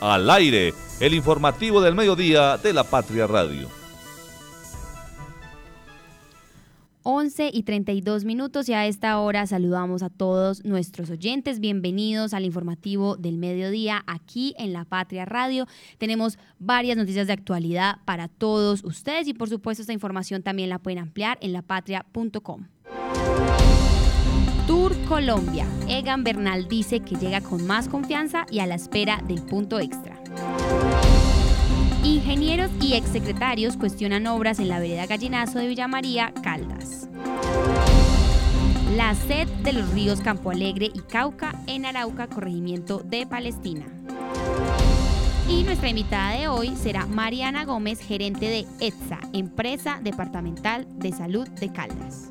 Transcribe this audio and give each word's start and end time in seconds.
Al 0.00 0.30
aire, 0.30 0.74
el 1.00 1.14
informativo 1.14 1.80
del 1.80 1.96
mediodía 1.96 2.56
de 2.56 2.72
la 2.72 2.84
Patria 2.84 3.26
Radio. 3.26 3.68
11 7.02 7.50
y 7.52 7.62
32 7.62 8.24
minutos 8.24 8.68
y 8.68 8.74
a 8.74 8.86
esta 8.86 9.18
hora 9.18 9.46
saludamos 9.46 10.02
a 10.02 10.10
todos 10.10 10.64
nuestros 10.64 11.10
oyentes. 11.10 11.58
Bienvenidos 11.58 12.34
al 12.34 12.44
informativo 12.44 13.16
del 13.16 13.38
mediodía 13.38 14.04
aquí 14.06 14.54
en 14.58 14.72
La 14.72 14.84
Patria 14.84 15.24
Radio. 15.24 15.66
Tenemos 15.96 16.38
varias 16.58 16.96
noticias 16.96 17.26
de 17.26 17.32
actualidad 17.32 17.96
para 18.04 18.28
todos 18.28 18.84
ustedes 18.84 19.26
y 19.26 19.34
por 19.34 19.48
supuesto 19.48 19.80
esta 19.80 19.94
información 19.94 20.42
también 20.42 20.68
la 20.68 20.78
pueden 20.78 20.98
ampliar 20.98 21.38
en 21.40 21.54
lapatria.com. 21.54 22.66
Tour 24.68 24.94
Colombia. 25.06 25.66
Egan 25.88 26.24
Bernal 26.24 26.68
dice 26.68 27.00
que 27.00 27.14
llega 27.14 27.40
con 27.40 27.66
más 27.66 27.88
confianza 27.88 28.44
y 28.50 28.58
a 28.58 28.66
la 28.66 28.74
espera 28.74 29.22
del 29.26 29.40
punto 29.40 29.80
extra. 29.80 30.20
Ingenieros 32.04 32.70
y 32.78 32.92
exsecretarios 32.92 33.78
cuestionan 33.78 34.26
obras 34.26 34.58
en 34.58 34.68
la 34.68 34.78
vereda 34.78 35.06
Gallinazo 35.06 35.58
de 35.58 35.68
Villa 35.68 35.88
María, 35.88 36.34
Caldas. 36.42 37.08
La 38.94 39.14
sed 39.14 39.48
de 39.64 39.72
los 39.72 39.88
ríos 39.94 40.20
Campo 40.20 40.50
Alegre 40.50 40.90
y 40.92 41.00
Cauca 41.00 41.54
en 41.66 41.86
Arauca, 41.86 42.26
corregimiento 42.26 42.98
de 42.98 43.26
Palestina. 43.26 43.86
Y 45.48 45.62
nuestra 45.62 45.88
invitada 45.88 46.32
de 46.32 46.48
hoy 46.48 46.76
será 46.76 47.06
Mariana 47.06 47.64
Gómez, 47.64 48.00
gerente 48.00 48.50
de 48.50 48.66
ETSA, 48.80 49.20
Empresa 49.32 49.98
Departamental 50.02 50.86
de 50.98 51.10
Salud 51.12 51.48
de 51.48 51.72
Caldas. 51.72 52.30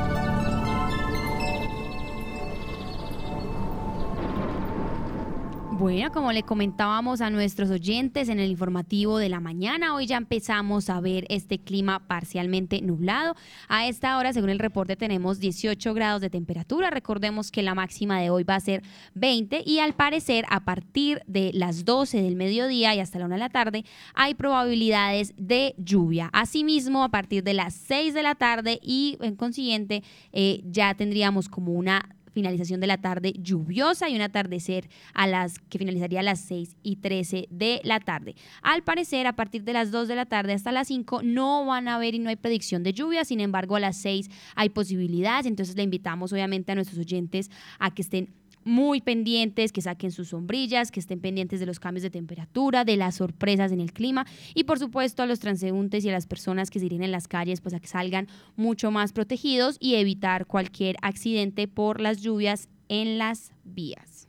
Bueno, 5.81 6.11
como 6.11 6.31
le 6.31 6.43
comentábamos 6.43 7.21
a 7.21 7.31
nuestros 7.31 7.71
oyentes 7.71 8.29
en 8.29 8.39
el 8.39 8.51
informativo 8.51 9.17
de 9.17 9.29
la 9.29 9.39
mañana, 9.39 9.95
hoy 9.95 10.05
ya 10.05 10.17
empezamos 10.17 10.91
a 10.91 10.99
ver 10.99 11.25
este 11.27 11.57
clima 11.57 12.05
parcialmente 12.05 12.83
nublado. 12.83 13.33
A 13.67 13.87
esta 13.87 14.19
hora, 14.19 14.31
según 14.31 14.51
el 14.51 14.59
reporte, 14.59 14.95
tenemos 14.95 15.39
18 15.39 15.95
grados 15.95 16.21
de 16.21 16.29
temperatura. 16.29 16.91
Recordemos 16.91 17.49
que 17.49 17.63
la 17.63 17.73
máxima 17.73 18.21
de 18.21 18.29
hoy 18.29 18.43
va 18.43 18.57
a 18.57 18.59
ser 18.59 18.83
20 19.15 19.63
y 19.65 19.79
al 19.79 19.95
parecer 19.95 20.45
a 20.51 20.59
partir 20.59 21.23
de 21.25 21.49
las 21.55 21.83
12 21.83 22.21
del 22.21 22.35
mediodía 22.35 22.93
y 22.93 22.99
hasta 22.99 23.17
la 23.17 23.25
1 23.25 23.33
de 23.33 23.39
la 23.39 23.49
tarde 23.49 23.83
hay 24.13 24.35
probabilidades 24.35 25.33
de 25.35 25.73
lluvia. 25.79 26.29
Asimismo, 26.31 27.03
a 27.03 27.09
partir 27.09 27.43
de 27.43 27.55
las 27.55 27.73
6 27.73 28.13
de 28.13 28.21
la 28.21 28.35
tarde 28.35 28.79
y 28.83 29.17
en 29.19 29.35
consiguiente 29.35 30.03
eh, 30.31 30.61
ya 30.63 30.93
tendríamos 30.93 31.49
como 31.49 31.71
una 31.71 32.07
finalización 32.33 32.79
de 32.79 32.87
la 32.87 32.97
tarde 32.97 33.33
lluviosa 33.37 34.09
y 34.09 34.15
un 34.15 34.21
atardecer 34.21 34.89
a 35.13 35.27
las 35.27 35.59
que 35.59 35.77
finalizaría 35.77 36.21
a 36.21 36.23
las 36.23 36.39
6 36.41 36.77
y 36.83 36.97
13 36.97 37.47
de 37.49 37.81
la 37.83 37.99
tarde. 37.99 38.35
Al 38.61 38.83
parecer, 38.83 39.27
a 39.27 39.33
partir 39.33 39.63
de 39.63 39.73
las 39.73 39.91
2 39.91 40.07
de 40.07 40.15
la 40.15 40.25
tarde 40.25 40.53
hasta 40.53 40.71
las 40.71 40.87
5 40.87 41.21
no 41.23 41.65
van 41.65 41.87
a 41.87 41.95
haber 41.95 42.15
y 42.15 42.19
no 42.19 42.29
hay 42.29 42.35
predicción 42.35 42.83
de 42.83 42.93
lluvia, 42.93 43.25
sin 43.25 43.39
embargo 43.39 43.75
a 43.75 43.79
las 43.79 43.97
6 43.97 44.29
hay 44.55 44.69
posibilidades, 44.69 45.45
entonces 45.45 45.75
le 45.75 45.83
invitamos 45.83 46.33
obviamente 46.33 46.71
a 46.71 46.75
nuestros 46.75 46.99
oyentes 46.99 47.49
a 47.79 47.91
que 47.91 48.01
estén 48.01 48.40
muy 48.63 49.01
pendientes, 49.01 49.71
que 49.71 49.81
saquen 49.81 50.11
sus 50.11 50.29
sombrillas, 50.29 50.91
que 50.91 50.99
estén 50.99 51.19
pendientes 51.19 51.59
de 51.59 51.65
los 51.65 51.79
cambios 51.79 52.03
de 52.03 52.09
temperatura, 52.09 52.83
de 52.85 52.97
las 52.97 53.15
sorpresas 53.15 53.71
en 53.71 53.81
el 53.81 53.93
clima 53.93 54.25
y 54.53 54.63
por 54.65 54.79
supuesto 54.79 55.23
a 55.23 55.25
los 55.25 55.39
transeúntes 55.39 56.05
y 56.05 56.09
a 56.09 56.13
las 56.13 56.27
personas 56.27 56.69
que 56.69 56.79
se 56.79 56.85
irían 56.85 57.03
en 57.03 57.11
las 57.11 57.27
calles, 57.27 57.61
pues 57.61 57.73
a 57.73 57.79
que 57.79 57.87
salgan 57.87 58.27
mucho 58.55 58.91
más 58.91 59.13
protegidos 59.13 59.77
y 59.79 59.95
evitar 59.95 60.45
cualquier 60.45 60.95
accidente 61.01 61.67
por 61.67 62.01
las 62.01 62.21
lluvias 62.21 62.69
en 62.89 63.17
las 63.17 63.53
vías. 63.63 64.27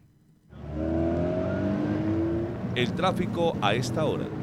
El 2.75 2.93
tráfico 2.95 3.57
a 3.61 3.75
esta 3.75 4.05
hora. 4.07 4.42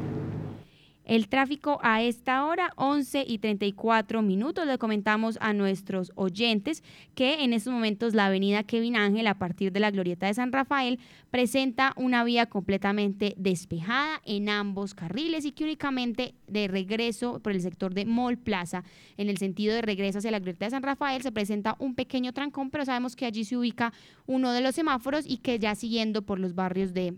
El 1.10 1.26
tráfico 1.26 1.80
a 1.82 2.02
esta 2.02 2.44
hora, 2.44 2.72
11 2.76 3.24
y 3.26 3.38
34 3.38 4.22
minutos. 4.22 4.64
Le 4.64 4.78
comentamos 4.78 5.38
a 5.40 5.52
nuestros 5.52 6.12
oyentes 6.14 6.84
que 7.16 7.42
en 7.42 7.52
estos 7.52 7.72
momentos 7.72 8.14
la 8.14 8.26
avenida 8.26 8.62
Kevin 8.62 8.94
Ángel, 8.94 9.26
a 9.26 9.36
partir 9.36 9.72
de 9.72 9.80
la 9.80 9.90
glorieta 9.90 10.28
de 10.28 10.34
San 10.34 10.52
Rafael, 10.52 11.00
presenta 11.32 11.94
una 11.96 12.22
vía 12.22 12.46
completamente 12.46 13.34
despejada 13.36 14.22
en 14.24 14.48
ambos 14.48 14.94
carriles 14.94 15.44
y 15.44 15.50
que 15.50 15.64
únicamente 15.64 16.36
de 16.46 16.68
regreso 16.68 17.40
por 17.40 17.50
el 17.50 17.60
sector 17.60 17.92
de 17.92 18.04
Mall 18.04 18.38
Plaza, 18.38 18.84
en 19.16 19.28
el 19.28 19.38
sentido 19.38 19.74
de 19.74 19.82
regreso 19.82 20.18
hacia 20.18 20.30
la 20.30 20.38
glorieta 20.38 20.66
de 20.66 20.70
San 20.70 20.84
Rafael, 20.84 21.22
se 21.22 21.32
presenta 21.32 21.74
un 21.80 21.96
pequeño 21.96 22.32
trancón, 22.32 22.70
pero 22.70 22.84
sabemos 22.84 23.16
que 23.16 23.26
allí 23.26 23.44
se 23.44 23.56
ubica 23.56 23.92
uno 24.28 24.52
de 24.52 24.60
los 24.60 24.76
semáforos 24.76 25.24
y 25.26 25.38
que 25.38 25.58
ya 25.58 25.74
siguiendo 25.74 26.22
por 26.22 26.38
los 26.38 26.54
barrios 26.54 26.94
de 26.94 27.14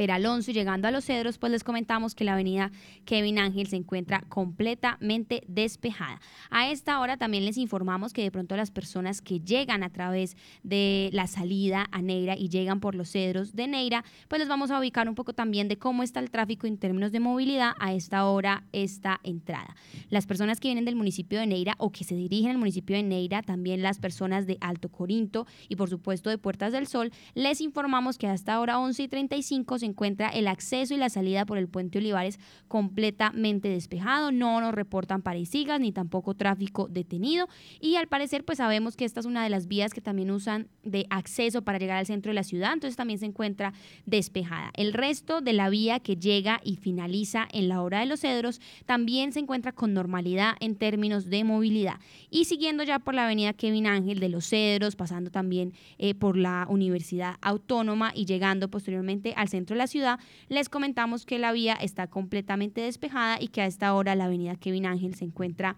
Peralonso 0.00 0.50
y 0.50 0.54
llegando 0.54 0.88
a 0.88 0.90
Los 0.90 1.04
Cedros, 1.04 1.36
pues 1.36 1.52
les 1.52 1.62
comentamos 1.62 2.14
que 2.14 2.24
la 2.24 2.32
avenida 2.32 2.72
Kevin 3.04 3.38
Ángel 3.38 3.66
se 3.66 3.76
encuentra 3.76 4.22
completamente 4.30 5.42
despejada. 5.46 6.22
A 6.48 6.70
esta 6.70 6.98
hora 7.00 7.18
también 7.18 7.44
les 7.44 7.58
informamos 7.58 8.14
que 8.14 8.22
de 8.22 8.30
pronto 8.30 8.56
las 8.56 8.70
personas 8.70 9.20
que 9.20 9.40
llegan 9.40 9.82
a 9.82 9.90
través 9.90 10.38
de 10.62 11.10
la 11.12 11.26
salida 11.26 11.86
a 11.92 12.00
Neira 12.00 12.34
y 12.34 12.48
llegan 12.48 12.80
por 12.80 12.94
Los 12.94 13.10
Cedros 13.10 13.54
de 13.54 13.68
Neira, 13.68 14.02
pues 14.28 14.38
les 14.38 14.48
vamos 14.48 14.70
a 14.70 14.78
ubicar 14.78 15.06
un 15.06 15.14
poco 15.14 15.34
también 15.34 15.68
de 15.68 15.76
cómo 15.76 16.02
está 16.02 16.18
el 16.20 16.30
tráfico 16.30 16.66
en 16.66 16.78
términos 16.78 17.12
de 17.12 17.20
movilidad 17.20 17.72
a 17.78 17.92
esta 17.92 18.24
hora, 18.24 18.64
esta 18.72 19.20
entrada. 19.22 19.76
Las 20.08 20.24
personas 20.24 20.60
que 20.60 20.68
vienen 20.68 20.86
del 20.86 20.96
municipio 20.96 21.38
de 21.38 21.46
Neira 21.46 21.74
o 21.76 21.90
que 21.90 22.04
se 22.04 22.14
dirigen 22.14 22.52
al 22.52 22.56
municipio 22.56 22.96
de 22.96 23.02
Neira, 23.02 23.42
también 23.42 23.82
las 23.82 23.98
personas 23.98 24.46
de 24.46 24.56
Alto 24.62 24.88
Corinto 24.88 25.46
y 25.68 25.76
por 25.76 25.90
supuesto 25.90 26.30
de 26.30 26.38
Puertas 26.38 26.72
del 26.72 26.86
Sol, 26.86 27.12
les 27.34 27.60
informamos 27.60 28.16
que 28.16 28.28
hasta 28.28 28.54
ahora 28.54 28.78
11 28.78 29.02
y 29.02 29.08
35 29.08 29.78
se 29.78 29.89
encuentra 29.90 30.28
el 30.28 30.48
acceso 30.48 30.94
y 30.94 30.96
la 30.96 31.08
salida 31.08 31.44
por 31.44 31.58
el 31.58 31.68
puente 31.68 31.98
Olivares 31.98 32.38
completamente 32.68 33.68
despejado, 33.68 34.32
no 34.32 34.60
nos 34.60 34.74
reportan 34.74 35.22
parisigas 35.22 35.80
ni 35.80 35.92
tampoco 35.92 36.34
tráfico 36.34 36.88
detenido. 36.88 37.48
Y 37.80 37.96
al 37.96 38.08
parecer 38.08 38.44
pues 38.44 38.58
sabemos 38.58 38.96
que 38.96 39.04
esta 39.04 39.20
es 39.20 39.26
una 39.26 39.44
de 39.44 39.50
las 39.50 39.66
vías 39.66 39.92
que 39.92 40.00
también 40.00 40.30
usan 40.30 40.68
de 40.82 41.06
acceso 41.10 41.62
para 41.62 41.78
llegar 41.78 41.98
al 41.98 42.06
centro 42.06 42.30
de 42.30 42.34
la 42.34 42.44
ciudad, 42.44 42.72
entonces 42.72 42.96
también 42.96 43.18
se 43.18 43.26
encuentra 43.26 43.72
despejada. 44.06 44.70
El 44.74 44.92
resto 44.92 45.40
de 45.40 45.52
la 45.52 45.68
vía 45.68 46.00
que 46.00 46.16
llega 46.16 46.60
y 46.64 46.76
finaliza 46.76 47.46
en 47.52 47.68
la 47.68 47.82
hora 47.82 48.00
de 48.00 48.06
los 48.06 48.20
cedros 48.20 48.60
también 48.86 49.32
se 49.32 49.40
encuentra 49.40 49.72
con 49.72 49.94
normalidad 49.94 50.54
en 50.60 50.76
términos 50.76 51.28
de 51.28 51.44
movilidad. 51.44 51.98
Y 52.30 52.44
siguiendo 52.44 52.82
ya 52.84 52.98
por 52.98 53.14
la 53.14 53.24
avenida 53.24 53.52
Kevin 53.52 53.86
Ángel 53.86 54.20
de 54.20 54.28
los 54.28 54.46
cedros, 54.46 54.96
pasando 54.96 55.30
también 55.30 55.72
eh, 55.98 56.14
por 56.14 56.36
la 56.36 56.66
Universidad 56.68 57.36
Autónoma 57.40 58.12
y 58.14 58.26
llegando 58.26 58.68
posteriormente 58.68 59.34
al 59.36 59.48
centro 59.48 59.74
de 59.74 59.78
la 59.80 59.86
ciudad, 59.86 60.20
les 60.48 60.68
comentamos 60.68 61.24
que 61.24 61.38
la 61.38 61.52
vía 61.52 61.74
está 61.74 62.06
completamente 62.06 62.82
despejada 62.82 63.38
y 63.40 63.48
que 63.48 63.62
a 63.62 63.66
esta 63.66 63.94
hora 63.94 64.14
la 64.14 64.26
avenida 64.26 64.54
Kevin 64.56 64.84
Ángel 64.84 65.14
se 65.14 65.24
encuentra 65.24 65.76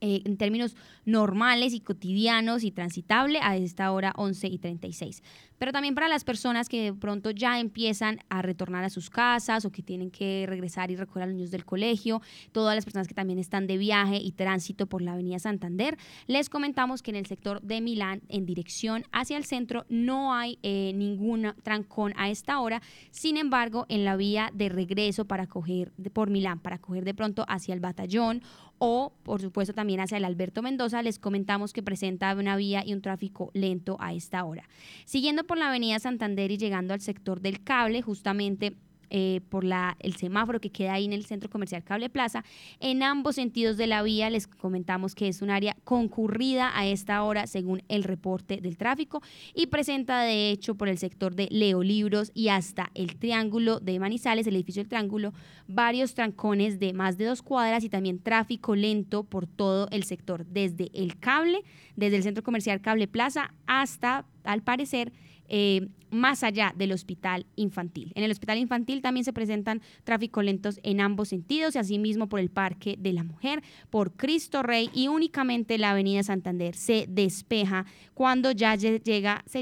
eh, 0.00 0.22
en 0.24 0.36
términos 0.36 0.76
normales 1.04 1.74
y 1.74 1.80
cotidianos 1.80 2.64
y 2.64 2.70
transitable 2.70 3.40
a 3.42 3.56
esta 3.56 3.90
hora 3.92 4.12
11 4.16 4.48
y 4.48 4.58
36 4.58 5.22
pero 5.58 5.72
también 5.72 5.94
para 5.94 6.08
las 6.08 6.24
personas 6.24 6.68
que 6.68 6.84
de 6.84 6.94
pronto 6.94 7.30
ya 7.30 7.60
empiezan 7.60 8.20
a 8.28 8.42
retornar 8.42 8.84
a 8.84 8.90
sus 8.90 9.10
casas 9.10 9.64
o 9.64 9.70
que 9.70 9.82
tienen 9.82 10.10
que 10.10 10.46
regresar 10.48 10.90
y 10.90 10.96
recoger 10.96 11.24
a 11.24 11.26
los 11.26 11.34
niños 11.34 11.50
del 11.50 11.64
colegio, 11.64 12.22
todas 12.52 12.74
las 12.74 12.84
personas 12.84 13.08
que 13.08 13.14
también 13.14 13.38
están 13.38 13.66
de 13.66 13.76
viaje 13.76 14.16
y 14.16 14.32
tránsito 14.32 14.86
por 14.86 15.02
la 15.02 15.12
avenida 15.12 15.38
Santander, 15.38 15.98
les 16.26 16.48
comentamos 16.48 17.02
que 17.02 17.10
en 17.10 17.16
el 17.16 17.26
sector 17.26 17.60
de 17.62 17.80
Milán, 17.80 18.22
en 18.28 18.46
dirección 18.46 19.04
hacia 19.12 19.36
el 19.36 19.44
centro, 19.44 19.84
no 19.88 20.34
hay 20.34 20.58
eh, 20.62 20.92
ningún 20.94 21.52
trancón 21.62 22.12
a 22.16 22.30
esta 22.30 22.60
hora, 22.60 22.80
sin 23.10 23.36
embargo, 23.36 23.86
en 23.88 24.04
la 24.04 24.16
vía 24.16 24.50
de 24.54 24.68
regreso 24.68 25.24
para 25.24 25.46
coger 25.46 25.92
por 26.12 26.30
Milán, 26.30 26.60
para 26.60 26.78
coger 26.78 27.04
de 27.04 27.14
pronto 27.14 27.44
hacia 27.48 27.74
el 27.74 27.80
batallón 27.80 28.42
o 28.78 29.12
por 29.22 29.40
supuesto 29.40 29.74
también 29.74 30.00
hacia 30.00 30.18
el 30.18 30.24
Alberto 30.24 30.62
Mendoza, 30.62 31.02
les 31.02 31.18
comentamos 31.18 31.72
que 31.72 31.82
presenta 31.82 32.34
una 32.34 32.56
vía 32.56 32.84
y 32.84 32.92
un 32.92 33.02
tráfico 33.02 33.50
lento 33.54 33.96
a 34.00 34.12
esta 34.12 34.44
hora. 34.44 34.68
Siguiendo 35.04 35.44
por 35.44 35.58
la 35.58 35.68
avenida 35.68 35.98
Santander 35.98 36.50
y 36.50 36.58
llegando 36.58 36.94
al 36.94 37.00
sector 37.00 37.40
del 37.40 37.62
cable, 37.62 38.02
justamente 38.02 38.76
eh, 39.10 39.40
por 39.48 39.64
la, 39.64 39.96
el 40.00 40.16
semáforo 40.16 40.60
que 40.60 40.70
queda 40.70 40.94
ahí 40.94 41.04
en 41.04 41.12
el 41.12 41.24
centro 41.24 41.50
comercial 41.50 41.84
Cable 41.84 42.10
Plaza. 42.10 42.44
En 42.80 43.02
ambos 43.02 43.36
sentidos 43.36 43.76
de 43.76 43.86
la 43.86 44.02
vía 44.02 44.30
les 44.30 44.46
comentamos 44.46 45.14
que 45.14 45.28
es 45.28 45.42
un 45.42 45.50
área 45.50 45.76
concurrida 45.84 46.76
a 46.78 46.86
esta 46.86 47.22
hora 47.22 47.46
según 47.46 47.82
el 47.88 48.04
reporte 48.04 48.58
del 48.58 48.76
tráfico 48.76 49.22
y 49.54 49.66
presenta 49.66 50.22
de 50.22 50.50
hecho 50.50 50.74
por 50.74 50.88
el 50.88 50.98
sector 50.98 51.34
de 51.34 51.48
Leo 51.50 51.82
Libros 51.82 52.30
y 52.34 52.48
hasta 52.48 52.90
el 52.94 53.16
Triángulo 53.16 53.80
de 53.80 53.98
Manizales, 53.98 54.46
el 54.46 54.56
edificio 54.56 54.82
del 54.82 54.88
Triángulo, 54.88 55.32
varios 55.66 56.14
trancones 56.14 56.78
de 56.78 56.92
más 56.92 57.18
de 57.18 57.26
dos 57.26 57.42
cuadras 57.42 57.84
y 57.84 57.88
también 57.88 58.18
tráfico 58.18 58.74
lento 58.74 59.24
por 59.24 59.46
todo 59.46 59.88
el 59.90 60.04
sector, 60.04 60.46
desde 60.46 60.90
el 60.94 61.18
cable, 61.18 61.62
desde 61.96 62.16
el 62.16 62.22
centro 62.22 62.42
comercial 62.42 62.80
Cable 62.80 63.08
Plaza 63.08 63.54
hasta, 63.66 64.26
al 64.44 64.62
parecer, 64.62 65.12
eh, 65.48 65.88
más 66.10 66.42
allá 66.42 66.72
del 66.76 66.92
hospital 66.92 67.46
infantil. 67.56 68.12
En 68.14 68.24
el 68.24 68.30
hospital 68.30 68.58
infantil 68.58 69.02
también 69.02 69.24
se 69.24 69.32
presentan 69.32 69.82
tráfico 70.04 70.42
lentos 70.42 70.80
en 70.82 71.00
ambos 71.00 71.28
sentidos 71.28 71.74
y 71.74 71.78
asimismo 71.78 72.28
por 72.28 72.40
el 72.40 72.50
Parque 72.50 72.96
de 72.98 73.12
la 73.12 73.24
Mujer, 73.24 73.62
por 73.90 74.12
Cristo 74.12 74.62
Rey 74.62 74.90
y 74.94 75.08
únicamente 75.08 75.78
la 75.78 75.90
Avenida 75.90 76.22
Santander 76.22 76.74
se 76.74 77.06
despeja 77.08 77.86
cuando 78.14 78.50
ya 78.52 78.76
se 78.78 79.00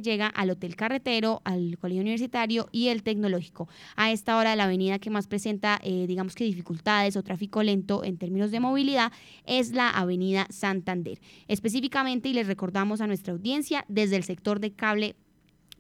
llega 0.03 0.29
al 0.29 0.51
Hotel 0.51 0.77
Carretero, 0.77 1.43
al 1.45 1.79
Colegio 1.79 2.03
Universitario 2.03 2.69
y 2.73 2.89
el 2.89 3.03
Tecnológico. 3.03 3.69
A 3.97 4.13
esta 4.13 4.37
hora 4.37 4.57
la 4.57 4.65
avenida 4.65 4.99
que 4.99 5.11
más 5.11 5.27
presenta, 5.27 5.81
eh, 5.83 6.07
digamos 6.07 6.35
que 6.35 6.45
dificultades 6.45 7.17
o 7.17 7.23
tráfico 7.23 7.63
lento 7.63 8.05
en 8.05 8.19
términos 8.19 8.51
de 8.51 8.61
movilidad 8.61 9.13
es 9.45 9.73
la 9.73 9.91
Avenida 9.91 10.47
Santander. 10.51 11.21
Específicamente, 11.49 12.29
y 12.29 12.33
les 12.33 12.47
recordamos 12.47 13.01
a 13.01 13.07
nuestra 13.07 13.33
audiencia, 13.33 13.85
desde 13.89 14.17
el 14.17 14.25
sector 14.25 14.61
de 14.61 14.73
cable 14.73 15.17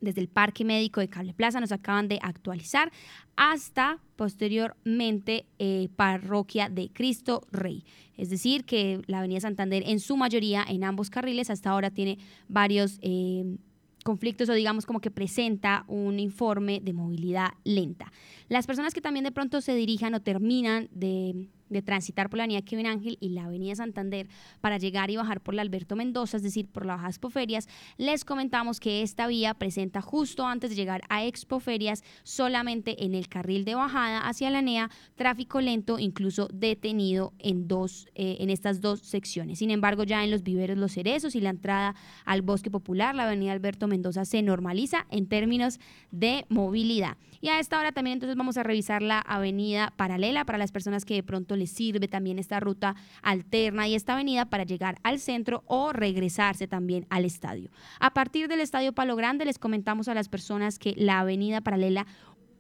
desde 0.07 0.21
el 0.21 0.29
Parque 0.29 0.65
Médico 0.65 1.01
de 1.01 1.09
Cable 1.09 1.35
Plaza 1.35 1.61
nos 1.61 1.73
acaban 1.73 2.09
de 2.09 2.19
actualizar 2.23 2.91
hasta 3.37 3.99
posteriormente 4.17 5.47
eh, 5.59 5.89
Parroquia 5.97 6.69
de 6.71 6.91
Cristo 6.91 7.43
Rey. 7.53 7.85
Es 8.17 8.31
decir, 8.31 8.65
que 8.65 9.03
la 9.07 9.19
Avenida 9.19 9.41
Santander 9.41 9.83
en 9.87 10.01
su 10.01 10.17
mayoría 10.17 10.65
en 10.67 10.85
ambos 10.85 11.11
carriles 11.11 11.51
hasta 11.51 11.71
ahora 11.71 11.91
tiene 11.91 12.19
varios 12.49 12.99
eh, 13.03 13.59
conflictos 14.05 14.49
o 14.49 14.55
digamos 14.55 14.87
como 14.87 15.01
que 15.01 15.11
presenta 15.11 15.85
un 15.89 16.19
informe 16.21 16.81
de 16.81 16.93
movilidad 16.93 17.49
lenta. 17.65 18.13
Las 18.49 18.67
personas 18.67 18.95
que 18.95 19.01
también 19.01 19.25
de 19.25 19.33
pronto 19.33 19.61
se 19.61 19.75
dirijan 19.75 20.15
o 20.15 20.21
terminan 20.21 20.89
de 20.93 21.49
de 21.69 21.83
transitar 21.83 22.29
por 22.29 22.39
la 22.39 22.45
avenida 22.45 22.63
Kevin 22.63 22.87
Ángel 22.87 23.19
y 23.21 23.31
la 23.31 23.45
avenida 23.45 23.75
Santander 23.75 24.29
para 24.61 24.79
llegar 24.79 25.11
y 25.11 25.17
bajar 25.17 25.41
por 25.41 25.55
la 25.55 25.63
Alberto 25.63 25.97
Mendoza, 25.97 26.37
es 26.37 26.43
decir, 26.43 26.69
por 26.69 26.87
la 26.87 26.97
Baja 26.97 27.09
Expoferias, 27.09 27.69
les 27.97 28.25
comentamos 28.25 28.81
que 28.81 29.03
esta 29.03 29.27
vía 29.27 29.55
presenta 29.55 30.01
justo 30.01 30.47
antes 30.47 30.71
de 30.71 30.77
llegar 30.77 31.03
a 31.09 31.25
Expoferias 31.25 32.05
solamente 32.23 33.05
en 33.05 33.15
el 33.15 33.29
carril 33.29 33.65
de 33.65 33.75
bajada 33.75 34.27
hacia 34.27 34.51
la 34.51 34.63
NEA 34.63 34.91
tráfico 35.17 35.61
lento, 35.61 35.99
incluso 35.99 36.49
detenido 36.53 37.33
en, 37.39 37.69
dos, 37.69 38.07
eh, 38.15 38.37
en 38.41 38.51
estas 38.51 38.81
dos 38.81 39.01
secciones. 39.01 39.59
Sin 39.59 39.71
embargo, 39.71 40.05
ya 40.05 40.25
en 40.25 40.31
los 40.31 40.43
viveros 40.43 40.79
Los 40.79 40.93
Cerezos 40.93 41.35
y 41.35 41.41
la 41.41 41.51
entrada 41.51 41.95
al 42.25 42.43
Bosque 42.43 42.71
Popular, 42.71 43.15
la 43.15 43.25
avenida 43.25 43.53
Alberto 43.53 43.89
Mendoza 43.89 44.25
se 44.25 44.43
normaliza 44.43 45.07
en 45.11 45.27
términos 45.27 45.81
de 46.11 46.47
movilidad. 46.49 47.17
Y 47.41 47.49
a 47.49 47.61
esta 47.61 47.79
hora 47.79 47.93
también 47.93 48.15
entonces 48.15 48.37
vamos 48.37 48.57
a 48.57 48.63
revisar 48.63 49.03
la 49.03 49.21
avenida 49.21 49.93
paralela 49.97 50.45
para 50.45 50.59
las 50.59 50.73
personas 50.73 51.05
que 51.05 51.15
de 51.15 51.23
pronto 51.23 51.56
les 51.57 51.71
sirve 51.71 52.09
también 52.09 52.39
esta 52.39 52.61
ruta 52.61 52.95
alterna 53.23 53.89
y 53.89 53.95
esta 53.95 54.15
avenida 54.15 54.47
para 54.47 54.65
llegar 54.65 54.99
al 55.03 55.19
centro 55.19 55.65
o 55.67 55.93
regresarse 55.93 56.69
también 56.69 57.07
al 57.11 57.25
estadio. 57.25 57.71
A 58.01 58.13
partir 58.13 58.49
del 58.49 58.61
Estadio 58.61 58.93
Palo 58.93 59.17
Grande 59.17 59.45
les 59.45 59.59
comentamos 59.59 60.09
a 60.09 60.15
las 60.15 60.29
personas 60.29 60.79
que 60.79 60.95
la 60.97 61.21
avenida 61.21 61.61
paralela 61.61 62.07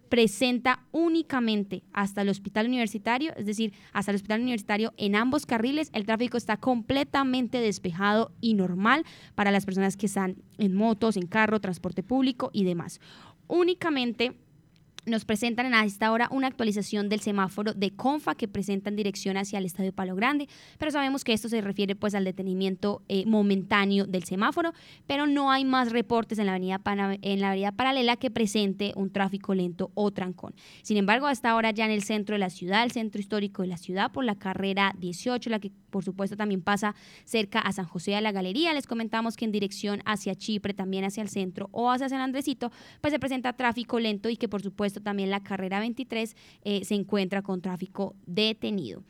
presenta 0.09 0.85
únicamente 0.93 1.83
hasta 1.93 2.23
el 2.23 2.29
hospital 2.29 2.67
universitario, 2.67 3.33
es 3.37 3.47
decir, 3.47 3.73
hasta 3.93 4.13
el 4.13 4.17
hospital 4.17 4.41
universitario 4.41 4.95
en 4.97 5.17
ambos 5.17 5.47
carriles, 5.47 5.91
el 5.93 6.07
tráfico 6.07 6.37
está 6.37 6.57
completamente 6.57 7.59
despejado 7.59 8.33
y 8.41 8.55
normal 8.55 9.05
para 9.35 9.51
las 9.51 9.67
personas 9.67 9.97
que 9.97 10.07
están 10.07 10.37
en 10.59 10.75
motos, 10.75 11.17
en 11.17 11.27
carro, 11.27 11.61
transporte 11.61 12.03
público 12.03 12.51
y 12.53 12.65
demás. 12.65 13.01
Únicamente 13.49 14.37
nos 15.07 15.25
presentan 15.25 15.73
a 15.73 15.85
esta 15.85 16.11
hora 16.11 16.29
una 16.31 16.49
actualización 16.49 17.09
del 17.09 17.21
semáforo 17.21 17.73
de 17.73 17.93
Confa 17.93 18.35
que 18.35 18.49
presenta 18.49 18.91
en 18.91 18.97
dirección 18.97 19.37
hacia 19.37 19.59
el 19.59 19.65
Estadio 19.65 19.93
Palo 19.93 20.17
Grande, 20.17 20.49
pero 20.79 20.91
sabemos 20.91 21.25
que 21.25 21.33
esto 21.33 21.49
se 21.49 21.61
refiere 21.61 21.95
pues 21.95 22.15
al 22.15 22.25
detenimiento 22.25 23.03
eh, 23.09 23.25
momentáneo 23.27 24.07
del 24.07 24.25
semáforo, 24.25 24.73
pero 25.07 25.27
no 25.27 25.51
hay 25.51 25.65
más 25.65 25.93
reportes 25.93 26.39
en 26.39 26.47
la, 26.47 26.53
avenida 26.53 26.81
en 27.23 27.41
la 27.41 27.49
avenida 27.49 27.73
paralela 27.73 28.17
que 28.17 28.31
presente 28.31 28.93
un 28.97 29.11
tráfico 29.11 29.55
lento 29.55 29.93
o 29.95 30.11
trancón. 30.11 30.55
Sin 30.83 30.97
embargo, 30.97 31.29
hasta 31.29 31.51
ahora 31.51 31.71
ya 31.71 31.85
en 31.85 31.93
el 31.93 32.03
centro 32.03 32.35
de 32.35 32.41
la 32.41 32.51
ciudad, 32.51 32.83
el 32.83 32.91
centro 32.91 33.21
histórico 33.21 33.63
de 33.63 33.69
la 33.69 33.77
ciudad, 33.77 34.11
por 34.11 34.25
la 34.25 34.35
carrera 34.35 34.93
18, 34.99 35.51
la 35.51 35.61
que 35.61 35.71
por 35.91 36.05
supuesto 36.05 36.37
también 36.37 36.61
pasa 36.61 36.95
cerca 37.25 37.61
a 37.61 37.73
San 37.73 37.87
José 37.87 38.11
de 38.11 38.21
la 38.21 38.33
Galería, 38.33 38.75
les 38.75 38.87
comentamos 38.87 39.37
que 39.37 39.45
en 39.45 39.53
dirección 39.53 40.03
hacia 40.05 40.35
Chipre, 40.35 40.75
también 40.75 41.05
hacia 41.05 41.23
el 41.23 41.29
centro 41.29 41.69
o 41.73 41.91
hacia 41.91 42.09
San 42.09 42.21
Andresito, 42.21 42.71
pues 43.01 43.13
se 43.13 43.19
presenta 43.19 43.53
tráfico 43.55 44.01
lento 44.01 44.29
y 44.29 44.37
que 44.37 44.49
por 44.49 44.63
supuesto 44.63 44.96
también 45.01 45.31
la 45.31 45.43
carrera 45.43 45.81
23 45.81 46.37
eh, 46.65 46.85
se 46.85 46.95
encuentra 46.95 47.43
con 47.43 47.61
tráfico 47.61 48.15
detenido. 48.27 49.03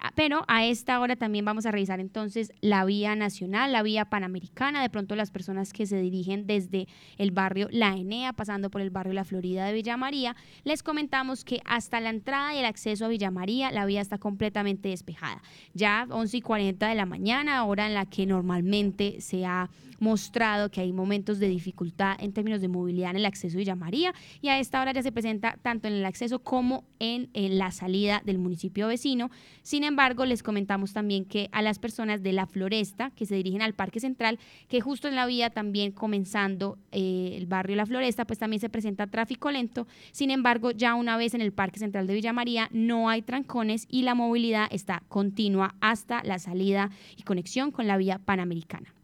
Ah, 0.00 0.12
pero 0.14 0.44
a 0.46 0.64
esta 0.64 1.00
hora 1.00 1.16
también 1.16 1.44
vamos 1.44 1.66
a 1.66 1.72
revisar 1.72 1.98
entonces 1.98 2.52
la 2.60 2.84
vía 2.84 3.16
nacional, 3.16 3.72
la 3.72 3.82
vía 3.82 4.04
panamericana, 4.04 4.80
de 4.80 4.90
pronto 4.90 5.16
las 5.16 5.32
personas 5.32 5.72
que 5.72 5.86
se 5.86 6.00
dirigen 6.00 6.46
desde 6.46 6.86
el 7.16 7.32
barrio 7.32 7.68
La 7.72 7.96
Enea, 7.96 8.32
pasando 8.32 8.70
por 8.70 8.80
el 8.80 8.90
barrio 8.90 9.12
La 9.12 9.24
Florida 9.24 9.66
de 9.66 9.72
Villa 9.72 9.96
María, 9.96 10.36
les 10.62 10.84
comentamos 10.84 11.44
que 11.44 11.60
hasta 11.64 12.00
la 12.00 12.10
entrada 12.10 12.54
y 12.54 12.58
el 12.58 12.64
acceso 12.64 13.06
a 13.06 13.08
Villa 13.08 13.32
María 13.32 13.72
la 13.72 13.86
vía 13.86 14.00
está 14.00 14.18
completamente 14.18 14.90
despejada. 14.90 15.42
Ya 15.74 16.06
11 16.10 16.36
y 16.36 16.40
40 16.42 16.88
de 16.88 16.94
la 16.94 17.06
mañana, 17.06 17.64
hora 17.64 17.86
en 17.88 17.94
la 17.94 18.06
que 18.06 18.24
normalmente 18.24 19.20
se 19.20 19.46
ha 19.46 19.68
mostrado 19.98 20.70
que 20.70 20.80
hay 20.80 20.92
momentos 20.92 21.38
de 21.38 21.48
dificultad 21.48 22.16
en 22.20 22.32
términos 22.32 22.60
de 22.60 22.68
movilidad 22.68 23.10
en 23.10 23.16
el 23.16 23.26
acceso 23.26 23.58
Villa 23.58 23.74
María 23.74 24.14
y 24.40 24.48
a 24.48 24.58
esta 24.58 24.80
hora 24.80 24.92
ya 24.92 25.02
se 25.02 25.12
presenta 25.12 25.58
tanto 25.62 25.88
en 25.88 25.94
el 25.94 26.04
acceso 26.04 26.40
como 26.40 26.84
en, 26.98 27.30
en 27.34 27.58
la 27.58 27.70
salida 27.70 28.22
del 28.24 28.38
municipio 28.38 28.88
vecino. 28.88 29.30
Sin 29.62 29.84
embargo, 29.84 30.24
les 30.24 30.42
comentamos 30.42 30.92
también 30.92 31.24
que 31.24 31.48
a 31.52 31.62
las 31.62 31.78
personas 31.78 32.22
de 32.22 32.32
la 32.32 32.46
Floresta 32.46 33.10
que 33.10 33.26
se 33.26 33.34
dirigen 33.34 33.62
al 33.62 33.74
Parque 33.74 34.00
Central, 34.00 34.38
que 34.68 34.80
justo 34.80 35.08
en 35.08 35.16
la 35.16 35.26
vía 35.26 35.50
también 35.50 35.92
comenzando 35.92 36.78
eh, 36.92 37.34
el 37.36 37.46
barrio 37.46 37.76
La 37.76 37.86
Floresta, 37.86 38.26
pues 38.26 38.38
también 38.38 38.60
se 38.60 38.68
presenta 38.68 39.06
tráfico 39.06 39.50
lento. 39.50 39.86
Sin 40.12 40.30
embargo, 40.30 40.70
ya 40.70 40.94
una 40.94 41.16
vez 41.16 41.34
en 41.34 41.40
el 41.40 41.52
Parque 41.52 41.78
Central 41.78 42.06
de 42.06 42.14
Villa 42.14 42.32
María 42.32 42.68
no 42.72 43.08
hay 43.08 43.22
trancones 43.22 43.86
y 43.88 44.02
la 44.02 44.14
movilidad 44.14 44.68
está 44.70 45.02
continua 45.08 45.74
hasta 45.80 46.22
la 46.22 46.38
salida 46.38 46.90
y 47.16 47.22
conexión 47.22 47.70
con 47.70 47.86
la 47.86 47.96
vía 47.96 48.18
panamericana. 48.18 48.97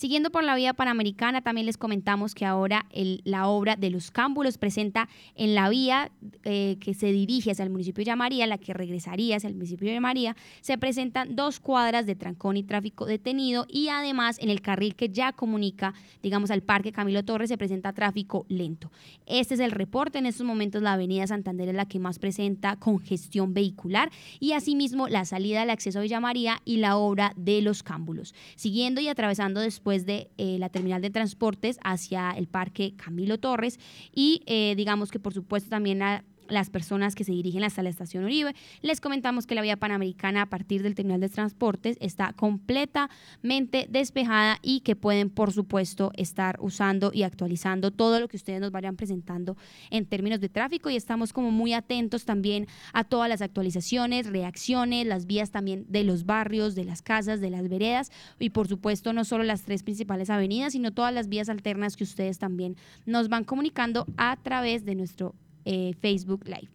Siguiendo 0.00 0.30
por 0.30 0.44
la 0.44 0.54
vía 0.54 0.72
panamericana, 0.72 1.42
también 1.42 1.66
les 1.66 1.76
comentamos 1.76 2.34
que 2.34 2.46
ahora 2.46 2.86
la 3.24 3.48
obra 3.48 3.76
de 3.76 3.90
los 3.90 4.10
cámbulos 4.10 4.56
presenta 4.56 5.10
en 5.34 5.54
la 5.54 5.68
vía 5.68 6.10
eh, 6.44 6.78
que 6.80 6.94
se 6.94 7.12
dirige 7.12 7.50
hacia 7.50 7.64
el 7.64 7.68
municipio 7.68 8.02
de 8.02 8.16
María, 8.16 8.46
la 8.46 8.56
que 8.56 8.72
regresaría 8.72 9.36
hacia 9.36 9.48
el 9.48 9.56
municipio 9.56 9.92
de 9.92 10.00
María, 10.00 10.36
se 10.62 10.78
presentan 10.78 11.36
dos 11.36 11.60
cuadras 11.60 12.06
de 12.06 12.14
trancón 12.14 12.56
y 12.56 12.62
tráfico 12.62 13.04
detenido 13.04 13.66
y 13.68 13.88
además 13.88 14.38
en 14.38 14.48
el 14.48 14.62
carril 14.62 14.94
que 14.94 15.10
ya 15.10 15.32
comunica, 15.32 15.92
digamos, 16.22 16.50
al 16.50 16.62
Parque 16.62 16.92
Camilo 16.92 17.22
Torres 17.22 17.50
se 17.50 17.58
presenta 17.58 17.92
tráfico 17.92 18.46
lento. 18.48 18.90
Este 19.26 19.52
es 19.52 19.60
el 19.60 19.70
reporte. 19.70 20.16
En 20.16 20.24
estos 20.24 20.46
momentos 20.46 20.80
la 20.80 20.94
avenida 20.94 21.26
Santander 21.26 21.68
es 21.68 21.74
la 21.74 21.84
que 21.84 21.98
más 21.98 22.18
presenta 22.18 22.76
congestión 22.76 23.52
vehicular 23.52 24.10
y 24.38 24.52
asimismo 24.52 25.08
la 25.08 25.26
salida 25.26 25.60
del 25.60 25.68
acceso 25.68 25.98
a 25.98 26.02
Villa 26.02 26.20
María 26.20 26.62
y 26.64 26.78
la 26.78 26.96
obra 26.96 27.34
de 27.36 27.60
los 27.60 27.82
cámbulos. 27.82 28.34
Siguiendo 28.56 29.02
y 29.02 29.08
atravesando 29.08 29.60
después 29.60 29.89
de 29.90 30.30
eh, 30.38 30.56
la 30.58 30.68
terminal 30.68 31.02
de 31.02 31.10
transportes 31.10 31.78
hacia 31.82 32.30
el 32.30 32.46
parque 32.46 32.94
Camilo 32.96 33.38
Torres 33.38 33.78
y 34.14 34.42
eh, 34.46 34.74
digamos 34.76 35.10
que 35.10 35.18
por 35.18 35.34
supuesto 35.34 35.68
también 35.68 36.02
a 36.02 36.24
las 36.50 36.70
personas 36.70 37.14
que 37.14 37.24
se 37.24 37.32
dirigen 37.32 37.64
hasta 37.64 37.82
la 37.82 37.88
estación 37.88 38.24
Uribe. 38.24 38.54
Les 38.82 39.00
comentamos 39.00 39.46
que 39.46 39.54
la 39.54 39.62
vía 39.62 39.76
panamericana 39.76 40.42
a 40.42 40.46
partir 40.46 40.82
del 40.82 40.94
terminal 40.94 41.20
de 41.20 41.28
transportes 41.28 41.96
está 42.00 42.32
completamente 42.32 43.86
despejada 43.88 44.58
y 44.62 44.80
que 44.80 44.96
pueden, 44.96 45.30
por 45.30 45.52
supuesto, 45.52 46.12
estar 46.14 46.58
usando 46.60 47.10
y 47.14 47.22
actualizando 47.22 47.90
todo 47.90 48.20
lo 48.20 48.28
que 48.28 48.36
ustedes 48.36 48.60
nos 48.60 48.72
vayan 48.72 48.96
presentando 48.96 49.56
en 49.90 50.06
términos 50.06 50.40
de 50.40 50.48
tráfico 50.48 50.90
y 50.90 50.96
estamos 50.96 51.32
como 51.32 51.50
muy 51.50 51.72
atentos 51.72 52.24
también 52.24 52.66
a 52.92 53.04
todas 53.04 53.28
las 53.28 53.42
actualizaciones, 53.42 54.26
reacciones, 54.26 55.06
las 55.06 55.26
vías 55.26 55.50
también 55.50 55.86
de 55.88 56.04
los 56.04 56.26
barrios, 56.26 56.74
de 56.74 56.84
las 56.84 57.02
casas, 57.02 57.40
de 57.40 57.50
las 57.50 57.68
veredas 57.68 58.10
y 58.38 58.50
por 58.50 58.68
supuesto 58.68 59.12
no 59.12 59.24
solo 59.24 59.44
las 59.44 59.62
tres 59.62 59.82
principales 59.82 60.30
avenidas, 60.30 60.72
sino 60.72 60.92
todas 60.92 61.14
las 61.14 61.28
vías 61.28 61.48
alternas 61.48 61.96
que 61.96 62.04
ustedes 62.04 62.38
también 62.38 62.76
nos 63.06 63.28
van 63.28 63.44
comunicando 63.44 64.06
a 64.16 64.36
través 64.36 64.84
de 64.84 64.94
nuestro 64.94 65.34
eh, 65.64 65.94
Facebook 66.00 66.44
Live. 66.46 66.68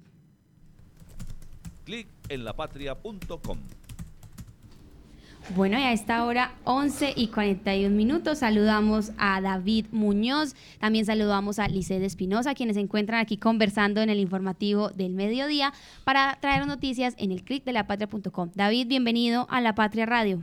Clic 1.86 2.08
en 2.30 2.44
lapatria.com. 2.44 3.60
Bueno, 5.54 5.78
y 5.78 5.84
a 5.84 5.94
esta 5.94 6.26
hora 6.26 6.56
11 6.64 7.14
y 7.16 7.28
41 7.28 7.96
minutos 7.96 8.40
saludamos 8.40 9.12
a 9.20 9.40
David 9.42 9.86
Muñoz, 9.92 10.56
también 10.80 11.06
saludamos 11.06 11.60
a 11.60 11.68
Lice 11.68 12.04
Espinosa, 12.04 12.56
quienes 12.56 12.78
se 12.78 12.82
encuentran 12.82 13.20
aquí 13.20 13.38
conversando 13.38 14.02
en 14.02 14.10
el 14.10 14.20
informativo 14.20 14.90
del 14.90 15.14
mediodía 15.14 15.72
para 16.04 16.40
traer 16.42 16.66
noticias 16.66 17.14
en 17.20 17.32
el 17.32 17.44
clic 17.44 17.64
de 17.64 17.74
lapatria.com. 17.74 18.50
David, 18.56 18.88
bienvenido 18.88 19.46
a 19.52 19.62
La 19.62 19.76
Patria 19.76 20.08
Radio. 20.08 20.40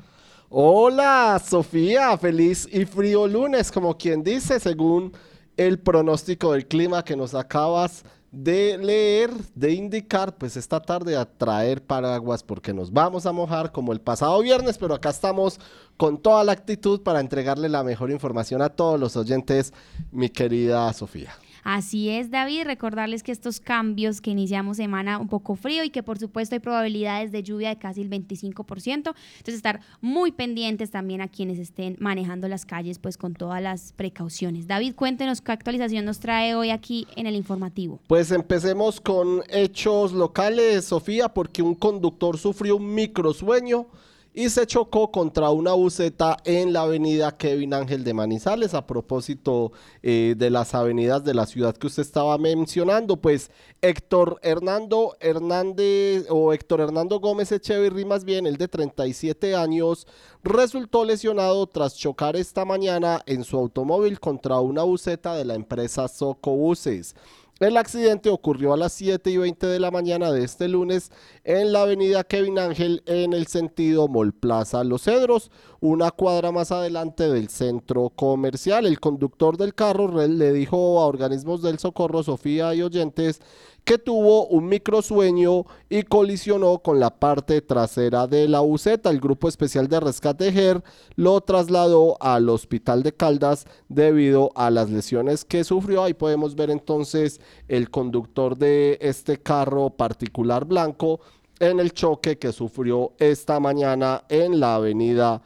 Hola, 0.49 1.43
Sofía, 1.45 2.17
feliz 2.17 2.69
y 2.71 2.85
frío 2.85 3.27
lunes, 3.27 3.73
como 3.73 3.99
quien 3.99 4.23
dice, 4.23 4.61
según 4.61 5.13
el 5.57 5.81
pronóstico 5.81 6.53
del 6.53 6.69
clima 6.69 7.05
que 7.05 7.17
nos 7.17 7.35
acabas 7.35 8.05
de 8.05 8.22
leer, 8.33 9.31
de 9.55 9.73
indicar, 9.73 10.37
pues 10.37 10.57
esta 10.57 10.81
tarde 10.81 11.17
a 11.17 11.27
traer 11.27 11.83
paraguas 11.83 12.43
porque 12.43 12.73
nos 12.73 12.91
vamos 12.91 13.27
a 13.27 13.33
mojar 13.33 13.73
como 13.73 13.93
el 13.93 14.01
pasado 14.01 14.41
viernes, 14.41 14.79
pero 14.79 14.95
acá 14.95 15.11
estamos 15.11 15.61
con 15.97 16.19
toda 16.19 16.43
la 16.43 16.53
actitud 16.53 17.03
para 17.03 17.21
entregarle 17.21 17.69
la 17.69 17.85
mejor 17.85 18.11
información 18.11 18.63
a 18.63 18.71
todos 18.71 18.99
los 18.99 19.17
oyentes, 19.17 19.73
mi 20.11 20.31
querida 20.31 20.93
Sofía. 20.93 21.33
Así 21.63 22.11
es, 22.11 22.31
David. 22.31 22.65
Recordarles 22.65 23.23
que 23.23 23.33
estos 23.33 23.61
cambios 23.61 24.21
que 24.21 24.31
iniciamos 24.31 24.77
semana 24.77 25.19
un 25.19 25.29
poco 25.29 25.55
frío 25.55 25.85
y 25.85 25.91
que 25.91 26.03
por 26.03 26.19
supuesto 26.19 26.55
hay 26.55 26.61
probabilidades 26.61 27.33
de 27.33 27.43
lluvia 27.43 27.69
de 27.69 27.79
casi 27.79 28.03
el 28.03 28.11
25%. 28.11 28.93
Entonces 28.93 29.55
estar 29.55 29.81
muy 30.01 30.33
pendientes 30.33 30.91
también 30.91 31.21
a 31.21 31.29
quienes 31.29 31.59
estén 31.59 31.97
manejando 32.01 32.49
las 32.49 32.67
calles 32.67 32.99
pues 32.99 33.17
con 33.17 33.35
todas 33.35 33.63
las 33.63 33.93
precauciones. 33.93 34.67
David, 34.67 34.95
cuéntenos 34.95 35.41
qué 35.41 35.53
actualización 35.53 36.05
nos 36.05 36.19
trae 36.19 36.55
hoy 36.55 36.71
aquí 36.71 37.07
en 37.17 37.27
el 37.27 37.37
informativo. 37.37 38.01
Pues 38.07 38.33
empecemos 38.33 39.01
con 39.01 39.43
hechos 39.49 40.13
locales, 40.13 40.87
Sofía, 40.87 41.29
porque 41.29 41.63
un 41.63 41.75
conductor 41.75 42.39
sufrió 42.39 42.77
un 42.77 42.95
microsueño 42.95 43.87
y 44.35 44.49
se 44.49 44.67
chocó 44.67 45.11
contra 45.11 45.51
una 45.51 45.75
buceta 45.75 46.39
en 46.45 46.73
la 46.73 46.83
avenida 46.83 47.37
Kevin 47.37 47.75
Ángel 47.75 48.03
de 48.03 48.15
Manizales. 48.15 48.73
A 48.73 48.87
propósito 48.87 49.73
eh, 50.03 50.35
de 50.37 50.51
las 50.51 50.75
avenidas 50.75 51.23
de 51.25 51.35
la 51.35 51.45
ciudad 51.45 51.77
que 51.77 51.87
usted 51.87 52.03
estaba 52.03 52.39
mencionando, 52.39 53.19
pues 53.19 53.51
Héctor 53.83 54.39
Hernando 54.43 55.17
Hernández 55.21 56.27
o 56.31 56.53
Héctor 56.53 56.81
Hernando 56.81 57.21
Gómez 57.21 57.53
Echeverry, 57.53 58.05
más 58.05 58.25
bien 58.25 58.47
el 58.47 58.57
de 58.57 58.69
37 58.69 59.55
años, 59.55 60.07
resultó 60.43 61.05
lesionado 61.05 61.67
tras 61.67 61.97
chocar 61.97 62.37
esta 62.37 62.65
mañana 62.65 63.21
en 63.27 63.45
su 63.45 63.59
automóvil 63.59 64.19
contra 64.19 64.61
una 64.61 64.83
buceta 64.83 65.35
de 65.35 65.45
la 65.45 65.55
empresa 65.55 66.09
Socobuses. 66.09 67.15
El 67.63 67.77
accidente 67.77 68.29
ocurrió 68.29 68.73
a 68.73 68.77
las 68.77 68.93
7 68.93 69.31
y 69.31 69.37
20 69.37 69.69
de 69.69 69.79
la 69.79 69.93
mañana 69.93 70.33
de 70.33 70.43
este 70.43 70.67
lunes 70.67 71.13
en 71.45 71.73
la 71.73 71.83
avenida 71.83 72.25
Kevin 72.25 72.59
Ángel 72.59 73.05
en 73.07 73.33
el 73.33 73.47
sentido 73.47 74.09
Mall 74.09 74.33
Plaza 74.33 74.83
Los 74.83 75.05
Cedros, 75.05 75.53
una 75.83 76.13
cuadra 76.13 76.53
más 76.53 76.71
adelante 76.71 77.29
del 77.29 77.49
centro 77.49 78.09
comercial. 78.11 78.87
El 78.87 79.01
conductor 79.01 79.57
del 79.57 79.75
carro 79.75 80.09
le 80.29 80.53
dijo 80.53 81.01
a 81.01 81.07
organismos 81.07 81.61
del 81.61 81.81
socorro, 81.81 82.23
Sofía 82.23 82.73
y 82.73 82.83
oyentes, 82.83 83.41
que 83.85 83.99
tuvo 83.99 84.47
un 84.47 84.69
microsueño 84.69 85.65
y 85.91 86.05
colisionó 86.05 86.79
con 86.79 87.01
la 87.01 87.11
parte 87.19 87.61
trasera 87.63 88.29
de 88.29 88.47
la 88.47 88.61
buceta. 88.61 89.11
El 89.11 89.19
grupo 89.19 89.49
especial 89.49 89.89
de 89.89 89.99
rescate 89.99 90.53
GER 90.53 90.85
lo 91.17 91.41
trasladó 91.41 92.17
al 92.21 92.49
hospital 92.49 93.03
de 93.03 93.13
Caldas 93.13 93.67
debido 93.89 94.53
a 94.55 94.71
las 94.71 94.89
lesiones 94.89 95.45
que 95.45 95.65
sufrió. 95.65 96.05
Ahí 96.05 96.15
podemos 96.15 96.55
ver 96.55 96.71
entonces 96.71 97.41
el 97.67 97.91
conductor 97.91 98.57
de 98.57 98.99
este 99.01 99.39
carro 99.39 99.91
particular 99.91 100.65
blanco 100.65 101.19
en 101.59 101.81
el 101.81 101.93
choque 101.93 102.39
que 102.39 102.53
sufrió 102.53 103.15
esta 103.19 103.59
mañana 103.59 104.23
en 104.29 104.61
la 104.61 104.77
avenida 104.77 105.43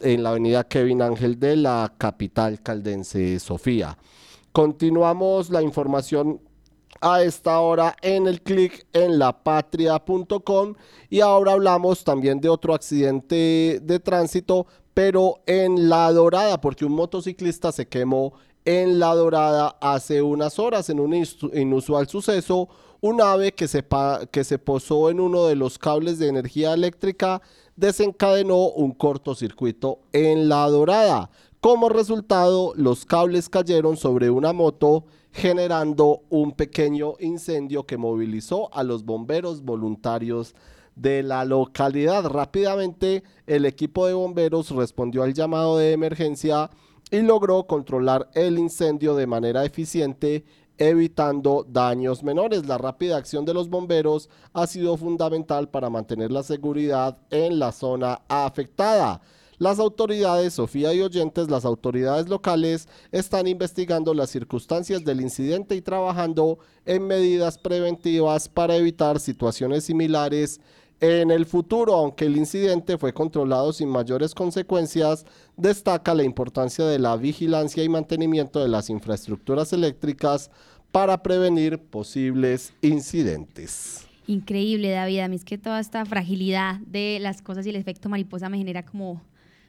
en 0.00 0.22
la 0.22 0.30
avenida 0.30 0.64
Kevin 0.64 1.02
Ángel 1.02 1.38
de 1.38 1.56
la 1.56 1.92
capital 1.98 2.62
caldense 2.62 3.38
Sofía. 3.38 3.96
Continuamos 4.52 5.50
la 5.50 5.62
información 5.62 6.40
a 7.00 7.22
esta 7.22 7.60
hora 7.60 7.96
en 8.02 8.26
el 8.26 8.42
clic 8.42 8.86
en 8.92 9.18
lapatria.com 9.18 10.74
y 11.08 11.20
ahora 11.20 11.52
hablamos 11.52 12.04
también 12.04 12.40
de 12.40 12.48
otro 12.48 12.74
accidente 12.74 13.80
de 13.82 14.00
tránsito, 14.00 14.66
pero 14.94 15.42
en 15.46 15.88
La 15.88 16.10
Dorada, 16.12 16.60
porque 16.60 16.84
un 16.84 16.92
motociclista 16.92 17.72
se 17.72 17.86
quemó 17.86 18.34
en 18.64 18.98
La 18.98 19.14
Dorada 19.14 19.76
hace 19.80 20.22
unas 20.22 20.58
horas 20.58 20.90
en 20.90 21.00
un 21.00 21.14
inusual 21.54 22.08
suceso. 22.08 22.68
Un 23.00 23.22
ave 23.22 23.54
que 23.54 23.68
se, 23.68 23.84
que 24.32 24.42
se 24.42 24.58
posó 24.58 25.08
en 25.08 25.20
uno 25.20 25.46
de 25.46 25.54
los 25.54 25.78
cables 25.78 26.18
de 26.18 26.26
energía 26.26 26.74
eléctrica 26.74 27.40
desencadenó 27.78 28.70
un 28.70 28.90
cortocircuito 28.90 30.00
en 30.12 30.48
La 30.48 30.68
Dorada. 30.68 31.30
Como 31.60 31.88
resultado, 31.88 32.72
los 32.74 33.06
cables 33.06 33.48
cayeron 33.48 33.96
sobre 33.96 34.30
una 34.30 34.52
moto 34.52 35.04
generando 35.30 36.22
un 36.28 36.52
pequeño 36.52 37.14
incendio 37.20 37.86
que 37.86 37.96
movilizó 37.96 38.74
a 38.74 38.82
los 38.82 39.04
bomberos 39.04 39.62
voluntarios 39.62 40.56
de 40.96 41.22
la 41.22 41.44
localidad. 41.44 42.28
Rápidamente 42.28 43.22
el 43.46 43.64
equipo 43.64 44.06
de 44.06 44.14
bomberos 44.14 44.70
respondió 44.70 45.22
al 45.22 45.34
llamado 45.34 45.78
de 45.78 45.92
emergencia 45.92 46.70
y 47.12 47.20
logró 47.20 47.68
controlar 47.68 48.28
el 48.34 48.58
incendio 48.58 49.14
de 49.14 49.28
manera 49.28 49.64
eficiente 49.64 50.44
evitando 50.78 51.66
daños 51.68 52.22
menores. 52.22 52.66
La 52.66 52.78
rápida 52.78 53.16
acción 53.16 53.44
de 53.44 53.54
los 53.54 53.68
bomberos 53.68 54.30
ha 54.52 54.66
sido 54.66 54.96
fundamental 54.96 55.68
para 55.68 55.90
mantener 55.90 56.30
la 56.30 56.42
seguridad 56.42 57.18
en 57.30 57.58
la 57.58 57.72
zona 57.72 58.22
afectada. 58.28 59.20
Las 59.58 59.80
autoridades, 59.80 60.54
Sofía 60.54 60.94
y 60.94 61.00
oyentes, 61.00 61.50
las 61.50 61.64
autoridades 61.64 62.28
locales 62.28 62.88
están 63.10 63.48
investigando 63.48 64.14
las 64.14 64.30
circunstancias 64.30 65.04
del 65.04 65.20
incidente 65.20 65.74
y 65.74 65.82
trabajando 65.82 66.60
en 66.86 67.08
medidas 67.08 67.58
preventivas 67.58 68.48
para 68.48 68.76
evitar 68.76 69.18
situaciones 69.18 69.82
similares 69.82 70.60
en 71.00 71.30
el 71.30 71.46
futuro, 71.46 71.94
aunque 71.94 72.24
el 72.24 72.36
incidente 72.36 72.98
fue 72.98 73.12
controlado 73.12 73.72
sin 73.72 73.88
mayores 73.88 74.34
consecuencias, 74.34 75.24
destaca 75.56 76.14
la 76.14 76.24
importancia 76.24 76.84
de 76.84 76.98
la 76.98 77.16
vigilancia 77.16 77.84
y 77.84 77.88
mantenimiento 77.88 78.60
de 78.60 78.68
las 78.68 78.90
infraestructuras 78.90 79.72
eléctricas 79.72 80.50
para 80.90 81.22
prevenir 81.22 81.78
posibles 81.78 82.72
incidentes. 82.82 84.06
Increíble, 84.26 84.90
David. 84.90 85.20
A 85.20 85.28
mí 85.28 85.36
es 85.36 85.44
que 85.44 85.56
toda 85.56 85.80
esta 85.80 86.04
fragilidad 86.04 86.80
de 86.80 87.18
las 87.20 87.42
cosas 87.42 87.64
y 87.66 87.70
el 87.70 87.76
efecto 87.76 88.08
mariposa 88.08 88.48
me 88.48 88.58
genera 88.58 88.84
como 88.84 89.22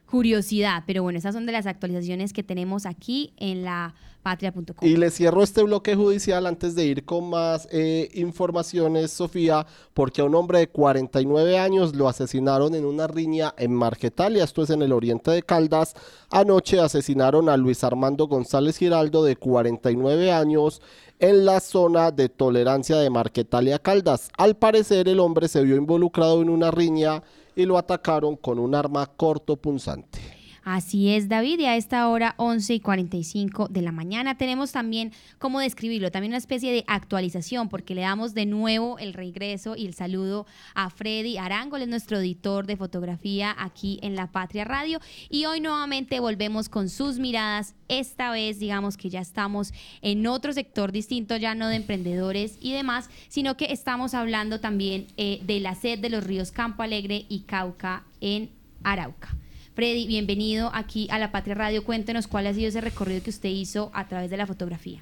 curiosidad. 0.09 0.83
Pero 0.85 1.03
bueno, 1.03 1.19
esas 1.19 1.35
son 1.35 1.45
de 1.45 1.51
las 1.51 1.65
actualizaciones 1.65 2.33
que 2.33 2.43
tenemos 2.43 2.85
aquí 2.85 3.33
en 3.37 3.63
la 3.63 3.93
patria.com. 4.23 4.75
Y 4.81 4.97
le 4.97 5.11
cierro 5.11 5.43
este 5.43 5.63
bloque 5.63 5.95
judicial 5.95 6.45
antes 6.45 6.75
de 6.75 6.85
ir 6.85 7.05
con 7.05 7.29
más 7.29 7.67
eh, 7.71 8.09
informaciones, 8.15 9.11
Sofía, 9.11 9.65
porque 9.93 10.21
a 10.21 10.25
un 10.25 10.35
hombre 10.35 10.59
de 10.59 10.67
49 10.67 11.57
años 11.57 11.95
lo 11.95 12.09
asesinaron 12.09 12.75
en 12.75 12.85
una 12.85 13.07
riña 13.07 13.53
en 13.57 13.73
Marquetalia, 13.73 14.43
esto 14.43 14.63
es 14.63 14.71
en 14.71 14.81
el 14.81 14.91
oriente 14.91 15.31
de 15.31 15.43
Caldas. 15.43 15.95
Anoche 16.29 16.79
asesinaron 16.79 17.47
a 17.49 17.57
Luis 17.57 17.83
Armando 17.83 18.27
González 18.27 18.77
Giraldo, 18.77 19.23
de 19.23 19.35
49 19.37 20.31
años, 20.31 20.81
en 21.19 21.45
la 21.45 21.59
zona 21.59 22.11
de 22.11 22.29
tolerancia 22.29 22.97
de 22.97 23.09
Marquetalia 23.09 23.79
Caldas. 23.79 24.29
Al 24.37 24.55
parecer, 24.55 25.07
el 25.07 25.19
hombre 25.19 25.47
se 25.47 25.63
vio 25.63 25.75
involucrado 25.75 26.41
en 26.41 26.49
una 26.49 26.71
riña 26.71 27.23
y 27.59 27.65
lo 27.65 27.77
atacaron 27.77 28.37
con 28.37 28.57
un 28.57 28.73
arma 28.73 29.05
corto 29.05 29.57
punzante. 29.57 30.38
Así 30.63 31.09
es, 31.09 31.29
David, 31.29 31.59
y 31.59 31.65
a 31.65 31.75
esta 31.75 32.07
hora 32.09 32.35
11 32.37 32.75
y 32.75 32.79
45 32.79 33.67
de 33.69 33.81
la 33.81 33.91
mañana 33.91 34.37
tenemos 34.37 34.71
también, 34.71 35.13
¿cómo 35.37 35.59
describirlo? 35.59 36.11
También 36.11 36.31
una 36.31 36.37
especie 36.37 36.71
de 36.71 36.83
actualización, 36.87 37.69
porque 37.69 37.95
le 37.95 38.01
damos 38.01 38.33
de 38.33 38.45
nuevo 38.45 38.99
el 38.99 39.13
regreso 39.13 39.75
y 39.75 39.85
el 39.85 39.93
saludo 39.93 40.45
a 40.75 40.89
Freddy 40.89 41.37
Arango, 41.37 41.77
es 41.77 41.87
nuestro 41.87 42.17
editor 42.17 42.65
de 42.65 42.75
fotografía 42.75 43.55
aquí 43.57 43.99
en 44.01 44.15
La 44.15 44.27
Patria 44.27 44.65
Radio, 44.65 44.99
y 45.29 45.45
hoy 45.45 45.61
nuevamente 45.61 46.19
volvemos 46.19 46.69
con 46.69 46.89
sus 46.89 47.19
miradas, 47.19 47.75
esta 47.87 48.31
vez 48.31 48.59
digamos 48.59 48.97
que 48.97 49.09
ya 49.09 49.21
estamos 49.21 49.73
en 50.01 50.27
otro 50.27 50.53
sector 50.53 50.91
distinto, 50.91 51.37
ya 51.37 51.55
no 51.55 51.67
de 51.67 51.77
emprendedores 51.77 52.57
y 52.61 52.73
demás, 52.73 53.09
sino 53.29 53.57
que 53.57 53.71
estamos 53.71 54.13
hablando 54.13 54.59
también 54.59 55.07
eh, 55.17 55.39
de 55.43 55.59
la 55.59 55.75
sed 55.75 55.99
de 55.99 56.09
los 56.09 56.23
ríos 56.23 56.51
Campo 56.51 56.83
Alegre 56.83 57.25
y 57.29 57.41
Cauca 57.41 58.03
en 58.21 58.49
Arauca. 58.83 59.38
Freddy, 59.79 60.07
bienvenido 60.07 60.71
aquí 60.73 61.07
a 61.09 61.17
La 61.19 61.31
Patria 61.31 61.55
Radio. 61.55 61.85
Cuéntenos 61.85 62.27
cuál 62.27 62.47
ha 62.47 62.53
sido 62.53 62.67
ese 62.67 62.81
recorrido 62.81 63.23
que 63.23 63.29
usted 63.29 63.47
hizo 63.47 63.91
a 63.93 64.09
través 64.09 64.29
de 64.29 64.35
la 64.35 64.45
fotografía. 64.45 65.01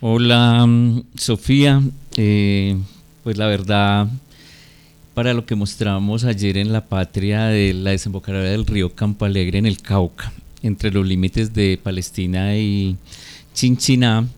Hola, 0.00 0.68
Sofía. 1.16 1.82
Eh, 2.16 2.78
pues 3.24 3.36
la 3.36 3.48
verdad, 3.48 4.06
para 5.14 5.34
lo 5.34 5.44
que 5.44 5.56
mostramos 5.56 6.22
ayer 6.22 6.58
en 6.58 6.72
La 6.72 6.84
Patria 6.84 7.46
de 7.46 7.74
la 7.74 7.90
desembocadura 7.90 8.44
del 8.44 8.66
río 8.66 8.94
Campo 8.94 9.24
Alegre 9.24 9.58
en 9.58 9.66
el 9.66 9.82
Cauca, 9.82 10.32
entre 10.62 10.92
los 10.92 11.04
límites 11.04 11.52
de 11.52 11.76
Palestina 11.82 12.56
y 12.56 12.96
Chinchiná, 13.52 14.28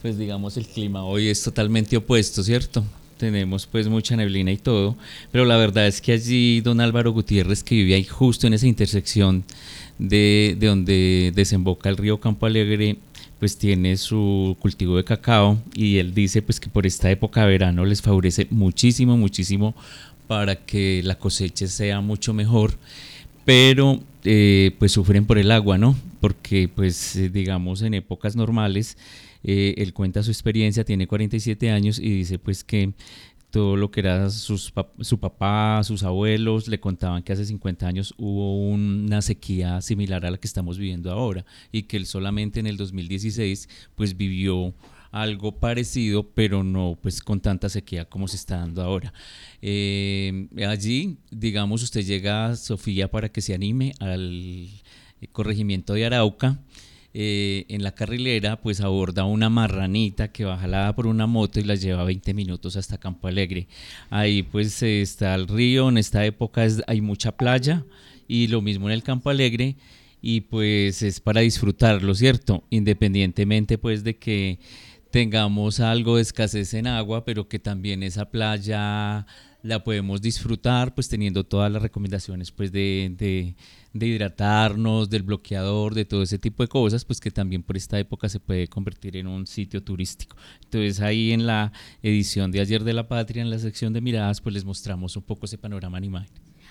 pues 0.00 0.16
digamos 0.16 0.56
el 0.58 0.66
clima 0.68 1.02
hoy 1.02 1.26
es 1.26 1.42
totalmente 1.42 1.96
opuesto, 1.96 2.44
¿cierto? 2.44 2.84
Tenemos 3.16 3.66
pues 3.66 3.88
mucha 3.88 4.16
neblina 4.16 4.52
y 4.52 4.56
todo, 4.56 4.96
pero 5.32 5.44
la 5.44 5.56
verdad 5.56 5.86
es 5.86 6.00
que 6.00 6.12
allí 6.12 6.60
don 6.60 6.80
Álvaro 6.80 7.12
Gutiérrez, 7.12 7.62
que 7.62 7.74
vive 7.74 7.94
ahí 7.94 8.04
justo 8.04 8.46
en 8.46 8.54
esa 8.54 8.66
intersección 8.66 9.44
de, 9.98 10.56
de 10.58 10.66
donde 10.66 11.32
desemboca 11.34 11.88
el 11.88 11.96
río 11.96 12.20
Campo 12.20 12.46
Alegre, 12.46 12.96
pues 13.38 13.56
tiene 13.56 13.96
su 13.96 14.56
cultivo 14.60 14.96
de 14.96 15.04
cacao 15.04 15.58
y 15.74 15.98
él 15.98 16.14
dice 16.14 16.42
pues 16.42 16.60
que 16.60 16.68
por 16.68 16.86
esta 16.86 17.10
época 17.10 17.42
de 17.42 17.48
verano 17.48 17.84
les 17.84 18.02
favorece 18.02 18.46
muchísimo, 18.50 19.16
muchísimo 19.16 19.74
para 20.26 20.56
que 20.56 21.02
la 21.04 21.16
cosecha 21.16 21.66
sea 21.66 22.00
mucho 22.00 22.32
mejor, 22.32 22.74
pero 23.44 24.00
eh, 24.24 24.74
pues 24.78 24.92
sufren 24.92 25.26
por 25.26 25.38
el 25.38 25.50
agua, 25.50 25.76
¿no? 25.78 25.96
porque 26.24 26.70
pues 26.74 27.16
eh, 27.16 27.28
digamos 27.28 27.82
en 27.82 27.92
épocas 27.92 28.34
normales 28.34 28.96
eh, 29.44 29.74
él 29.76 29.92
cuenta 29.92 30.22
su 30.22 30.30
experiencia, 30.30 30.84
tiene 30.84 31.06
47 31.06 31.70
años 31.70 31.98
y 31.98 32.10
dice 32.10 32.38
pues 32.38 32.64
que 32.64 32.94
todo 33.50 33.76
lo 33.76 33.92
que 33.92 34.00
era 34.00 34.30
su 34.30 35.20
papá, 35.20 35.80
sus 35.84 36.02
abuelos, 36.02 36.66
le 36.66 36.80
contaban 36.80 37.22
que 37.22 37.32
hace 37.32 37.44
50 37.44 37.86
años 37.86 38.12
hubo 38.18 38.66
una 38.66 39.22
sequía 39.22 39.80
similar 39.80 40.26
a 40.26 40.32
la 40.32 40.38
que 40.38 40.48
estamos 40.48 40.76
viviendo 40.76 41.12
ahora 41.12 41.44
y 41.70 41.84
que 41.84 41.96
él 41.96 42.06
solamente 42.06 42.58
en 42.58 42.66
el 42.66 42.76
2016 42.76 43.68
pues 43.94 44.16
vivió 44.16 44.74
algo 45.12 45.60
parecido, 45.60 46.28
pero 46.34 46.64
no 46.64 46.98
pues 47.00 47.22
con 47.22 47.40
tanta 47.40 47.68
sequía 47.68 48.06
como 48.06 48.26
se 48.26 48.34
está 48.34 48.56
dando 48.56 48.82
ahora. 48.82 49.14
Eh, 49.62 50.48
allí, 50.66 51.18
digamos, 51.30 51.84
usted 51.84 52.04
llega 52.04 52.46
a 52.46 52.56
Sofía 52.56 53.08
para 53.08 53.28
que 53.28 53.40
se 53.40 53.54
anime 53.54 53.94
al 54.00 54.68
corregimiento 55.30 55.94
de 55.94 56.06
Arauca 56.06 56.58
eh, 57.16 57.64
en 57.68 57.84
la 57.84 57.94
carrilera, 57.94 58.60
pues 58.60 58.80
aborda 58.80 59.24
una 59.24 59.48
marranita 59.48 60.32
que 60.32 60.44
va 60.44 60.58
jalada 60.58 60.96
por 60.96 61.06
una 61.06 61.28
moto 61.28 61.60
y 61.60 61.62
la 61.62 61.76
lleva 61.76 62.02
20 62.02 62.34
minutos 62.34 62.74
hasta 62.74 62.98
Campo 62.98 63.28
Alegre. 63.28 63.68
Ahí 64.10 64.42
pues 64.42 64.82
está 64.82 65.34
el 65.36 65.46
río, 65.46 65.88
en 65.88 65.98
esta 65.98 66.26
época 66.26 66.66
hay 66.88 67.00
mucha 67.00 67.36
playa 67.36 67.84
y 68.26 68.48
lo 68.48 68.60
mismo 68.62 68.88
en 68.88 68.94
el 68.94 69.04
Campo 69.04 69.30
Alegre 69.30 69.76
y 70.20 70.40
pues 70.40 71.02
es 71.02 71.20
para 71.20 71.42
disfrutarlo, 71.42 72.16
¿cierto? 72.16 72.64
Independientemente 72.70 73.78
pues 73.78 74.02
de 74.02 74.16
que 74.16 74.58
tengamos 75.12 75.78
algo 75.78 76.16
de 76.16 76.22
escasez 76.22 76.74
en 76.74 76.88
agua, 76.88 77.24
pero 77.24 77.46
que 77.46 77.60
también 77.60 78.02
esa 78.02 78.28
playa 78.32 79.24
la 79.62 79.84
podemos 79.84 80.20
disfrutar, 80.20 80.94
pues 80.94 81.08
teniendo 81.08 81.44
todas 81.44 81.70
las 81.70 81.80
recomendaciones 81.80 82.50
pues 82.50 82.72
de, 82.72 83.14
de, 83.16 83.54
hidratarnos, 84.02 85.08
del 85.08 85.22
bloqueador, 85.22 85.94
de 85.94 86.04
todo 86.04 86.22
ese 86.22 86.38
tipo 86.38 86.62
de 86.62 86.68
cosas, 86.68 87.04
pues 87.04 87.20
que 87.20 87.30
también 87.30 87.62
por 87.62 87.76
esta 87.76 87.98
época 87.98 88.28
se 88.28 88.40
puede 88.40 88.66
convertir 88.66 89.16
en 89.16 89.26
un 89.26 89.46
sitio 89.46 89.82
turístico. 89.82 90.36
Entonces 90.64 91.00
ahí 91.00 91.32
en 91.32 91.46
la 91.46 91.72
edición 92.02 92.50
de 92.50 92.60
ayer 92.60 92.82
de 92.82 92.92
la 92.92 93.08
patria, 93.08 93.42
en 93.42 93.50
la 93.50 93.58
sección 93.58 93.92
de 93.92 94.00
miradas, 94.00 94.40
pues 94.40 94.54
les 94.54 94.64
mostramos 94.64 95.16
un 95.16 95.22
poco 95.22 95.46
ese 95.46 95.58
panorama 95.58 95.96
animal. 95.96 96.26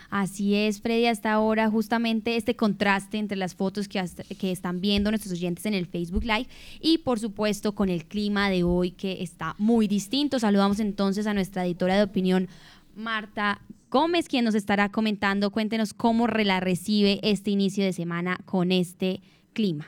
Así 0.10 0.54
es, 0.54 0.82
Freddy, 0.82 1.08
hasta 1.08 1.32
ahora 1.32 1.70
justamente 1.70 2.36
este 2.36 2.56
contraste 2.56 3.18
entre 3.18 3.38
las 3.38 3.56
fotos 3.56 3.88
que, 3.88 4.04
que 4.38 4.52
están 4.52 4.80
viendo 4.80 5.10
nuestros 5.10 5.34
oyentes 5.34 5.66
en 5.66 5.74
el 5.74 5.88
Facebook 5.88 6.24
Live 6.24 6.48
y 6.80 7.00
por 7.00 7.20
supuesto 7.20 7.74
con 7.74 7.90
el 7.90 8.06
clima 8.06 8.50
de 8.50 8.64
hoy 8.64 8.92
que 8.92 9.24
está 9.24 9.56
muy 9.58 9.88
distinto. 9.88 10.40
Saludamos 10.40 10.80
entonces 10.80 11.26
a 11.26 11.34
nuestra 11.34 11.66
editora 11.66 11.96
de 11.96 12.04
opinión, 12.04 12.48
Marta 12.96 13.62
Gómez, 13.94 14.28
quien 14.28 14.44
nos 14.44 14.56
estará 14.56 14.90
comentando. 14.90 15.52
Cuéntenos 15.52 15.94
cómo 15.94 16.26
la 16.26 16.60
recibe 16.60 17.20
este 17.22 17.52
inicio 17.52 17.86
de 17.86 17.94
semana 17.94 18.40
con 18.44 18.72
este 18.72 19.22
clima. 19.54 19.86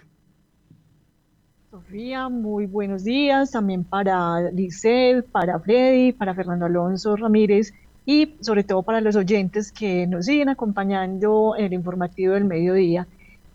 Sofía, 1.72 2.30
muy 2.30 2.68
buenos 2.68 3.04
días 3.04 3.50
también 3.50 3.84
para 3.84 4.52
Licel, 4.52 5.24
para 5.24 5.60
Freddy, 5.60 6.12
para 6.12 6.36
Fernando 6.36 6.68
Alonso 6.68 7.16
Ramírez 7.16 7.74
y 8.06 8.36
sobre 8.42 8.64
todo 8.64 8.84
para 8.84 9.02
los 9.02 9.16
oyentes 9.16 9.72
que 9.72 10.06
nos 10.06 10.28
siguen 10.28 10.50
acompañando 10.50 11.56
en 11.58 11.66
el 11.66 11.74
informativo 11.74 12.36
del 12.36 12.46
mediodía. 12.46 13.08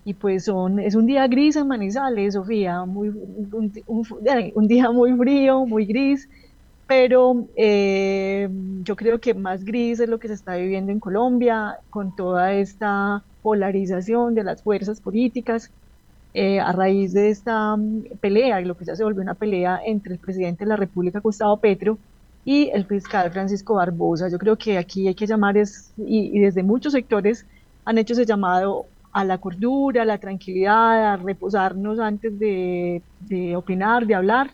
Y 0.04 0.14
pues 0.14 0.47
son, 0.47 0.80
es 0.80 0.97
un 0.97 1.07
día 1.07 1.28
gris 1.28 1.54
en 1.54 1.69
Manizales, 1.69 2.35
Sofía, 2.35 2.85
muy, 2.87 3.11
un 3.11 4.66
día 4.66 4.90
muy 4.90 5.16
frío, 5.16 5.64
muy 5.64 5.85
gris, 5.85 6.28
pero 6.90 7.47
eh, 7.54 8.49
yo 8.82 8.97
creo 8.97 9.20
que 9.20 9.32
más 9.32 9.64
gris 9.64 10.00
es 10.00 10.09
lo 10.09 10.18
que 10.18 10.26
se 10.26 10.35
está 10.35 10.56
viviendo 10.56 10.90
en 10.90 10.99
Colombia 10.99 11.78
con 11.88 12.16
toda 12.16 12.52
esta 12.52 13.23
polarización 13.42 14.35
de 14.35 14.42
las 14.42 14.64
fuerzas 14.64 15.00
políticas 15.00 15.70
eh, 16.35 16.59
a 16.59 16.73
raíz 16.73 17.12
de 17.12 17.30
esta 17.30 17.76
mm, 17.76 18.18
pelea, 18.20 18.61
y 18.61 18.64
lo 18.64 18.76
que 18.76 18.87
ya 18.87 18.97
se 18.97 19.04
volvió 19.04 19.23
una 19.23 19.35
pelea 19.35 19.80
entre 19.87 20.14
el 20.14 20.18
presidente 20.18 20.64
de 20.64 20.68
la 20.68 20.75
República, 20.75 21.20
Gustavo 21.20 21.59
Petro, 21.59 21.97
y 22.44 22.70
el 22.70 22.85
fiscal 22.87 23.30
Francisco 23.30 23.75
Barbosa. 23.75 24.28
Yo 24.28 24.38
creo 24.38 24.56
que 24.56 24.76
aquí 24.76 25.06
hay 25.06 25.14
que 25.14 25.28
llamar, 25.28 25.54
y, 25.97 26.40
desde 26.40 26.64
muchos 26.64 26.92
sectores 26.92 27.47
han 27.85 27.99
hecho 27.99 28.14
ese 28.14 28.26
llamado 28.26 28.87
a 29.12 29.25
la 29.25 29.38
cordura, 29.38 30.02
a 30.02 30.06
la 30.06 30.18
tranquilidad, 30.18 31.12
a 31.12 31.16
reposarnos 31.18 32.00
antes 32.00 32.37
de 32.37 33.00
opinar, 33.54 34.09
de 34.09 34.16
hablar, 34.16 34.50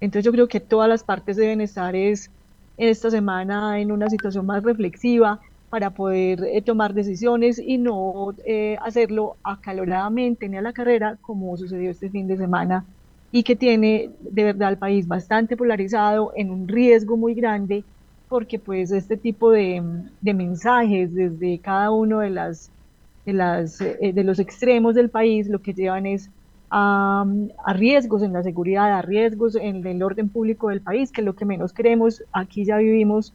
entonces 0.00 0.24
yo 0.24 0.32
creo 0.32 0.48
que 0.48 0.60
todas 0.60 0.88
las 0.88 1.02
partes 1.02 1.36
deben 1.36 1.60
estar 1.60 1.94
es, 1.96 2.30
esta 2.76 3.10
semana 3.10 3.80
en 3.80 3.90
una 3.90 4.08
situación 4.08 4.46
más 4.46 4.62
reflexiva 4.62 5.40
para 5.70 5.90
poder 5.90 6.44
eh, 6.44 6.62
tomar 6.62 6.94
decisiones 6.94 7.58
y 7.58 7.78
no 7.78 8.34
eh, 8.46 8.76
hacerlo 8.80 9.36
acaloradamente 9.42 10.48
ni 10.48 10.56
a 10.56 10.62
la 10.62 10.72
carrera 10.72 11.18
como 11.20 11.56
sucedió 11.56 11.90
este 11.90 12.08
fin 12.08 12.26
de 12.26 12.36
semana 12.36 12.84
y 13.32 13.42
que 13.42 13.56
tiene 13.56 14.10
de 14.20 14.44
verdad 14.44 14.68
al 14.68 14.78
país 14.78 15.06
bastante 15.06 15.56
polarizado 15.56 16.32
en 16.36 16.50
un 16.50 16.68
riesgo 16.68 17.16
muy 17.16 17.34
grande 17.34 17.84
porque 18.28 18.58
pues 18.58 18.90
este 18.92 19.16
tipo 19.16 19.50
de, 19.50 19.82
de 20.20 20.34
mensajes 20.34 21.14
desde 21.14 21.58
cada 21.58 21.90
uno 21.90 22.20
de 22.20 22.30
las 22.30 22.70
de, 23.26 23.32
las, 23.34 23.80
eh, 23.82 24.12
de 24.14 24.24
los 24.24 24.38
extremos 24.38 24.94
del 24.94 25.10
país 25.10 25.48
lo 25.48 25.60
que 25.60 25.74
llevan 25.74 26.06
es 26.06 26.30
a, 26.70 27.24
riesgos 27.74 28.22
en 28.22 28.32
la 28.32 28.42
seguridad, 28.42 28.92
a 28.92 29.02
riesgos 29.02 29.56
en 29.56 29.86
el 29.86 30.02
orden 30.02 30.28
público 30.28 30.68
del 30.68 30.80
país, 30.80 31.12
que 31.12 31.20
es 31.20 31.24
lo 31.24 31.34
que 31.34 31.44
menos 31.44 31.72
queremos. 31.72 32.22
Aquí 32.32 32.64
ya 32.64 32.76
vivimos 32.76 33.32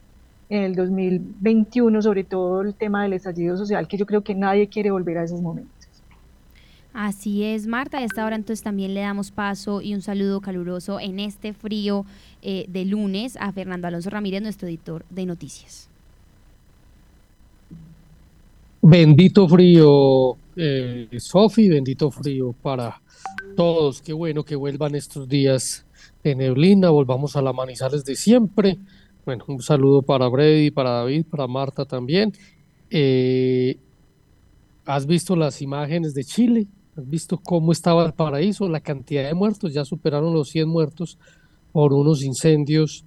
en 0.50 0.64
el 0.64 0.76
2021, 0.76 2.02
sobre 2.02 2.24
todo 2.24 2.62
el 2.62 2.76
tema 2.76 3.04
del 3.04 3.14
estallido 3.14 3.58
social, 3.58 3.88
que 3.88 3.98
yo 3.98 4.06
creo 4.06 4.22
que 4.22 4.36
nadie 4.36 4.68
quiere 4.68 4.92
volver 4.92 5.18
a 5.18 5.24
esos 5.24 5.42
momentos. 5.42 5.72
Así 6.94 7.44
es, 7.44 7.66
Marta. 7.66 7.98
A 7.98 8.04
esta 8.04 8.24
hora 8.24 8.36
entonces 8.36 8.62
también 8.64 8.94
le 8.94 9.02
damos 9.02 9.32
paso 9.32 9.82
y 9.82 9.96
un 9.96 10.02
saludo 10.02 10.42
caluroso 10.42 11.00
en 11.00 11.20
este 11.20 11.54
frío 11.54 12.06
eh, 12.44 12.66
de 12.70 12.86
lunes 12.86 13.36
a 13.40 13.52
Fernando 13.52 13.88
Alonso 13.88 14.12
Ramírez, 14.12 14.44
nuestro 14.44 14.68
editor 14.68 15.04
de 15.10 15.26
noticias. 15.26 15.90
Bendito 18.86 19.48
frío, 19.48 20.36
eh, 20.58 21.08
Sofi, 21.18 21.70
bendito 21.70 22.12
frío 22.12 22.54
para 22.62 23.02
todos. 23.56 24.02
Qué 24.02 24.12
bueno 24.12 24.44
que 24.44 24.58
vuelvan 24.58 24.94
estos 24.96 25.26
días 25.30 25.86
de 26.22 26.36
neblina, 26.36 26.90
volvamos 26.90 27.38
a 27.38 27.42
la 27.42 27.54
Manizales 27.54 28.04
de 28.04 28.18
siempre. 28.18 28.78
Bueno, 29.24 29.46
un 29.48 29.62
saludo 29.62 30.02
para 30.02 30.28
Brady, 30.28 30.70
para 30.70 30.90
David, 30.90 31.28
para 31.32 31.48
Marta 31.48 31.86
también. 31.86 32.34
Eh, 32.90 33.78
¿Has 34.84 35.08
visto 35.08 35.38
las 35.38 35.62
imágenes 35.62 36.14
de 36.14 36.26
Chile? 36.26 36.68
¿Has 36.98 37.10
visto 37.10 37.38
cómo 37.38 37.72
estaba 37.72 38.06
el 38.06 38.12
paraíso? 38.12 38.68
La 38.68 38.82
cantidad 38.82 39.24
de 39.24 39.34
muertos, 39.34 39.72
ya 39.72 39.86
superaron 39.86 40.34
los 40.34 40.50
100 40.50 40.68
muertos 40.68 41.18
por 41.72 41.94
unos 41.94 42.22
incendios 42.22 43.06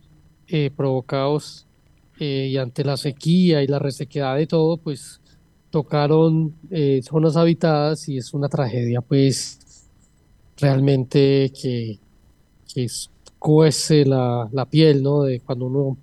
eh, 0.49 0.71
provocados 0.75 1.67
eh, 2.19 2.49
y 2.51 2.57
ante 2.57 2.83
la 2.83 2.97
sequía 2.97 3.62
y 3.62 3.67
la 3.67 3.79
resequedad 3.79 4.37
de 4.37 4.47
todo, 4.47 4.79
pues 4.79 5.21
tocaron 5.77 6.55
zonas 7.03 7.37
habitadas 7.37 8.09
y 8.09 8.17
es 8.17 8.33
una 8.33 8.49
tragedia, 8.49 9.03
pues 9.03 9.59
realmente 10.57 11.53
que, 11.53 11.99
que 12.73 12.87
cuece 13.39 14.07
la, 14.07 14.49
la, 14.53 14.65
piel, 14.65 15.03
¿no? 15.03 15.25
De 15.25 15.41
cuando 15.41 15.67
uno 15.67 15.99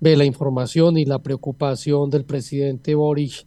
ve 0.00 0.16
la 0.16 0.24
información 0.24 0.96
y 0.96 1.04
la 1.04 1.18
preocupación 1.18 2.08
del 2.08 2.24
presidente 2.24 2.94
Boris 2.94 3.44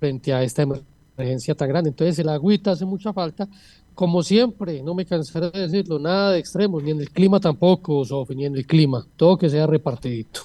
frente 0.00 0.32
a 0.32 0.42
esta 0.42 0.62
emergencia 0.62 1.54
tan 1.54 1.68
grande. 1.68 1.90
Entonces 1.90 2.18
el 2.18 2.30
agüita 2.30 2.70
hace 2.70 2.86
mucha 2.86 3.12
falta. 3.12 3.46
Como 3.94 4.22
siempre, 4.22 4.82
no 4.82 4.94
me 4.94 5.04
cansaré 5.04 5.50
de 5.50 5.68
decirlo, 5.68 5.98
nada 5.98 6.32
de 6.32 6.38
extremos, 6.38 6.82
ni 6.82 6.92
en 6.92 7.00
el 7.00 7.10
clima 7.10 7.38
tampoco, 7.38 8.02
Sofi, 8.06 8.34
ni 8.34 8.46
en 8.46 8.56
el 8.56 8.66
clima, 8.66 9.06
todo 9.16 9.36
que 9.36 9.50
sea 9.50 9.66
repartidito. 9.66 10.40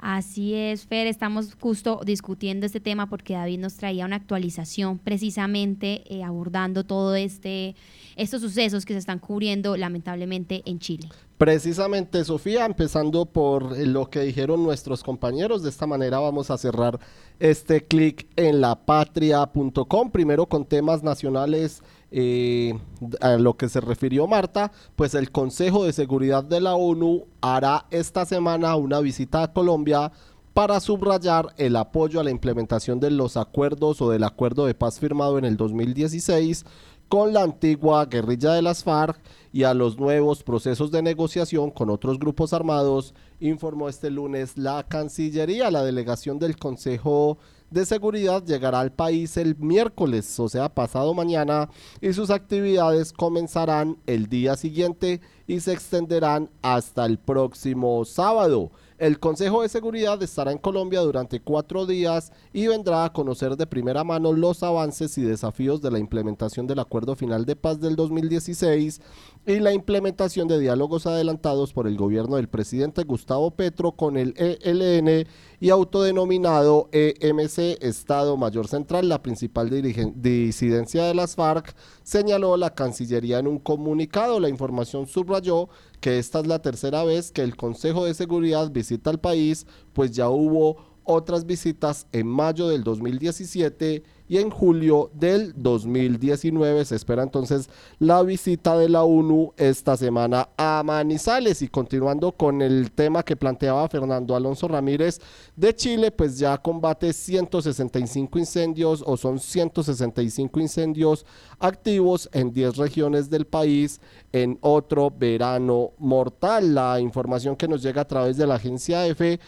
Así 0.00 0.54
es, 0.54 0.86
Fer, 0.86 1.08
estamos 1.08 1.56
justo 1.60 2.00
discutiendo 2.04 2.66
este 2.66 2.78
tema 2.78 3.08
porque 3.08 3.34
David 3.34 3.58
nos 3.58 3.74
traía 3.74 4.04
una 4.06 4.16
actualización 4.16 4.98
precisamente 4.98 6.02
eh, 6.06 6.22
abordando 6.22 6.84
todo 6.84 7.16
este 7.16 7.74
estos 8.16 8.40
sucesos 8.40 8.84
que 8.84 8.94
se 8.94 8.98
están 9.00 9.18
cubriendo 9.18 9.76
lamentablemente 9.76 10.62
en 10.66 10.78
Chile. 10.78 11.08
Precisamente, 11.36 12.24
Sofía, 12.24 12.64
empezando 12.64 13.26
por 13.26 13.78
lo 13.78 14.10
que 14.10 14.20
dijeron 14.20 14.64
nuestros 14.64 15.04
compañeros, 15.04 15.62
de 15.62 15.70
esta 15.70 15.86
manera 15.86 16.18
vamos 16.18 16.50
a 16.50 16.58
cerrar 16.58 16.98
este 17.38 17.84
clic 17.84 18.26
en 18.34 18.60
lapatria.com, 18.60 20.10
primero 20.10 20.46
con 20.46 20.64
temas 20.64 21.04
nacionales 21.04 21.82
eh, 22.10 22.78
a 23.20 23.36
lo 23.36 23.56
que 23.56 23.68
se 23.68 23.80
refirió 23.80 24.26
Marta, 24.26 24.72
pues 24.96 25.14
el 25.14 25.30
Consejo 25.30 25.84
de 25.84 25.92
Seguridad 25.92 26.44
de 26.44 26.60
la 26.60 26.74
ONU 26.74 27.26
hará 27.40 27.86
esta 27.90 28.24
semana 28.24 28.76
una 28.76 29.00
visita 29.00 29.42
a 29.42 29.52
Colombia 29.52 30.12
para 30.54 30.80
subrayar 30.80 31.54
el 31.56 31.76
apoyo 31.76 32.18
a 32.18 32.24
la 32.24 32.30
implementación 32.30 32.98
de 32.98 33.10
los 33.10 33.36
acuerdos 33.36 34.00
o 34.00 34.10
del 34.10 34.24
acuerdo 34.24 34.66
de 34.66 34.74
paz 34.74 34.98
firmado 34.98 35.38
en 35.38 35.44
el 35.44 35.56
2016 35.56 36.64
con 37.08 37.32
la 37.32 37.42
antigua 37.42 38.04
guerrilla 38.06 38.52
de 38.52 38.62
las 38.62 38.84
FARC 38.84 39.18
y 39.52 39.62
a 39.62 39.72
los 39.72 39.98
nuevos 39.98 40.42
procesos 40.42 40.90
de 40.90 41.02
negociación 41.02 41.70
con 41.70 41.90
otros 41.90 42.18
grupos 42.18 42.52
armados, 42.52 43.14
informó 43.40 43.88
este 43.88 44.10
lunes 44.10 44.58
la 44.58 44.82
Cancillería, 44.82 45.70
la 45.70 45.84
delegación 45.84 46.38
del 46.38 46.56
Consejo 46.56 47.38
de 47.70 47.84
seguridad 47.84 48.44
llegará 48.44 48.80
al 48.80 48.92
país 48.92 49.36
el 49.36 49.56
miércoles, 49.56 50.38
o 50.40 50.48
sea, 50.48 50.68
pasado 50.68 51.14
mañana, 51.14 51.68
y 52.00 52.12
sus 52.12 52.30
actividades 52.30 53.12
comenzarán 53.12 53.98
el 54.06 54.26
día 54.28 54.56
siguiente 54.56 55.20
y 55.46 55.60
se 55.60 55.72
extenderán 55.72 56.50
hasta 56.62 57.04
el 57.06 57.18
próximo 57.18 58.04
sábado. 58.04 58.70
El 58.98 59.20
Consejo 59.20 59.62
de 59.62 59.68
Seguridad 59.68 60.20
estará 60.22 60.50
en 60.50 60.58
Colombia 60.58 61.00
durante 61.02 61.40
cuatro 61.40 61.86
días 61.86 62.32
y 62.52 62.66
vendrá 62.66 63.04
a 63.04 63.12
conocer 63.12 63.56
de 63.56 63.64
primera 63.66 64.02
mano 64.02 64.32
los 64.32 64.64
avances 64.64 65.16
y 65.18 65.22
desafíos 65.22 65.80
de 65.80 65.92
la 65.92 66.00
implementación 66.00 66.66
del 66.66 66.80
Acuerdo 66.80 67.14
Final 67.14 67.44
de 67.44 67.54
Paz 67.54 67.78
del 67.80 67.94
2016 67.94 69.00
y 69.48 69.60
la 69.60 69.72
implementación 69.72 70.46
de 70.46 70.60
diálogos 70.60 71.06
adelantados 71.06 71.72
por 71.72 71.86
el 71.86 71.96
gobierno 71.96 72.36
del 72.36 72.50
presidente 72.50 73.04
Gustavo 73.04 73.50
Petro 73.50 73.92
con 73.92 74.18
el 74.18 74.34
ELN 74.36 75.26
y 75.58 75.70
autodenominado 75.70 76.90
EMC, 76.92 77.82
Estado 77.82 78.36
Mayor 78.36 78.68
Central, 78.68 79.08
la 79.08 79.22
principal 79.22 79.70
disidencia 79.70 81.04
de 81.04 81.14
las 81.14 81.34
FARC, 81.34 81.74
señaló 82.02 82.58
la 82.58 82.74
Cancillería 82.74 83.38
en 83.38 83.46
un 83.46 83.58
comunicado. 83.58 84.38
La 84.38 84.50
información 84.50 85.06
subrayó 85.06 85.70
que 86.02 86.18
esta 86.18 86.40
es 86.40 86.46
la 86.46 86.60
tercera 86.60 87.02
vez 87.04 87.32
que 87.32 87.42
el 87.42 87.56
Consejo 87.56 88.04
de 88.04 88.12
Seguridad 88.12 88.70
visita 88.70 89.10
el 89.10 89.18
país, 89.18 89.66
pues 89.94 90.10
ya 90.10 90.28
hubo 90.28 90.97
otras 91.08 91.46
visitas 91.46 92.06
en 92.12 92.26
mayo 92.26 92.68
del 92.68 92.84
2017 92.84 94.02
y 94.28 94.36
en 94.36 94.50
julio 94.50 95.10
del 95.14 95.54
2019. 95.56 96.84
Se 96.84 96.96
espera 96.96 97.22
entonces 97.22 97.70
la 97.98 98.22
visita 98.22 98.76
de 98.76 98.90
la 98.90 99.02
ONU 99.02 99.54
esta 99.56 99.96
semana 99.96 100.50
a 100.58 100.82
Manizales. 100.84 101.62
Y 101.62 101.68
continuando 101.68 102.32
con 102.32 102.60
el 102.60 102.92
tema 102.92 103.22
que 103.22 103.36
planteaba 103.36 103.88
Fernando 103.88 104.36
Alonso 104.36 104.68
Ramírez 104.68 105.18
de 105.56 105.74
Chile, 105.74 106.10
pues 106.10 106.38
ya 106.38 106.58
combate 106.58 107.12
165 107.12 108.38
incendios 108.38 109.02
o 109.06 109.16
son 109.16 109.38
165 109.38 110.60
incendios 110.60 111.24
activos 111.58 112.28
en 112.32 112.52
10 112.52 112.76
regiones 112.76 113.30
del 113.30 113.46
país 113.46 114.00
en 114.30 114.58
otro 114.60 115.10
verano 115.10 115.92
mortal. 115.96 116.74
La 116.74 117.00
información 117.00 117.56
que 117.56 117.66
nos 117.66 117.82
llega 117.82 118.02
a 118.02 118.08
través 118.08 118.36
de 118.36 118.46
la 118.46 118.56
agencia 118.56 119.06
EFE 119.06 119.40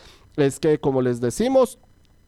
es 0.43 0.61
que, 0.61 0.79
como 0.79 1.03
les 1.03 1.21
decimos, 1.21 1.79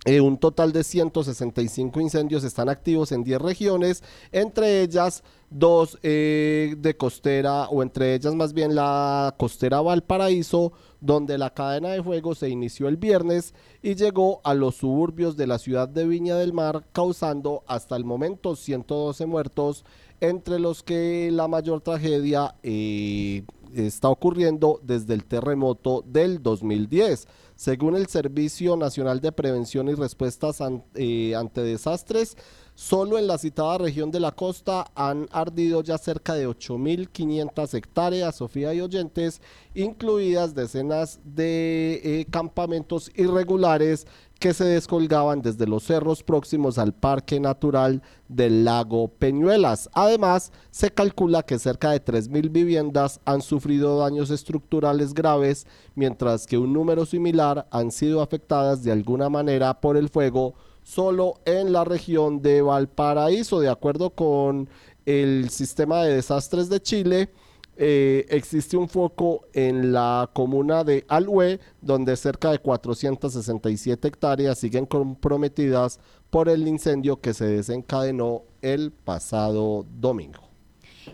eh, 0.05 0.21
un 0.21 0.37
total 0.37 0.73
de 0.73 0.83
165 0.83 2.01
incendios 2.01 2.43
están 2.43 2.69
activos 2.69 3.13
en 3.13 3.23
10 3.23 3.41
regiones, 3.41 4.03
entre 4.33 4.83
ellas 4.83 5.23
dos 5.49 5.97
eh, 6.03 6.75
de 6.77 6.97
costera, 6.97 7.69
o 7.69 7.83
entre 7.85 8.15
ellas 8.15 8.35
más 8.35 8.53
bien 8.53 8.75
la 8.75 9.33
costera 9.39 9.81
Valparaíso, 9.81 10.73
donde 11.01 11.39
la 11.39 11.51
cadena 11.51 11.91
de 11.91 12.03
fuego 12.03 12.35
se 12.35 12.49
inició 12.49 12.89
el 12.89 12.97
viernes 12.97 13.55
y 13.81 13.95
llegó 13.95 14.41
a 14.43 14.55
los 14.55 14.75
suburbios 14.77 15.37
de 15.37 15.47
la 15.47 15.59
ciudad 15.59 15.89
de 15.89 16.05
Viña 16.05 16.37
del 16.37 16.53
Mar, 16.53 16.85
causando 16.93 17.63
hasta 17.69 17.95
el 17.95 18.05
momento 18.05 18.57
112 18.57 19.27
muertos, 19.27 19.85
entre 20.21 20.59
los 20.59 20.83
que 20.83 21.31
la 21.31 21.47
mayor 21.47 21.81
tragedia 21.81 22.57
eh, 22.65 23.45
está 23.75 24.09
ocurriendo 24.09 24.81
desde 24.83 25.15
el 25.15 25.25
terremoto 25.25 26.05
del 26.07 26.43
2010. 26.43 27.27
Según 27.55 27.97
el 27.97 28.07
Servicio 28.07 28.77
Nacional 28.77 29.21
de 29.21 29.31
Prevención 29.31 29.89
y 29.89 29.95
Respuestas 29.95 30.59
eh, 30.95 31.35
ante 31.37 31.63
Desastres, 31.63 32.37
solo 32.75 33.19
en 33.19 33.27
la 33.27 33.39
citada 33.39 33.79
región 33.79 34.11
de 34.11 34.21
la 34.21 34.33
costa 34.33 34.91
han 34.95 35.29
ardido 35.31 35.83
ya 35.83 35.99
cerca 35.99 36.35
de 36.35 36.49
8.500 36.49 37.75
hectáreas, 37.75 38.37
Sofía 38.37 38.75
y 38.75 38.81
oyentes, 38.81 39.41
incluidas 39.75 40.55
decenas 40.55 41.21
de 41.25 42.01
eh, 42.03 42.27
campamentos 42.31 43.11
irregulares 43.15 44.07
que 44.43 44.55
se 44.55 44.65
descolgaban 44.65 45.41
desde 45.41 45.69
los 45.69 45.85
cerros 45.85 46.25
próximos 46.25 46.77
al 46.77 46.93
Parque 46.93 47.39
Natural 47.39 48.03
del 48.27 48.65
Lago 48.65 49.07
Peñuelas. 49.07 49.89
Además, 49.93 50.51
se 50.73 50.91
calcula 50.91 51.45
que 51.45 51.61
cerca 51.61 51.93
de 51.93 52.05
3.000 52.05 52.51
viviendas 52.51 53.21
han 53.25 53.41
sufrido 53.41 54.01
daños 54.01 54.31
estructurales 54.31 55.15
graves, 55.15 55.65
mientras 55.95 56.49
que 56.49 56.59
un 56.59 56.73
número 56.73 57.07
similar 57.07 57.69
han 57.71 57.93
sido 57.93 58.21
afectadas 58.21 58.83
de 58.83 58.91
alguna 58.91 59.29
manera 59.29 59.81
por 59.81 59.97
el 59.97 60.09
fuego 60.09 60.55
solo 60.83 61.35
en 61.45 61.73
la 61.73 61.85
región 61.85 62.43
de 62.43 62.63
Valparaíso. 62.63 63.61
De 63.61 63.69
acuerdo 63.69 64.11
con 64.11 64.69
el 65.07 65.51
sistema 65.51 66.03
de 66.03 66.17
desastres 66.17 66.69
de 66.69 66.83
Chile, 66.83 67.31
eh, 67.77 68.27
existe 68.29 68.77
un 68.77 68.89
foco 68.89 69.47
en 69.55 69.93
la 69.93 70.31
comuna 70.33 70.85
de 70.85 71.05
Alhue, 71.09 71.59
donde 71.81 72.17
cerca 72.17 72.51
de 72.51 72.59
467 72.59 74.09
hectáreas 74.09 74.59
siguen 74.59 74.87
comprometidas 74.87 75.99
por 76.31 76.49
el 76.49 76.69
incendio 76.69 77.21
que 77.21 77.35
se 77.35 77.47
desencadenó 77.47 78.43
el 78.61 78.93
pasado 78.93 79.87
domingo. 79.99 80.53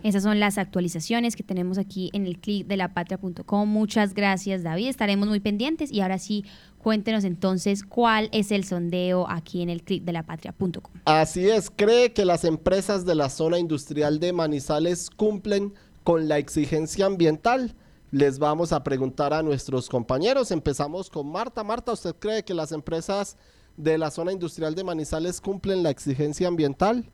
Esas 0.03 0.23
son 0.23 0.39
las 0.39 0.59
actualizaciones 0.59 1.35
que 1.35 1.43
tenemos 1.43 1.79
aquí 1.79 2.11
en 2.13 2.27
el 2.27 2.39
clic 2.39 2.67
de 2.67 2.77
lapatria.com. 2.77 3.69
Muchas 3.69 4.15
gracias, 4.15 4.63
David. 4.63 4.89
Estaremos 4.89 5.29
muy 5.29 5.41
pendientes 5.41 5.91
y 5.93 6.01
ahora 6.01 6.19
sí, 6.19 6.45
cuéntenos 6.79 7.25
entonces 7.25 7.83
cuál 7.85 8.29
es 8.33 8.53
el 8.53 8.65
sondeo 8.65 9.29
aquí 9.29 9.63
en 9.63 9.71
el 9.71 9.83
clic 9.83 10.05
de 10.05 10.13
lapatria.com. 10.13 10.93
Así 11.05 11.49
es, 11.49 11.71
cree 11.71 12.13
que 12.13 12.25
las 12.25 12.45
empresas 12.45 13.05
de 13.05 13.15
la 13.15 13.31
zona 13.31 13.59
industrial 13.59 14.21
de 14.21 14.33
Manizales 14.33 15.11
cumplen 15.11 15.73
con 16.09 16.27
la 16.27 16.39
exigencia 16.39 17.05
ambiental. 17.05 17.75
Les 18.13 18.39
vamos 18.39 18.73
a 18.73 18.83
preguntar 18.83 19.35
a 19.35 19.43
nuestros 19.43 19.91
compañeros. 19.91 20.51
Empezamos 20.51 21.11
con 21.11 21.31
Marta. 21.31 21.63
Marta, 21.63 21.93
¿usted 21.93 22.15
cree 22.19 22.43
que 22.43 22.55
las 22.55 22.73
empresas 22.73 23.37
de 23.77 23.99
la 23.99 24.11
zona 24.11 24.33
industrial 24.33 24.75
de 24.75 24.85
Manizales 24.85 25.39
cumplen 25.39 25.83
la 25.83 25.91
exigencia 25.91 26.49
ambiental? 26.49 27.05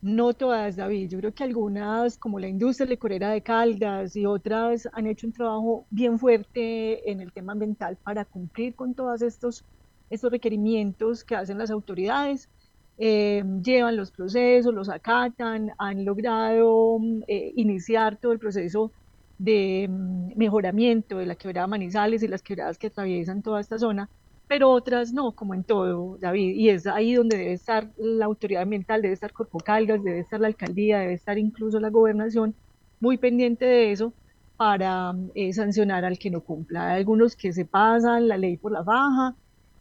No 0.00 0.32
todas, 0.32 0.76
David. 0.76 1.10
Yo 1.10 1.18
creo 1.18 1.34
que 1.34 1.42
algunas, 1.42 2.18
como 2.18 2.38
la 2.38 2.46
industria 2.46 2.86
licorera 2.86 3.30
de 3.30 3.42
Caldas 3.42 4.14
y 4.14 4.26
otras, 4.26 4.88
han 4.92 5.08
hecho 5.08 5.26
un 5.26 5.32
trabajo 5.32 5.86
bien 5.90 6.20
fuerte 6.20 7.10
en 7.10 7.20
el 7.20 7.32
tema 7.32 7.54
ambiental 7.54 7.96
para 7.96 8.24
cumplir 8.24 8.76
con 8.76 8.94
todos 8.94 9.22
estos, 9.22 9.64
estos 10.08 10.30
requerimientos 10.30 11.24
que 11.24 11.34
hacen 11.34 11.58
las 11.58 11.72
autoridades. 11.72 12.48
Eh, 12.96 13.42
llevan 13.62 13.96
los 13.96 14.12
procesos, 14.12 14.72
los 14.72 14.88
acatan, 14.88 15.72
han 15.78 16.04
logrado 16.04 16.98
eh, 17.26 17.52
iniciar 17.56 18.16
todo 18.18 18.32
el 18.32 18.38
proceso 18.38 18.92
de 19.38 19.88
mm, 19.90 20.36
mejoramiento 20.36 21.18
de 21.18 21.26
la 21.26 21.34
quebrada 21.34 21.66
Manizales 21.66 22.22
y 22.22 22.28
las 22.28 22.42
quebradas 22.42 22.78
que 22.78 22.86
atraviesan 22.88 23.42
toda 23.42 23.60
esta 23.60 23.78
zona, 23.78 24.08
pero 24.46 24.70
otras 24.70 25.12
no, 25.12 25.32
como 25.32 25.54
en 25.54 25.64
todo, 25.64 26.18
David, 26.20 26.54
y 26.54 26.68
es 26.70 26.86
ahí 26.86 27.14
donde 27.14 27.36
debe 27.38 27.52
estar 27.54 27.90
la 27.96 28.26
autoridad 28.26 28.62
ambiental, 28.62 29.02
debe 29.02 29.14
estar 29.14 29.32
Corpo 29.32 29.58
Calgas, 29.58 30.02
debe 30.04 30.20
estar 30.20 30.40
la 30.40 30.48
alcaldía, 30.48 30.98
debe 31.00 31.14
estar 31.14 31.38
incluso 31.38 31.80
la 31.80 31.90
gobernación, 31.90 32.54
muy 33.00 33.18
pendiente 33.18 33.64
de 33.64 33.92
eso 33.92 34.14
para 34.56 35.14
eh, 35.34 35.52
sancionar 35.52 36.04
al 36.04 36.18
que 36.18 36.30
no 36.30 36.42
cumpla. 36.42 36.90
Hay 36.90 36.98
algunos 36.98 37.36
que 37.36 37.52
se 37.52 37.64
pasan 37.64 38.28
la 38.28 38.36
ley 38.36 38.56
por 38.56 38.72
la 38.72 38.82
baja, 38.82 39.34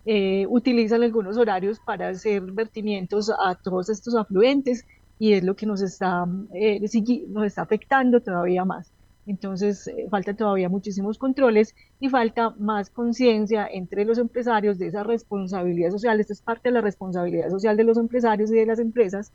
eh, 0.06 0.46
utilizan 0.50 1.02
algunos 1.02 1.38
horarios 1.38 1.80
para 1.80 2.10
hacer 2.10 2.42
vertimientos 2.42 3.30
a 3.30 3.56
todos 3.56 3.90
estos 3.90 4.16
afluentes 4.16 4.86
y 5.18 5.32
es 5.32 5.44
lo 5.46 5.56
que 5.56 5.66
nos 5.66 5.82
está, 5.82 6.26
eh, 6.54 6.82
nos 7.30 7.46
está 7.46 7.62
afectando 7.62 8.20
todavía 8.20 8.66
más. 8.66 8.92
Entonces, 9.26 9.88
eh, 9.88 10.08
falta 10.10 10.34
todavía 10.34 10.68
muchísimos 10.68 11.18
controles 11.18 11.74
y 12.02 12.10
falta 12.10 12.50
más 12.60 12.90
conciencia 12.90 13.66
entre 13.72 14.04
los 14.04 14.18
empresarios 14.18 14.78
de 14.78 14.88
esa 14.88 15.04
responsabilidad 15.04 15.92
social. 15.92 16.20
Esta 16.20 16.34
es 16.34 16.42
parte 16.42 16.68
de 16.68 16.74
la 16.74 16.82
responsabilidad 16.82 17.50
social 17.50 17.78
de 17.78 17.86
los 17.86 17.98
empresarios 17.98 18.52
y 18.52 18.56
de 18.56 18.66
las 18.66 18.80
empresas 18.80 19.32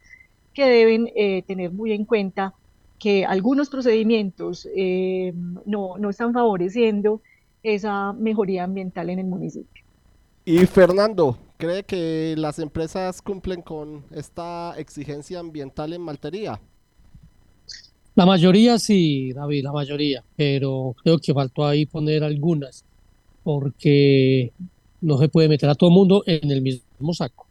que 0.53 0.67
deben 0.67 1.09
tener 1.47 1.73
muy 1.73 1.93
en 1.93 2.05
cuenta 2.05 2.53
que 2.99 3.25
algunos 3.25 3.71
procedimientos 3.71 4.69
no, 5.65 5.97
no 5.99 6.11
están 6.11 6.33
favoreciendo 6.33 7.23
esa 7.63 8.13
mejoría 8.13 8.65
ambiental 8.65 9.09
en 9.09 9.21
el 9.21 9.27
municipio. 9.27 9.88
Y 10.51 10.65
Fernando, 10.65 11.37
¿cree 11.59 11.85
que 11.85 12.35
las 12.39 12.59
empresas 12.59 13.21
cumplen 13.21 13.61
con 13.61 14.03
esta 14.11 14.73
exigencia 14.79 15.41
ambiental 15.41 15.93
en 15.93 16.01
maltería? 16.01 16.59
La 18.15 18.25
mayoría 18.25 18.79
sí, 18.79 19.35
David, 19.35 19.65
la 19.65 19.73
mayoría, 19.73 20.25
pero 20.37 20.97
creo 21.03 21.19
que 21.19 21.35
faltó 21.35 21.67
ahí 21.67 21.85
poner 21.85 22.25
algunas, 22.25 22.83
porque 23.45 24.51
no 25.03 25.19
se 25.19 25.29
puede 25.29 25.51
meter 25.51 25.69
a 25.69 25.75
todo 25.75 25.91
el 25.91 25.95
mundo 25.95 26.23
en 26.25 26.51
el 26.51 26.63
mismo 26.63 27.13
saco. 27.13 27.47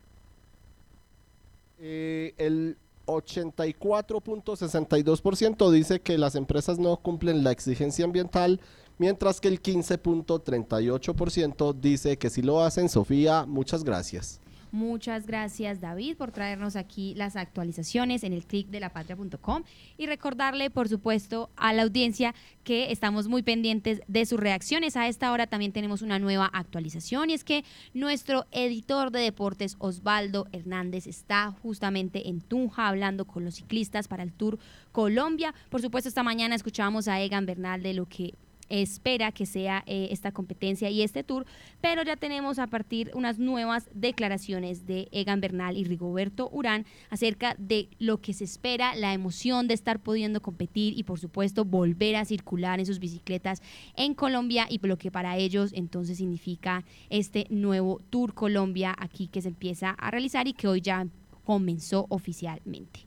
Eh, 1.79 2.33
el 2.39 2.77
84.62% 3.05 5.69
dice 5.69 5.99
que 5.99 6.17
las 6.17 6.33
empresas 6.33 6.79
no 6.79 6.97
cumplen 6.97 7.43
la 7.43 7.51
exigencia 7.51 8.05
ambiental 8.05 8.59
mientras 8.97 9.41
que 9.41 9.47
el 9.47 9.61
15.38% 9.61 11.73
dice 11.73 12.17
que 12.17 12.29
si 12.29 12.41
lo 12.41 12.61
hacen. 12.61 12.89
Sofía, 12.89 13.45
muchas 13.45 13.83
gracias. 13.83 14.41
Muchas 14.71 15.25
gracias 15.25 15.79
David 15.79 16.17
por 16.17 16.31
traernos 16.31 16.75
aquí 16.75 17.13
las 17.15 17.37
actualizaciones 17.37 18.23
en 18.23 18.33
el 18.33 18.45
clic 18.45 18.67
de 18.67 18.81
lapatria.com 18.81 19.63
y 19.97 20.07
recordarle 20.07 20.69
por 20.69 20.89
supuesto 20.89 21.49
a 21.55 21.71
la 21.71 21.83
audiencia 21.83 22.35
que 22.65 22.91
estamos 22.91 23.29
muy 23.29 23.43
pendientes 23.43 24.01
de 24.07 24.25
sus 24.25 24.39
reacciones. 24.39 24.97
A 24.97 25.07
esta 25.07 25.31
hora 25.31 25.47
también 25.47 25.71
tenemos 25.71 26.01
una 26.01 26.19
nueva 26.19 26.49
actualización 26.51 27.29
y 27.29 27.33
es 27.33 27.45
que 27.45 27.63
nuestro 27.93 28.45
editor 28.51 29.11
de 29.11 29.21
deportes 29.21 29.77
Osvaldo 29.79 30.47
Hernández 30.51 31.07
está 31.07 31.51
justamente 31.63 32.27
en 32.27 32.41
Tunja 32.41 32.89
hablando 32.89 33.25
con 33.25 33.45
los 33.45 33.55
ciclistas 33.55 34.09
para 34.09 34.23
el 34.23 34.33
Tour 34.33 34.59
Colombia. 34.91 35.53
Por 35.69 35.81
supuesto 35.81 36.09
esta 36.09 36.23
mañana 36.23 36.55
escuchábamos 36.55 37.07
a 37.07 37.21
Egan 37.21 37.45
Bernal 37.45 37.81
de 37.81 37.93
lo 37.93 38.05
que 38.05 38.33
espera 38.69 39.31
que 39.31 39.45
sea 39.45 39.83
eh, 39.85 40.09
esta 40.11 40.31
competencia 40.31 40.89
y 40.89 41.01
este 41.01 41.23
tour, 41.23 41.45
pero 41.81 42.03
ya 42.03 42.15
tenemos 42.15 42.59
a 42.59 42.67
partir 42.67 43.11
unas 43.13 43.39
nuevas 43.39 43.89
declaraciones 43.93 44.85
de 44.85 45.07
Egan 45.11 45.41
Bernal 45.41 45.77
y 45.77 45.83
Rigoberto 45.83 46.49
Urán 46.51 46.85
acerca 47.09 47.55
de 47.57 47.89
lo 47.99 48.19
que 48.19 48.33
se 48.33 48.43
espera, 48.43 48.95
la 48.95 49.13
emoción 49.13 49.67
de 49.67 49.73
estar 49.73 49.99
pudiendo 49.99 50.41
competir 50.41 50.97
y 50.97 51.03
por 51.03 51.19
supuesto 51.19 51.65
volver 51.65 52.15
a 52.15 52.25
circular 52.25 52.79
en 52.79 52.85
sus 52.85 52.99
bicicletas 52.99 53.61
en 53.95 54.13
Colombia 54.13 54.65
y 54.69 54.79
lo 54.87 54.97
que 54.97 55.11
para 55.11 55.37
ellos 55.37 55.71
entonces 55.73 56.17
significa 56.17 56.83
este 57.09 57.45
nuevo 57.49 58.01
Tour 58.09 58.33
Colombia 58.33 58.95
aquí 58.97 59.27
que 59.27 59.41
se 59.41 59.49
empieza 59.49 59.91
a 59.91 60.11
realizar 60.11 60.47
y 60.47 60.53
que 60.53 60.67
hoy 60.67 60.81
ya 60.81 61.05
comenzó 61.45 62.05
oficialmente. 62.09 63.05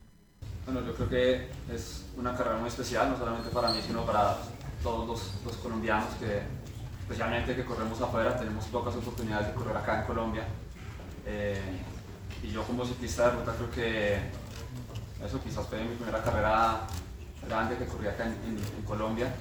Bueno, 0.65 0.85
yo 0.85 0.93
creo 0.93 1.09
que 1.09 1.49
es 1.73 2.05
una 2.17 2.35
carrera 2.35 2.57
muy 2.57 2.69
especial, 2.69 3.09
no 3.09 3.17
solamente 3.17 3.49
para 3.49 3.69
mí, 3.69 3.79
sino 3.85 4.05
para 4.05 4.37
todos 4.81 5.07
los, 5.45 5.55
colombianos 5.57 6.13
que, 6.15 6.41
especialmente 7.01 7.55
que 7.55 7.65
corremos 7.65 7.99
afuera, 8.01 8.37
tenemos 8.37 8.65
pocas 8.65 8.95
oportunidades 8.95 9.47
de 9.47 9.53
correr 9.53 9.77
acá 9.77 10.01
en 10.01 10.07
Colombia. 10.07 10.43
Eh, 11.25 11.61
y 12.43 12.51
yo 12.51 12.63
como 12.63 12.85
ciclista 12.85 13.29
de 13.29 13.37
ruta 13.37 13.53
creo 13.53 13.71
que 13.71 14.15
eso 15.23 15.41
quizás 15.43 15.67
fue 15.67 15.83
mi 15.83 15.95
primera 15.95 16.23
carrera 16.23 16.81
grande 17.47 17.77
que 17.77 17.85
corrí 17.85 18.07
acá 18.07 18.25
en, 18.25 18.83
Colombia. 18.85 19.33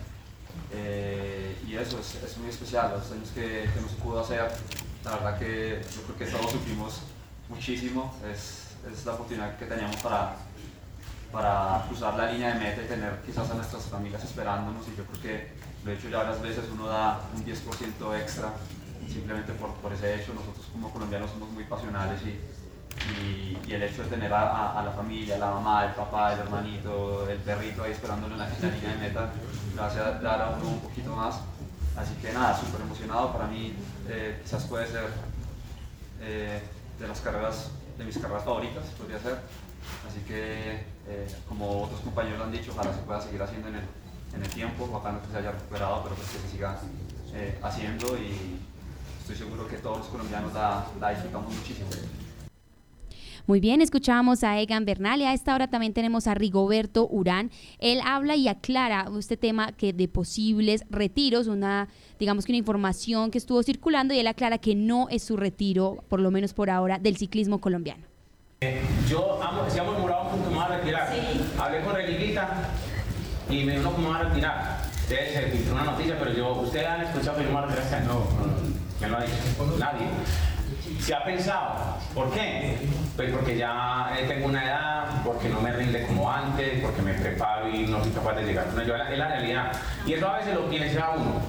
Eh, 0.73 1.57
y 1.67 1.77
eso 1.77 1.99
es, 1.99 2.39
muy 2.39 2.51
especial, 2.51 2.93
los 2.93 3.11
años 3.11 3.31
que, 3.35 3.69
que, 3.73 3.81
no 3.81 3.87
pudo 4.03 4.21
hacer, 4.21 4.51
la 5.05 5.11
verdad 5.13 5.39
que 5.39 5.81
yo 5.95 6.03
creo 6.03 6.17
que 6.19 6.27
todos 6.27 6.51
sufrimos 6.51 7.01
muchísimo, 7.49 8.15
es, 8.31 8.77
es 8.93 9.07
la 9.07 9.15
oportunidad 9.15 9.59
que 9.59 9.67
teníamos 9.67 9.97
para, 9.97 10.37
para 11.33 11.85
cruzar 11.89 12.15
la 12.17 12.33
línea 12.33 12.55
de 12.55 12.61
meta 12.61 12.83
y 12.83 12.87
tener 12.87 13.21
quizás 13.25 13.51
a 13.51 13.55
nuestras 13.55 13.85
familias 13.85 14.25
esperándonos 14.25 14.87
y 14.89 14.97
yo 14.97 15.05
creo 15.05 15.23
que 15.23 15.53
de 15.85 15.95
hecho 15.95 16.09
ya 16.09 16.19
varias 16.19 16.43
veces 16.43 16.65
uno 16.73 16.87
da 16.87 17.21
un 17.35 17.45
10% 17.45 18.21
extra 18.21 18.53
simplemente 19.11 19.53
por, 19.55 19.93
ese 19.93 20.15
hecho. 20.15 20.33
Nosotros 20.35 20.67
como 20.73 20.91
colombianos 20.93 21.31
somos 21.31 21.51
muy 21.51 21.65
pasionales 21.65 22.21
y, 22.23 22.39
y, 23.67 23.73
el 23.73 23.83
hecho 23.83 24.03
de 24.03 24.09
tener 24.09 24.33
a, 24.33 24.83
la 24.85 24.93
familia, 24.93 25.39
la 25.39 25.51
mamá, 25.51 25.87
el 25.87 25.93
papá, 25.93 26.33
el 26.33 26.41
hermanito, 26.41 27.29
el 27.29 27.39
perrito 27.39 27.83
ahí 27.83 27.93
esperándolo 27.93 28.35
en 28.35 28.41
la, 28.41 28.49
línea 28.49 28.95
de 28.95 28.97
meta, 28.97 29.31
le 29.75 29.83
hace 29.83 29.99
dar 29.99 30.43
a 30.43 30.51
uno 30.51 30.69
un 30.69 30.81
poquito 30.81 31.15
más. 31.15 31.41
Así 31.97 32.15
que 32.23 32.33
nada, 32.33 32.59
súper 32.59 32.81
emocionado. 32.83 33.33
Para 33.33 33.47
mí 33.47 33.75
eh, 34.09 34.41
quizás 34.43 34.65
puede 34.65 34.87
ser 34.87 35.07
eh, 36.21 36.63
de 36.99 37.09
las 37.09 37.21
carreras, 37.21 37.71
de 37.99 38.05
mis 38.05 38.19
carreras 38.19 38.45
favoritas, 38.45 38.85
podría 38.99 39.19
ser. 39.19 39.39
Así 40.09 40.21
que, 40.27 40.85
eh, 41.09 41.27
como 41.49 41.83
otros 41.83 42.01
compañeros 42.01 42.43
han 42.43 42.53
dicho, 42.53 42.73
ojalá 42.73 42.93
se 42.95 43.03
pueda 43.03 43.21
seguir 43.21 43.43
haciendo 43.43 43.69
en 43.69 43.77
el, 43.77 43.85
en 44.35 44.43
el 44.43 44.49
tiempo, 44.49 44.89
ojalá 44.93 45.21
que 45.21 45.31
se 45.31 45.39
haya 45.39 45.53
recuperado, 45.53 46.03
pero 46.03 46.15
pues 46.15 46.29
que 46.31 46.39
se 46.39 46.49
siga 46.49 46.81
eh, 47.35 47.59
haciendo 47.63 48.17
y 48.19 48.59
estoy 49.21 49.37
seguro 49.37 49.69
que 49.69 49.77
todos 49.77 49.99
los 49.99 50.07
colombianos 50.09 50.53
la, 50.53 50.87
la 51.01 51.11
disfrutamos 51.11 51.55
muchísimo. 51.55 51.89
Muy 53.47 53.59
bien, 53.59 53.81
escuchábamos 53.81 54.45
a 54.45 54.61
Egan 54.61 54.85
Bernal 54.85 55.21
y 55.21 55.25
a 55.25 55.33
esta 55.33 55.55
hora 55.55 55.69
también 55.69 55.93
tenemos 55.93 56.27
a 56.27 56.35
Rigoberto 56.35 57.09
Urán. 57.11 57.51
Él 57.79 58.01
habla 58.05 58.37
y 58.37 58.47
aclara 58.47 59.11
este 59.19 59.37
tema 59.37 59.73
que 59.73 59.93
de 59.93 60.07
posibles 60.07 60.85
retiros, 60.91 61.49
una 61.49 61.89
digamos 62.19 62.45
que 62.45 62.53
una 62.53 62.59
información 62.59 63.31
que 63.31 63.39
estuvo 63.39 63.63
circulando 63.63 64.15
y 64.15 64.19
él 64.19 64.27
aclara 64.27 64.59
que 64.59 64.75
no 64.75 65.09
es 65.09 65.25
su 65.25 65.37
retiro, 65.37 66.05
por 66.09 66.21
lo 66.21 66.31
menos 66.31 66.55
por 66.55 66.71
ahora, 66.71 66.99
del 66.99 67.17
ciclismo 67.17 67.61
colombiano. 67.61 68.10
Yo 69.09 69.41
se 69.69 69.81
ha 69.81 69.85
murmurado 69.85 70.25
un 70.25 70.31
punto 70.33 70.51
más 70.51 70.71
a 70.71 70.77
retirar. 70.77 71.09
Hablé 71.59 71.81
con 71.81 71.95
Religuita 71.95 72.69
y 73.49 73.65
me 73.65 73.79
dijo 73.79 73.97
que 73.97 74.03
me 74.03 74.09
va 74.11 74.17
a 74.17 74.23
retirar. 74.25 74.83
Ustedes 75.01 75.33
se 75.33 75.43
filtró 75.51 75.77
una 75.77 75.85
noticia, 75.85 76.17
pero 76.19 76.35
yo, 76.35 76.53
¿ustedes 76.53 76.87
han 76.87 77.01
escuchado 77.01 77.39
que 77.39 77.45
yo 77.45 77.53
me 77.53 77.59
voy 77.59 77.71
a 77.71 77.75
retirar? 77.75 78.03
No, 78.03 78.27
no, 79.01 79.09
lo 79.09 79.17
ha 79.17 79.21
dicho? 79.23 79.77
Nadie. 79.79 80.09
Se 81.01 81.15
ha 81.15 81.25
pensado. 81.25 81.97
¿Por 82.15 82.31
qué? 82.33 82.77
Pues 83.17 83.33
porque 83.33 83.57
ya 83.57 84.13
tengo 84.29 84.49
una 84.49 84.63
edad, 84.63 85.23
porque 85.25 85.49
no 85.49 85.63
me 85.63 85.73
rinde 85.73 86.07
como 86.07 86.31
antes, 86.31 86.83
porque 86.83 87.01
me 87.01 87.15
preparo 87.15 87.67
y 87.67 87.87
no 87.87 88.05
soy 88.05 88.13
capaz 88.13 88.35
de 88.35 88.43
llegar. 88.43 88.67
No, 88.75 88.83
yo, 88.83 88.95
es 88.95 89.19
la 89.19 89.29
realidad. 89.29 89.73
Y 90.05 90.13
eso 90.13 90.29
a 90.29 90.37
veces 90.37 90.55
lo 90.55 90.69
piensa 90.69 91.13
uno. 91.17 91.41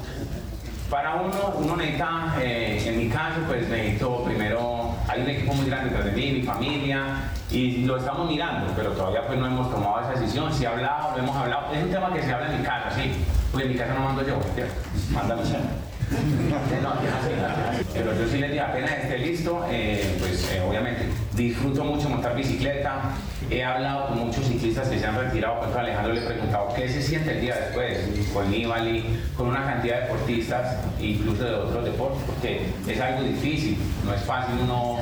Para 0.89 1.15
uno, 1.15 1.55
uno 1.57 1.75
necesita, 1.75 2.35
eh, 2.41 2.83
en 2.85 2.97
mi 2.97 3.09
caso, 3.09 3.41
pues 3.47 3.67
necesito 3.67 4.23
primero, 4.23 4.93
hay 5.07 5.21
un 5.21 5.29
equipo 5.29 5.53
muy 5.53 5.60
grande 5.71 5.89
detrás 5.89 6.05
de 6.05 6.11
mí, 6.11 6.31
mi 6.33 6.43
familia, 6.43 7.31
y 7.49 7.85
lo 7.85 7.97
estamos 7.97 8.29
mirando, 8.29 8.73
pero 8.75 8.91
todavía 8.91 9.25
pues 9.25 9.39
no 9.39 9.47
hemos 9.47 9.71
tomado 9.71 10.01
esa 10.01 10.19
decisión. 10.19 10.53
Si 10.53 10.65
hablado, 10.65 11.15
lo 11.15 11.23
hemos 11.23 11.35
hablado, 11.35 11.73
es 11.73 11.83
un 11.83 11.89
tema 11.89 12.13
que 12.13 12.21
se 12.21 12.31
habla 12.31 12.51
en 12.51 12.59
mi 12.59 12.65
casa, 12.65 12.91
sí, 12.91 13.11
porque 13.51 13.67
en 13.67 13.71
mi 13.71 13.77
casa 13.77 13.93
no 13.93 14.01
mando 14.01 14.27
yo, 14.27 14.37
manda 15.13 15.35
Michelle. 15.35 15.63
pero 17.93 18.13
yo 18.13 18.27
sí 18.27 18.37
le 18.39 18.49
digo, 18.49 18.65
apenas 18.65 18.91
esté 18.91 19.17
listo, 19.19 19.65
eh, 19.69 20.17
pues 20.19 20.51
eh, 20.51 20.61
obviamente 20.67 21.05
disfruto 21.35 21.85
mucho 21.85 22.09
montar 22.09 22.35
bicicleta. 22.35 23.11
He 23.49 23.63
hablado 23.63 24.07
con 24.07 24.27
muchos 24.27 24.45
ciclistas 24.45 24.89
que 24.89 24.99
se 24.99 25.05
han 25.05 25.15
retirado, 25.15 25.55
por 25.55 25.63
ejemplo 25.63 25.81
Alejandro 25.81 26.13
le 26.13 26.21
he 26.21 26.25
preguntado 26.25 26.73
qué 26.73 26.89
se 26.89 27.01
siente 27.01 27.31
el 27.31 27.41
día 27.41 27.55
después, 27.55 27.97
con 28.33 28.51
Nibali, 28.51 29.19
con 29.37 29.47
una 29.47 29.63
cantidad 29.63 29.95
de 29.95 30.01
deportistas, 30.01 30.77
incluso 30.99 31.43
de 31.45 31.53
otros 31.53 31.85
deportes, 31.85 32.21
porque 32.25 32.67
es 32.87 32.99
algo 32.99 33.23
difícil, 33.23 33.77
no 34.05 34.13
es 34.13 34.21
fácil 34.21 34.55
uno 34.63 34.99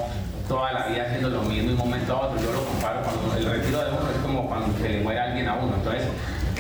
toda 0.49 0.73
la 0.73 0.87
vida 0.87 1.03
haciendo 1.03 1.29
lo 1.29 1.43
mismo 1.43 1.69
de 1.69 1.73
un 1.75 1.77
momento 1.77 2.13
a 2.13 2.27
otro. 2.27 2.41
Yo 2.41 2.51
lo 2.51 2.65
comparo 2.65 3.01
con 3.03 3.37
el 3.37 3.45
retiro 3.45 3.79
de 3.85 3.91
uno, 3.91 4.09
es 4.13 4.21
como 4.21 4.47
cuando 4.47 4.77
se 4.79 4.89
le 4.89 5.01
muere 5.01 5.19
alguien 5.19 5.47
a 5.47 5.55
uno. 5.55 5.75
Entonces, 5.75 6.03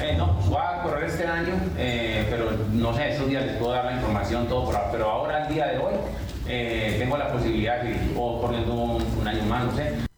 eh, 0.01 0.15
no, 0.15 0.27
voy 0.45 0.61
a 0.63 0.81
correr 0.83 1.09
este 1.09 1.27
año, 1.27 1.55
eh, 1.77 2.25
pero 2.29 2.51
no 2.71 2.93
sé, 2.93 3.09
esos 3.09 3.27
días 3.27 3.45
les 3.45 3.57
puedo 3.57 3.73
dar 3.73 3.85
la 3.85 3.93
información, 3.93 4.47
todo 4.47 4.65
por. 4.65 4.75
Pero 4.91 5.09
ahora, 5.09 5.47
el 5.47 5.53
día 5.53 5.65
de 5.67 5.77
hoy, 5.79 5.95
eh, 6.47 6.95
tengo 6.99 7.17
la 7.17 7.27
posibilidad 7.33 7.81
de 7.81 7.89
ir 7.89 8.13
corriendo 8.15 8.73
un, 8.73 9.03
un 9.19 9.27
año 9.27 9.43
más, 9.43 9.65
no 9.65 9.75
sé. 9.75 10.08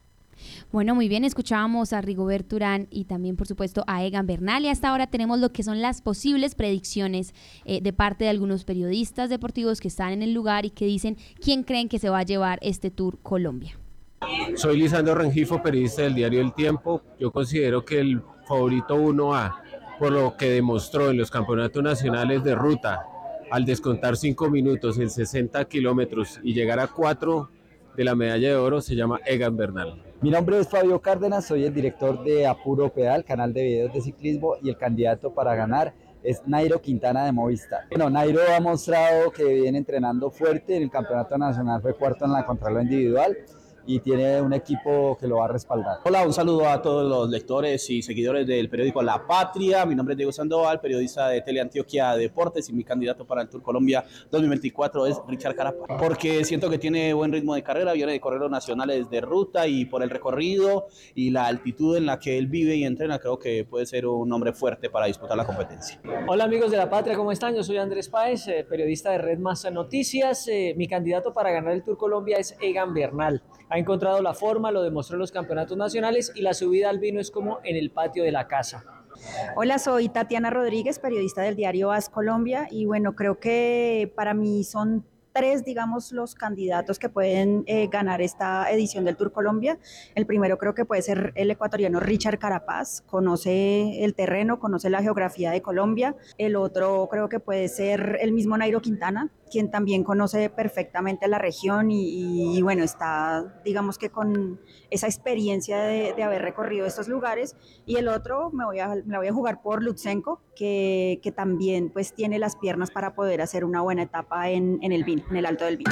Bueno, 0.71 0.95
muy 0.95 1.09
bien, 1.09 1.25
escuchábamos 1.25 1.91
a 1.91 1.99
Rigobert 1.99 2.51
Urán 2.53 2.87
y 2.89 3.03
también, 3.03 3.35
por 3.35 3.45
supuesto, 3.45 3.83
a 3.87 4.05
Egan 4.05 4.25
Bernal. 4.25 4.63
Y 4.63 4.69
hasta 4.69 4.89
ahora 4.89 5.07
tenemos 5.07 5.39
lo 5.39 5.51
que 5.51 5.63
son 5.63 5.81
las 5.81 6.01
posibles 6.01 6.55
predicciones 6.55 7.33
de 7.65 7.93
parte 7.93 8.23
de 8.23 8.29
algunos 8.29 8.63
periodistas 8.63 9.29
deportivos 9.29 9.81
que 9.81 9.89
están 9.89 10.13
en 10.13 10.21
el 10.21 10.33
lugar 10.33 10.65
y 10.65 10.69
que 10.69 10.85
dicen 10.85 11.17
quién 11.41 11.63
creen 11.63 11.89
que 11.89 11.99
se 11.99 12.09
va 12.09 12.19
a 12.19 12.23
llevar 12.23 12.57
este 12.61 12.89
Tour 12.89 13.19
Colombia. 13.21 13.77
Soy 14.55 14.77
Lisandro 14.77 15.13
Rengifo, 15.13 15.61
periodista 15.61 16.03
del 16.03 16.15
diario 16.15 16.39
El 16.39 16.53
Tiempo. 16.53 17.01
Yo 17.19 17.31
considero 17.31 17.83
que 17.83 17.99
el 17.99 18.21
favorito 18.47 18.95
1A 18.95 19.55
por 19.99 20.11
lo 20.11 20.35
que 20.37 20.49
demostró 20.49 21.11
en 21.11 21.17
los 21.17 21.29
campeonatos 21.29 21.83
nacionales 21.83 22.43
de 22.43 22.55
ruta, 22.55 23.05
al 23.51 23.65
descontar 23.65 24.15
5 24.15 24.49
minutos 24.49 24.97
en 24.97 25.09
60 25.09 25.65
kilómetros 25.65 26.39
y 26.41 26.53
llegar 26.53 26.79
a 26.79 26.87
4 26.87 27.49
de 27.97 28.03
la 28.03 28.15
medalla 28.15 28.49
de 28.49 28.55
oro, 28.55 28.81
se 28.81 28.95
llama 28.95 29.19
Egan 29.25 29.57
Bernal. 29.57 30.10
Mi 30.21 30.29
nombre 30.29 30.59
es 30.59 30.69
Fabio 30.69 31.01
Cárdenas, 31.01 31.45
soy 31.45 31.63
el 31.65 31.73
director 31.73 32.23
de 32.23 32.45
Apuro 32.45 32.93
Pedal, 32.93 33.25
canal 33.25 33.51
de 33.53 33.63
videos 33.63 33.91
de 33.91 34.01
ciclismo, 34.01 34.53
y 34.61 34.69
el 34.69 34.77
candidato 34.77 35.33
para 35.33 35.55
ganar 35.55 35.95
es 36.21 36.45
Nairo 36.45 36.79
Quintana 36.79 37.25
de 37.25 37.31
Movistar. 37.31 37.85
Bueno, 37.89 38.07
Nairo 38.07 38.39
ha 38.55 38.59
mostrado 38.59 39.31
que 39.31 39.43
viene 39.43 39.79
entrenando 39.79 40.29
fuerte, 40.29 40.75
en 40.77 40.83
el 40.83 40.91
campeonato 40.91 41.39
nacional 41.39 41.81
fue 41.81 41.95
cuarto 41.95 42.25
en 42.25 42.33
la 42.33 42.45
contrarreloj 42.45 42.83
individual, 42.83 43.35
y 43.85 43.99
tiene 43.99 44.41
un 44.41 44.53
equipo 44.53 45.17
que 45.19 45.27
lo 45.27 45.37
va 45.37 45.45
a 45.45 45.47
respaldar. 45.47 45.99
Hola, 46.03 46.25
un 46.25 46.33
saludo 46.33 46.67
a 46.67 46.81
todos 46.81 47.09
los 47.09 47.29
lectores 47.29 47.89
y 47.89 48.01
seguidores 48.01 48.45
del 48.45 48.69
periódico 48.69 49.01
La 49.01 49.25
Patria. 49.25 49.85
Mi 49.85 49.95
nombre 49.95 50.13
es 50.13 50.17
Diego 50.17 50.31
Sandoval, 50.31 50.79
periodista 50.79 51.27
de 51.29 51.41
Teleantioquia 51.41 52.15
Deportes 52.15 52.69
y 52.69 52.73
mi 52.73 52.83
candidato 52.83 53.25
para 53.25 53.41
el 53.41 53.49
Tour 53.49 53.61
Colombia 53.61 54.03
2024 54.29 55.07
es 55.07 55.21
Richard 55.27 55.55
Carapa. 55.55 55.97
Porque 55.97 56.43
siento 56.45 56.69
que 56.69 56.77
tiene 56.77 57.13
buen 57.13 57.31
ritmo 57.31 57.55
de 57.55 57.63
carrera, 57.63 57.93
viene 57.93 58.11
de 58.13 58.19
correros 58.19 58.49
nacionales 58.49 59.09
de 59.09 59.21
ruta 59.21 59.67
y 59.67 59.85
por 59.85 60.03
el 60.03 60.09
recorrido 60.09 60.87
y 61.15 61.31
la 61.31 61.47
altitud 61.47 61.97
en 61.97 62.05
la 62.05 62.19
que 62.19 62.37
él 62.37 62.47
vive 62.47 62.75
y 62.75 62.83
entrena, 62.83 63.19
creo 63.19 63.39
que 63.39 63.65
puede 63.65 63.85
ser 63.85 64.05
un 64.05 64.31
hombre 64.31 64.53
fuerte 64.53 64.89
para 64.89 65.07
disputar 65.07 65.37
la 65.37 65.45
competencia. 65.45 65.99
Hola 66.27 66.43
amigos 66.43 66.71
de 66.71 66.77
La 66.77 66.89
Patria, 66.89 67.15
¿cómo 67.15 67.31
están? 67.31 67.55
Yo 67.55 67.63
soy 67.63 67.77
Andrés 67.77 68.09
Páez, 68.09 68.47
eh, 68.47 68.65
periodista 68.67 69.11
de 69.11 69.17
Red 69.17 69.39
Massa 69.39 69.71
Noticias. 69.71 70.47
Eh, 70.47 70.73
mi 70.77 70.87
candidato 70.87 71.33
para 71.33 71.51
ganar 71.51 71.73
el 71.73 71.83
Tour 71.83 71.97
Colombia 71.97 72.37
es 72.37 72.55
Egan 72.61 72.93
Bernal 72.93 73.41
ha 73.71 73.79
encontrado 73.81 74.21
la 74.21 74.33
forma, 74.33 74.71
lo 74.71 74.81
demostró 74.81 75.15
en 75.15 75.19
los 75.19 75.31
campeonatos 75.31 75.77
nacionales 75.77 76.31
y 76.33 76.41
la 76.41 76.53
subida 76.53 76.89
al 76.89 76.99
vino 76.99 77.19
es 77.19 77.31
como 77.31 77.59
en 77.63 77.75
el 77.75 77.91
patio 77.91 78.23
de 78.23 78.31
la 78.31 78.47
casa. 78.47 78.85
Hola, 79.55 79.77
soy 79.77 80.09
Tatiana 80.09 80.49
Rodríguez, 80.49 80.99
periodista 80.99 81.41
del 81.41 81.55
diario 81.55 81.91
As 81.91 82.09
Colombia 82.09 82.67
y 82.71 82.85
bueno, 82.85 83.15
creo 83.15 83.39
que 83.39 84.11
para 84.15 84.33
mí 84.33 84.63
son 84.63 85.05
tres, 85.33 85.63
digamos, 85.63 86.11
los 86.11 86.35
candidatos 86.35 86.99
que 86.99 87.09
pueden 87.09 87.63
eh, 87.67 87.87
ganar 87.87 88.21
esta 88.21 88.69
edición 88.71 89.05
del 89.05 89.15
Tour 89.15 89.31
Colombia. 89.31 89.77
El 90.15 90.25
primero 90.25 90.57
creo 90.57 90.73
que 90.73 90.85
puede 90.85 91.01
ser 91.01 91.31
el 91.35 91.51
ecuatoriano 91.51 91.99
Richard 91.99 92.39
Carapaz, 92.39 93.01
conoce 93.01 94.03
el 94.03 94.13
terreno, 94.13 94.59
conoce 94.59 94.89
la 94.89 95.01
geografía 95.01 95.51
de 95.51 95.61
Colombia. 95.61 96.15
El 96.37 96.55
otro 96.55 97.07
creo 97.09 97.29
que 97.29 97.39
puede 97.39 97.67
ser 97.67 98.17
el 98.21 98.31
mismo 98.33 98.57
Nairo 98.57 98.81
Quintana, 98.81 99.29
quien 99.51 99.69
también 99.69 100.03
conoce 100.03 100.49
perfectamente 100.49 101.27
la 101.27 101.37
región 101.37 101.91
y, 101.91 102.59
bueno, 102.61 102.83
está, 102.83 103.61
digamos 103.63 103.97
que 103.97 104.09
con 104.09 104.59
esa 104.89 105.07
experiencia 105.07 105.83
de, 105.83 106.23
haber 106.23 106.41
recorrido 106.41 106.85
estos 106.85 107.07
lugares. 107.07 107.55
Y 107.85 107.97
el 107.97 108.07
otro 108.07 108.49
me 108.51 108.65
voy 108.65 108.79
a, 108.79 108.95
me 109.05 109.17
voy 109.17 109.27
a 109.27 109.33
jugar 109.33 109.61
por 109.61 109.83
Lutsenko, 109.83 110.41
que, 110.55 111.19
que, 111.21 111.31
también 111.31 111.89
pues 111.91 112.13
tiene 112.13 112.39
las 112.39 112.55
piernas 112.55 112.91
para 112.91 113.13
poder 113.13 113.41
hacer 113.41 113.65
una 113.65 113.81
buena 113.81 114.03
etapa 114.03 114.49
en, 114.49 114.79
en 114.81 114.91
el 114.91 115.03
vino, 115.03 115.23
en 115.29 115.37
el 115.37 115.45
alto 115.45 115.65
del 115.65 115.77
vino. 115.77 115.91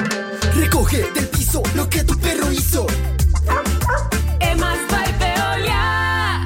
Recoge 0.54 0.98
del 1.12 1.28
piso 1.28 1.62
lo 1.76 1.88
que 1.88 2.04
tu 2.04 2.18
perro 2.18 2.50
hizo. 2.50 2.86
Emas 4.40 4.78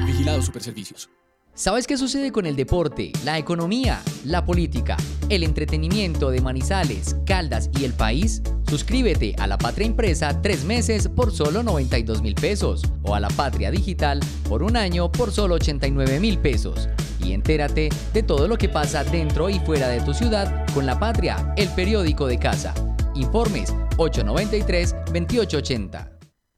Vigilado 0.05 0.41
Superservicios. 0.41 1.09
¿Sabes 1.57 1.87
qué 1.87 1.95
sucede 1.95 2.33
con 2.33 2.45
el 2.45 2.57
deporte, 2.57 3.13
la 3.23 3.37
economía, 3.37 4.01
la 4.25 4.43
política, 4.43 4.97
el 5.29 5.41
entretenimiento 5.41 6.29
de 6.29 6.41
Manizales, 6.41 7.15
Caldas 7.25 7.69
y 7.79 7.85
el 7.85 7.93
país? 7.93 8.41
Suscríbete 8.67 9.37
a 9.39 9.47
La 9.47 9.57
Patria 9.57 9.87
Impresa 9.87 10.41
tres 10.41 10.65
meses 10.65 11.07
por 11.07 11.31
solo 11.31 11.63
92 11.63 12.21
mil 12.21 12.35
pesos 12.35 12.81
o 13.03 13.15
a 13.15 13.21
La 13.21 13.29
Patria 13.29 13.71
Digital 13.71 14.19
por 14.49 14.63
un 14.63 14.75
año 14.75 15.09
por 15.09 15.31
solo 15.31 15.55
89 15.55 16.19
mil 16.19 16.39
pesos. 16.39 16.89
Y 17.23 17.31
entérate 17.31 17.87
de 18.13 18.23
todo 18.23 18.49
lo 18.49 18.57
que 18.57 18.67
pasa 18.67 19.05
dentro 19.05 19.49
y 19.49 19.59
fuera 19.59 19.87
de 19.87 20.01
tu 20.01 20.13
ciudad 20.13 20.65
con 20.73 20.85
La 20.85 20.99
Patria, 20.99 21.53
el 21.55 21.69
periódico 21.69 22.27
de 22.27 22.37
casa. 22.37 22.73
Informes 23.13 23.73
893-2880. 23.95 26.09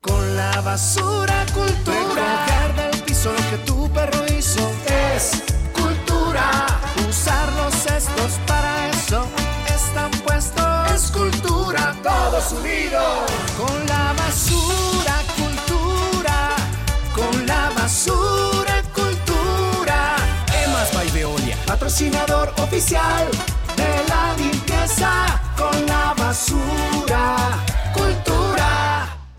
Con 0.01 0.35
la 0.35 0.59
basura 0.61 1.45
cultura, 1.53 2.73
del 2.75 2.99
piso 3.03 3.29
que 3.51 3.57
tu 3.59 3.87
perro 3.91 4.25
hizo 4.37 4.69
es 5.17 5.31
cultura. 5.73 6.45
Usar 7.09 7.51
los 7.53 7.73
cestos 7.73 8.31
para 8.45 8.89
eso 8.89 9.25
están 9.67 10.11
puestos. 10.25 10.91
Es 10.93 11.11
cultura, 11.11 11.95
todos 12.03 12.51
unidos. 12.51 13.31
Con 13.57 13.77
la 13.87 14.13
basura, 14.13 15.15
cultura. 15.41 16.37
Con 17.15 17.47
la 17.47 17.71
basura, 17.75 18.75
cultura. 18.93 19.99
Emas 20.63 20.93
by 20.93 21.09
Veolia, 21.11 21.57
patrocinador 21.65 22.53
oficial 22.59 23.27
de 23.75 23.91
la 24.11 24.23
limpieza. 24.37 25.11
Con 25.57 25.85
la 25.87 26.13
basura, 26.13 27.23
cultura. 27.93 28.26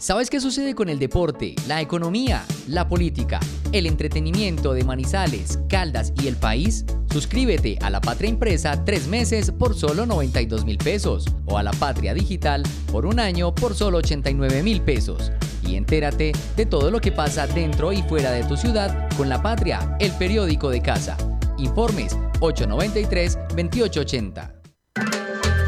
¿Sabes 0.08 0.30
qué 0.30 0.40
sucede 0.40 0.74
con 0.74 0.88
el 0.88 0.98
deporte, 0.98 1.54
la 1.66 1.82
economía, 1.82 2.42
la 2.66 2.88
política, 2.88 3.40
el 3.72 3.84
entretenimiento 3.84 4.72
de 4.72 4.82
Manizales, 4.82 5.58
Caldas 5.68 6.14
y 6.22 6.28
el 6.28 6.36
país? 6.36 6.86
Suscríbete 7.12 7.76
a 7.82 7.90
La 7.90 8.00
Patria 8.00 8.30
Impresa 8.30 8.86
tres 8.86 9.06
meses 9.06 9.50
por 9.50 9.74
solo 9.74 10.06
92 10.06 10.64
mil 10.64 10.78
pesos 10.78 11.26
o 11.44 11.58
a 11.58 11.62
La 11.62 11.72
Patria 11.72 12.14
Digital 12.14 12.62
por 12.90 13.04
un 13.04 13.20
año 13.20 13.54
por 13.54 13.74
solo 13.74 13.98
89 13.98 14.62
mil 14.62 14.80
pesos. 14.80 15.30
Y 15.62 15.76
entérate 15.76 16.32
de 16.56 16.64
todo 16.64 16.90
lo 16.90 17.02
que 17.02 17.12
pasa 17.12 17.46
dentro 17.46 17.92
y 17.92 18.00
fuera 18.00 18.30
de 18.30 18.44
tu 18.44 18.56
ciudad 18.56 19.10
con 19.14 19.28
La 19.28 19.42
Patria, 19.42 19.94
el 20.00 20.12
periódico 20.12 20.70
de 20.70 20.80
casa. 20.80 21.18
Informes 21.58 22.16
893-2880. 22.40 24.52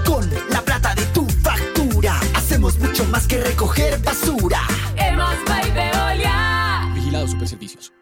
Con 0.06 0.30
la 0.48 0.62
hacemos 2.70 2.88
mucho 2.88 3.04
más 3.06 3.26
que 3.26 3.38
recoger 3.38 4.00
basura. 4.02 4.60
Hemos 4.96 5.34
Veolia. 5.74 6.90
Vigilado 6.94 7.26
Superservicios. 7.26 7.92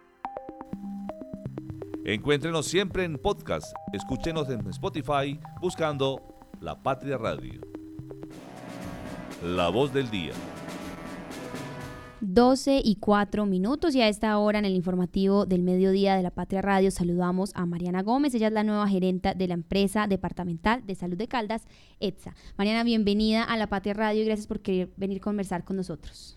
Encuéntrenos 2.04 2.66
siempre 2.66 3.04
en 3.04 3.18
podcast. 3.18 3.66
Escúchenos 3.92 4.48
en 4.48 4.66
Spotify 4.68 5.38
buscando 5.60 6.22
La 6.60 6.82
Patria 6.82 7.18
Radio. 7.18 7.60
La 9.42 9.68
voz 9.68 9.92
del 9.92 10.10
día. 10.10 10.32
12 12.20 12.80
y 12.84 12.96
4 12.96 13.46
minutos 13.46 13.94
y 13.94 14.02
a 14.02 14.08
esta 14.08 14.36
hora 14.38 14.58
en 14.58 14.64
el 14.64 14.74
informativo 14.74 15.46
del 15.46 15.62
mediodía 15.62 16.16
de 16.16 16.22
la 16.22 16.30
Patria 16.30 16.60
Radio 16.60 16.90
saludamos 16.90 17.52
a 17.54 17.64
Mariana 17.64 18.02
Gómez, 18.02 18.34
ella 18.34 18.48
es 18.48 18.52
la 18.52 18.64
nueva 18.64 18.88
gerenta 18.88 19.34
de 19.34 19.46
la 19.46 19.54
empresa 19.54 20.08
departamental 20.08 20.84
de 20.84 20.96
salud 20.96 21.16
de 21.16 21.28
Caldas, 21.28 21.62
ETSA. 22.00 22.34
Mariana, 22.56 22.82
bienvenida 22.82 23.44
a 23.44 23.56
la 23.56 23.68
Patria 23.68 23.94
Radio 23.94 24.22
y 24.22 24.24
gracias 24.24 24.48
por 24.48 24.60
querer 24.60 24.90
venir 24.96 25.18
a 25.18 25.20
conversar 25.20 25.64
con 25.64 25.76
nosotros. 25.76 26.36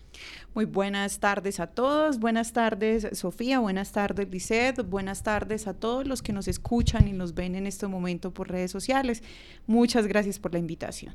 Muy 0.54 0.66
buenas 0.66 1.18
tardes 1.18 1.58
a 1.58 1.66
todos, 1.66 2.20
buenas 2.20 2.52
tardes 2.52 3.08
Sofía, 3.18 3.58
buenas 3.58 3.90
tardes 3.90 4.28
Lisset, 4.30 4.88
buenas 4.88 5.24
tardes 5.24 5.66
a 5.66 5.74
todos 5.74 6.06
los 6.06 6.22
que 6.22 6.32
nos 6.32 6.46
escuchan 6.46 7.08
y 7.08 7.12
nos 7.12 7.34
ven 7.34 7.56
en 7.56 7.66
este 7.66 7.88
momento 7.88 8.32
por 8.32 8.50
redes 8.50 8.70
sociales. 8.70 9.22
Muchas 9.66 10.06
gracias 10.06 10.38
por 10.38 10.52
la 10.52 10.60
invitación. 10.60 11.14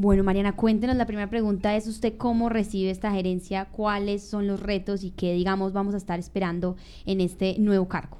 Bueno, 0.00 0.22
Mariana, 0.22 0.54
cuéntenos, 0.54 0.94
la 0.94 1.06
primera 1.06 1.28
pregunta 1.28 1.74
es 1.74 1.88
usted 1.88 2.16
cómo 2.16 2.48
recibe 2.48 2.88
esta 2.88 3.10
gerencia, 3.10 3.64
cuáles 3.64 4.22
son 4.22 4.46
los 4.46 4.60
retos 4.60 5.02
y 5.02 5.10
qué, 5.10 5.32
digamos, 5.32 5.72
vamos 5.72 5.92
a 5.92 5.96
estar 5.96 6.20
esperando 6.20 6.76
en 7.04 7.20
este 7.20 7.56
nuevo 7.58 7.88
cargo. 7.88 8.16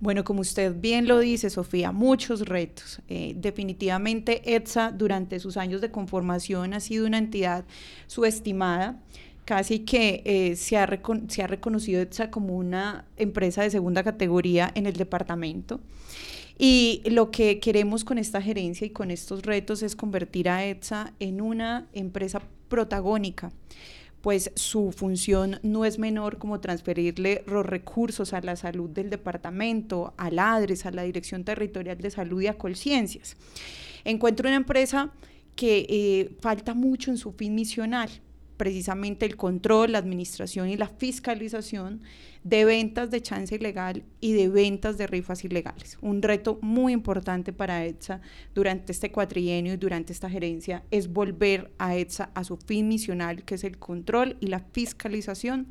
Bueno, 0.00 0.24
como 0.24 0.40
usted 0.40 0.74
bien 0.74 1.06
lo 1.06 1.20
dice, 1.20 1.48
Sofía, 1.48 1.92
muchos 1.92 2.40
retos. 2.48 3.00
Eh, 3.06 3.36
definitivamente, 3.36 4.56
ETSA 4.56 4.90
durante 4.90 5.38
sus 5.38 5.56
años 5.56 5.80
de 5.80 5.92
conformación 5.92 6.74
ha 6.74 6.80
sido 6.80 7.06
una 7.06 7.18
entidad 7.18 7.64
subestimada 8.08 8.98
casi 9.44 9.80
que 9.80 10.22
eh, 10.24 10.56
se, 10.56 10.78
ha 10.78 10.88
se 11.28 11.42
ha 11.44 11.46
reconocido 11.46 12.02
ETSA 12.02 12.32
como 12.32 12.56
una 12.56 13.04
empresa 13.16 13.62
de 13.62 13.70
segunda 13.70 14.02
categoría 14.02 14.72
en 14.74 14.86
el 14.86 14.94
departamento. 14.94 15.78
Y 16.62 17.00
lo 17.06 17.30
que 17.30 17.58
queremos 17.58 18.04
con 18.04 18.18
esta 18.18 18.42
gerencia 18.42 18.86
y 18.86 18.90
con 18.90 19.10
estos 19.10 19.44
retos 19.44 19.82
es 19.82 19.96
convertir 19.96 20.50
a 20.50 20.62
ETSA 20.66 21.14
en 21.18 21.40
una 21.40 21.88
empresa 21.94 22.42
protagónica 22.68 23.50
pues 24.20 24.52
su 24.54 24.92
función 24.92 25.58
no 25.62 25.86
es 25.86 25.98
menor 25.98 26.36
como 26.36 26.60
transferirle 26.60 27.42
los 27.46 27.64
recursos 27.64 28.34
a 28.34 28.42
la 28.42 28.54
salud 28.56 28.90
del 28.90 29.08
departamento, 29.08 30.12
al 30.18 30.38
ADRES, 30.38 30.84
a 30.84 30.90
la 30.90 31.04
Dirección 31.04 31.44
Territorial 31.44 31.96
de 31.96 32.10
Salud 32.10 32.42
y 32.42 32.46
a 32.46 32.58
Colciencias. 32.58 33.36
Encuentro 34.04 34.46
una 34.46 34.56
empresa 34.56 35.10
que 35.56 35.86
eh, 35.88 36.36
falta 36.40 36.74
mucho 36.74 37.10
en 37.10 37.16
su 37.16 37.32
fin 37.32 37.54
misional, 37.54 38.10
precisamente 38.60 39.24
el 39.24 39.38
control, 39.38 39.92
la 39.92 39.98
administración 40.00 40.68
y 40.68 40.76
la 40.76 40.86
fiscalización 40.86 42.02
de 42.44 42.66
ventas 42.66 43.10
de 43.10 43.22
chance 43.22 43.54
ilegal 43.54 44.04
y 44.20 44.34
de 44.34 44.50
ventas 44.50 44.98
de 44.98 45.06
rifas 45.06 45.46
ilegales. 45.46 45.96
Un 46.02 46.20
reto 46.20 46.58
muy 46.60 46.92
importante 46.92 47.54
para 47.54 47.86
ETSA 47.86 48.20
durante 48.54 48.92
este 48.92 49.10
cuatrienio 49.10 49.72
y 49.72 49.78
durante 49.78 50.12
esta 50.12 50.28
gerencia 50.28 50.84
es 50.90 51.10
volver 51.10 51.72
a 51.78 51.96
ETSA 51.96 52.32
a 52.34 52.44
su 52.44 52.58
fin 52.58 52.86
misional, 52.86 53.44
que 53.44 53.54
es 53.54 53.64
el 53.64 53.78
control 53.78 54.36
y 54.40 54.48
la 54.48 54.60
fiscalización 54.60 55.68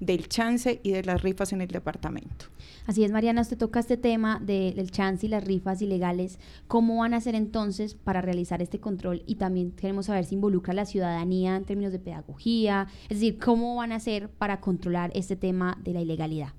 del 0.00 0.28
chance 0.28 0.80
y 0.82 0.90
de 0.90 1.04
las 1.04 1.22
rifas 1.22 1.52
en 1.52 1.60
el 1.60 1.68
departamento. 1.68 2.46
Así 2.86 3.04
es, 3.04 3.12
Mariana, 3.12 3.42
usted 3.42 3.58
toca 3.58 3.78
este 3.80 3.96
tema 3.96 4.40
del 4.40 4.90
chance 4.90 5.26
y 5.26 5.28
las 5.28 5.44
rifas 5.44 5.82
ilegales. 5.82 6.38
¿Cómo 6.66 6.96
van 6.98 7.14
a 7.14 7.18
hacer 7.18 7.34
entonces 7.34 7.94
para 7.94 8.20
realizar 8.20 8.62
este 8.62 8.80
control? 8.80 9.22
Y 9.26 9.36
también 9.36 9.72
queremos 9.72 10.06
saber 10.06 10.24
si 10.24 10.34
involucra 10.34 10.72
a 10.72 10.76
la 10.76 10.86
ciudadanía 10.86 11.56
en 11.56 11.64
términos 11.64 11.92
de 11.92 11.98
pedagogía, 11.98 12.88
es 13.04 13.20
decir, 13.20 13.38
¿cómo 13.38 13.76
van 13.76 13.92
a 13.92 13.96
hacer 13.96 14.28
para 14.28 14.60
controlar 14.60 15.12
este 15.14 15.36
tema 15.36 15.78
de 15.84 15.92
la 15.92 16.00
ilegalidad? 16.00 16.52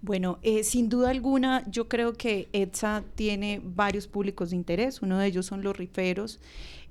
Bueno, 0.00 0.38
eh, 0.42 0.64
sin 0.64 0.88
duda 0.88 1.10
alguna, 1.10 1.64
yo 1.70 1.88
creo 1.88 2.14
que 2.14 2.48
ETSA 2.52 3.04
tiene 3.14 3.60
varios 3.62 4.06
públicos 4.06 4.50
de 4.50 4.56
interés. 4.56 5.02
Uno 5.02 5.18
de 5.18 5.26
ellos 5.26 5.46
son 5.46 5.62
los 5.62 5.76
riferos. 5.76 6.40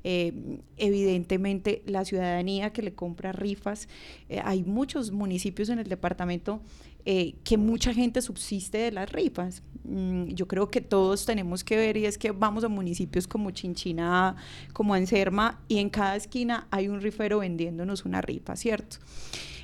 Eh, 0.09 0.31
evidentemente 0.77 1.83
la 1.85 2.05
ciudadanía 2.05 2.71
que 2.71 2.81
le 2.81 2.93
compra 2.93 3.33
rifas. 3.33 3.89
Eh, 4.29 4.39
hay 4.41 4.63
muchos 4.63 5.11
municipios 5.11 5.67
en 5.67 5.79
el 5.79 5.89
departamento 5.89 6.61
eh, 7.09 7.35
que 7.45 7.55
mucha 7.55 7.93
gente 7.93 8.21
subsiste 8.21 8.79
de 8.79 8.91
las 8.91 9.09
rifas. 9.09 9.63
Mm, 9.85 10.25
yo 10.33 10.45
creo 10.45 10.67
que 10.69 10.81
todos 10.81 11.25
tenemos 11.25 11.63
que 11.63 11.77
ver 11.77 11.95
y 11.95 12.05
es 12.05 12.17
que 12.17 12.31
vamos 12.31 12.65
a 12.65 12.67
municipios 12.67 13.29
como 13.29 13.51
Chinchina, 13.51 14.35
como 14.73 14.93
Enserma 14.93 15.61
y 15.69 15.77
en 15.77 15.89
cada 15.89 16.17
esquina 16.17 16.67
hay 16.69 16.89
un 16.89 16.99
rifero 16.99 17.39
vendiéndonos 17.39 18.03
una 18.03 18.21
rifa, 18.21 18.57
¿cierto? 18.57 18.97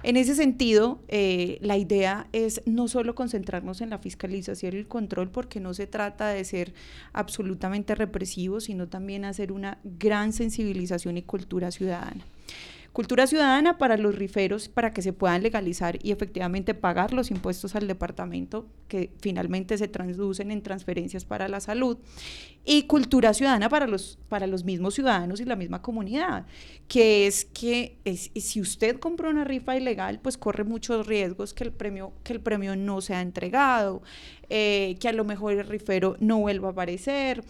En 0.03 0.15
ese 0.15 0.35
sentido, 0.35 1.01
eh, 1.09 1.57
la 1.59 1.75
idea 1.75 2.27
es 2.31 2.61
no 2.65 2.87
solo 2.87 3.13
concentrarnos 3.13 3.81
en 3.81 3.89
la 3.89 3.97
fiscalización 3.97 4.75
y 4.75 4.77
el 4.77 4.87
control, 4.87 5.29
porque 5.29 5.59
no 5.59 5.73
se 5.73 5.85
trata 5.85 6.29
de 6.29 6.45
ser 6.45 6.73
absolutamente 7.11 7.93
represivos, 7.93 8.63
sino 8.65 8.87
también 8.87 9.25
hacer 9.25 9.51
una 9.51 9.79
gran 9.83 10.31
sensibilización 10.31 11.17
y 11.17 11.23
cultura 11.23 11.71
ciudadana. 11.71 12.23
Cultura 12.93 13.25
ciudadana 13.25 13.79
para 13.79 13.97
los 13.97 14.13
riferos, 14.13 14.69
para 14.69 14.93
que 14.93 15.01
se 15.01 15.13
puedan 15.13 15.41
legalizar 15.41 15.97
y 16.03 16.11
efectivamente 16.11 16.75
pagar 16.75 17.11
los 17.11 17.31
impuestos 17.31 17.75
al 17.75 17.87
departamento, 17.87 18.67
que 18.87 19.11
finalmente 19.19 19.79
se 19.79 19.87
traducen 19.87 20.51
en 20.51 20.61
transferencias 20.61 21.25
para 21.25 21.47
la 21.47 21.59
salud. 21.59 21.97
Y 22.63 22.83
cultura 22.83 23.33
ciudadana 23.33 23.67
para 23.67 23.87
los, 23.87 24.19
para 24.29 24.45
los 24.45 24.63
mismos 24.63 24.93
ciudadanos 24.93 25.41
y 25.41 25.45
la 25.45 25.55
misma 25.55 25.81
comunidad, 25.81 26.45
que 26.87 27.25
es 27.25 27.45
que 27.45 27.97
es, 28.05 28.29
si 28.35 28.61
usted 28.61 28.99
compra 28.99 29.31
una 29.31 29.43
rifa 29.43 29.75
ilegal, 29.75 30.19
pues 30.19 30.37
corre 30.37 30.63
muchos 30.63 31.07
riesgos 31.07 31.55
que 31.55 31.63
el 31.63 31.71
premio, 31.71 32.13
que 32.23 32.33
el 32.33 32.41
premio 32.41 32.75
no 32.75 33.01
sea 33.01 33.21
entregado, 33.21 34.03
eh, 34.55 34.97
que 34.99 35.07
a 35.07 35.13
lo 35.13 35.25
mejor 35.25 35.53
el 35.53 35.65
rifero 35.65 36.15
no 36.19 36.37
vuelva 36.37 36.67
a 36.67 36.71
aparecer, 36.73 37.43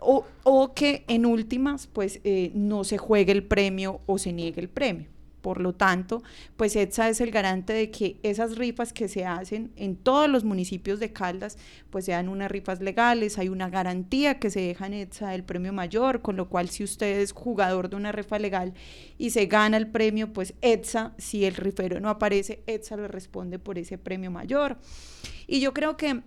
o, 0.00 0.24
o 0.42 0.74
que 0.74 1.04
en 1.06 1.24
últimas, 1.24 1.86
pues 1.86 2.20
eh, 2.24 2.50
no 2.54 2.82
se 2.82 2.98
juegue 2.98 3.30
el 3.30 3.44
premio 3.44 4.00
o 4.06 4.18
se 4.18 4.32
niegue 4.32 4.60
el 4.60 4.68
premio. 4.68 5.06
Por 5.42 5.60
lo 5.60 5.74
tanto, 5.74 6.24
pues 6.56 6.74
ETSA 6.74 7.08
es 7.08 7.20
el 7.20 7.30
garante 7.30 7.72
de 7.72 7.92
que 7.92 8.18
esas 8.24 8.58
rifas 8.58 8.92
que 8.92 9.06
se 9.06 9.24
hacen 9.24 9.70
en 9.76 9.94
todos 9.94 10.28
los 10.28 10.42
municipios 10.42 10.98
de 10.98 11.12
Caldas, 11.12 11.56
pues 11.88 12.04
sean 12.06 12.28
unas 12.28 12.50
rifas 12.50 12.80
legales, 12.80 13.38
hay 13.38 13.48
una 13.48 13.70
garantía 13.70 14.40
que 14.40 14.50
se 14.50 14.60
deja 14.60 14.86
en 14.86 14.94
ETSA 14.94 15.30
del 15.30 15.44
premio 15.44 15.72
mayor, 15.72 16.20
con 16.20 16.36
lo 16.36 16.48
cual 16.48 16.68
si 16.68 16.82
usted 16.82 17.20
es 17.20 17.30
jugador 17.30 17.88
de 17.88 17.96
una 17.96 18.10
rifa 18.10 18.40
legal 18.40 18.74
y 19.18 19.30
se 19.30 19.46
gana 19.46 19.76
el 19.76 19.86
premio, 19.86 20.32
pues 20.32 20.54
ETSA, 20.62 21.14
si 21.16 21.44
el 21.44 21.54
rifero 21.54 22.00
no 22.00 22.08
aparece, 22.08 22.64
ETSA 22.66 22.96
le 22.96 23.06
responde 23.06 23.60
por 23.60 23.78
ese 23.78 23.98
premio 23.98 24.32
mayor. 24.32 24.78
Y 25.46 25.60
yo 25.60 25.72
creo 25.72 25.96
que 25.96 26.22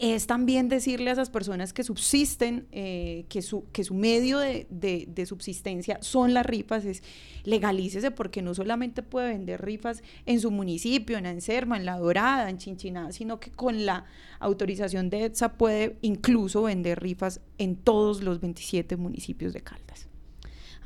es 0.00 0.26
también 0.26 0.68
decirle 0.68 1.10
a 1.10 1.12
esas 1.12 1.30
personas 1.30 1.72
que 1.72 1.82
subsisten, 1.84 2.66
eh, 2.72 3.26
que, 3.28 3.42
su, 3.42 3.64
que 3.72 3.84
su 3.84 3.94
medio 3.94 4.38
de, 4.38 4.66
de, 4.70 5.26
subsistencia 5.26 5.98
son 6.00 6.34
las 6.34 6.46
rifas, 6.46 6.84
es 6.84 7.02
legalícese 7.44 8.10
porque 8.10 8.42
no 8.42 8.54
solamente 8.54 9.02
puede 9.02 9.30
vender 9.30 9.62
rifas 9.62 10.02
en 10.24 10.40
su 10.40 10.50
municipio, 10.50 11.18
en 11.18 11.26
Anserma, 11.26 11.76
en 11.76 11.84
La 11.84 11.98
Dorada, 11.98 12.48
en 12.50 12.58
Chinchiná, 12.58 13.12
sino 13.12 13.40
que 13.40 13.50
con 13.50 13.86
la 13.86 14.04
autorización 14.40 15.10
de 15.10 15.24
ETSA 15.24 15.54
puede 15.54 15.96
incluso 16.02 16.62
vender 16.62 17.00
rifas 17.00 17.40
en 17.58 17.76
todos 17.76 18.22
los 18.22 18.40
27 18.40 18.96
municipios 18.96 19.52
de 19.52 19.60
Caldas. 19.60 20.08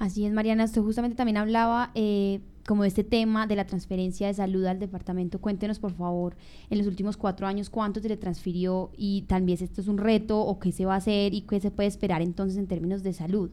Así 0.00 0.24
es, 0.24 0.32
Mariana, 0.32 0.64
usted 0.64 0.80
justamente 0.80 1.14
también 1.14 1.36
hablaba 1.36 1.90
eh, 1.94 2.40
como 2.66 2.84
de 2.84 2.88
este 2.88 3.04
tema 3.04 3.46
de 3.46 3.54
la 3.54 3.66
transferencia 3.66 4.28
de 4.28 4.32
salud 4.32 4.64
al 4.64 4.78
departamento. 4.78 5.42
Cuéntenos, 5.42 5.78
por 5.78 5.92
favor, 5.92 6.36
en 6.70 6.78
los 6.78 6.86
últimos 6.86 7.18
cuatro 7.18 7.46
años, 7.46 7.68
cuánto 7.68 8.00
se 8.00 8.08
le 8.08 8.16
transfirió 8.16 8.90
y 8.96 9.22
también 9.28 9.58
si 9.58 9.64
esto 9.64 9.82
es 9.82 9.88
un 9.88 9.98
reto 9.98 10.40
o 10.40 10.58
qué 10.58 10.72
se 10.72 10.86
va 10.86 10.94
a 10.94 10.96
hacer 10.96 11.34
y 11.34 11.42
qué 11.42 11.60
se 11.60 11.70
puede 11.70 11.90
esperar 11.90 12.22
entonces 12.22 12.56
en 12.56 12.66
términos 12.66 13.02
de 13.02 13.12
salud. 13.12 13.50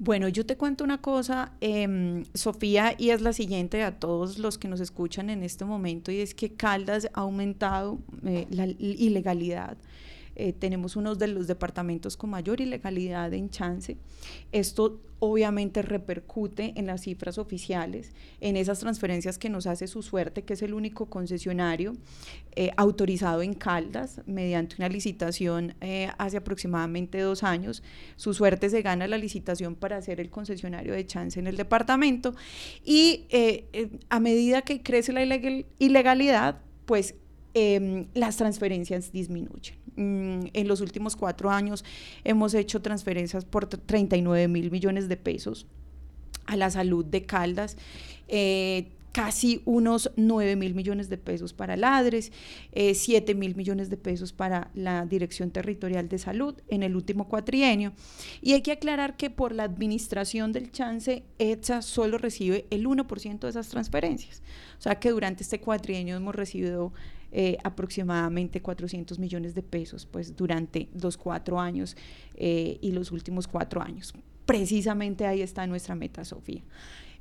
Bueno, 0.00 0.26
yo 0.26 0.44
te 0.44 0.56
cuento 0.56 0.82
una 0.82 1.00
cosa, 1.00 1.52
eh, 1.60 2.24
Sofía, 2.34 2.96
y 2.98 3.10
es 3.10 3.20
la 3.20 3.32
siguiente 3.32 3.84
a 3.84 3.96
todos 3.96 4.40
los 4.40 4.58
que 4.58 4.66
nos 4.66 4.80
escuchan 4.80 5.30
en 5.30 5.44
este 5.44 5.64
momento, 5.64 6.10
y 6.10 6.18
es 6.18 6.34
que 6.34 6.50
Caldas 6.50 7.08
ha 7.14 7.20
aumentado 7.20 8.00
eh, 8.26 8.48
la 8.50 8.66
ilegalidad. 8.66 9.76
Eh, 10.40 10.54
tenemos 10.54 10.96
uno 10.96 11.14
de 11.16 11.28
los 11.28 11.46
departamentos 11.46 12.16
con 12.16 12.30
mayor 12.30 12.62
ilegalidad 12.62 13.34
en 13.34 13.50
chance. 13.50 13.98
Esto 14.52 14.98
obviamente 15.18 15.82
repercute 15.82 16.72
en 16.76 16.86
las 16.86 17.02
cifras 17.02 17.36
oficiales, 17.36 18.12
en 18.40 18.56
esas 18.56 18.78
transferencias 18.78 19.36
que 19.36 19.50
nos 19.50 19.66
hace 19.66 19.86
su 19.86 20.02
suerte, 20.02 20.42
que 20.42 20.54
es 20.54 20.62
el 20.62 20.72
único 20.72 21.10
concesionario 21.10 21.92
eh, 22.56 22.70
autorizado 22.78 23.42
en 23.42 23.52
Caldas 23.52 24.22
mediante 24.24 24.76
una 24.78 24.88
licitación 24.88 25.74
eh, 25.82 26.08
hace 26.16 26.38
aproximadamente 26.38 27.20
dos 27.20 27.42
años. 27.42 27.82
Su 28.16 28.32
suerte 28.32 28.70
se 28.70 28.80
gana 28.80 29.06
la 29.08 29.18
licitación 29.18 29.74
para 29.74 30.00
ser 30.00 30.20
el 30.20 30.30
concesionario 30.30 30.94
de 30.94 31.04
chance 31.04 31.38
en 31.38 31.48
el 31.48 31.58
departamento 31.58 32.34
y 32.82 33.26
a 34.08 34.20
medida 34.20 34.62
que 34.62 34.82
crece 34.82 35.12
la 35.12 35.22
ilegal 35.22 35.66
ilegalidad, 35.78 36.62
pues 36.86 37.14
eh, 37.52 38.06
las 38.14 38.36
transferencias 38.36 39.10
disminuyen. 39.10 39.76
Mm, 40.00 40.46
en 40.54 40.66
los 40.66 40.80
últimos 40.80 41.14
cuatro 41.14 41.50
años 41.50 41.84
hemos 42.24 42.54
hecho 42.54 42.80
transferencias 42.80 43.44
por 43.44 43.66
39 43.66 44.48
mil 44.48 44.70
millones 44.70 45.10
de 45.10 45.18
pesos 45.18 45.66
a 46.46 46.56
la 46.56 46.70
salud 46.70 47.04
de 47.04 47.26
Caldas. 47.26 47.76
Eh, 48.26 48.88
casi 49.12 49.60
unos 49.66 50.10
9 50.16 50.56
mil 50.56 50.74
millones 50.74 51.10
de 51.10 51.18
pesos 51.18 51.52
para 51.52 51.76
Ladres, 51.76 52.32
eh, 52.72 52.94
7 52.94 53.34
mil 53.34 53.56
millones 53.56 53.90
de 53.90 53.98
pesos 53.98 54.32
para 54.32 54.70
la 54.72 55.04
Dirección 55.04 55.50
Territorial 55.50 56.08
de 56.08 56.16
Salud 56.18 56.54
en 56.68 56.82
el 56.82 56.96
último 56.96 57.28
cuatrienio. 57.28 57.92
Y 58.40 58.52
hay 58.54 58.62
que 58.62 58.72
aclarar 58.72 59.18
que 59.18 59.28
por 59.28 59.52
la 59.52 59.64
administración 59.64 60.52
del 60.52 60.70
chance, 60.70 61.24
ETSA 61.38 61.82
solo 61.82 62.16
recibe 62.16 62.66
el 62.70 62.86
1% 62.86 63.40
de 63.40 63.48
esas 63.50 63.68
transferencias. 63.68 64.42
O 64.78 64.82
sea 64.82 64.98
que 64.98 65.10
durante 65.10 65.42
este 65.42 65.60
cuatrienio 65.60 66.16
hemos 66.16 66.34
recibido 66.34 66.92
eh, 67.32 67.58
aproximadamente 67.62 68.60
400 68.60 69.18
millones 69.18 69.54
de 69.54 69.62
pesos 69.62 70.04
pues 70.04 70.36
durante 70.36 70.88
los 71.00 71.16
cuatro 71.16 71.60
años 71.60 71.96
eh, 72.34 72.78
y 72.80 72.92
los 72.92 73.12
últimos 73.12 73.46
cuatro 73.46 73.80
años. 73.80 74.12
Precisamente 74.46 75.26
ahí 75.26 75.40
está 75.40 75.66
nuestra 75.66 75.94
meta, 75.94 76.24
Sofía. 76.24 76.62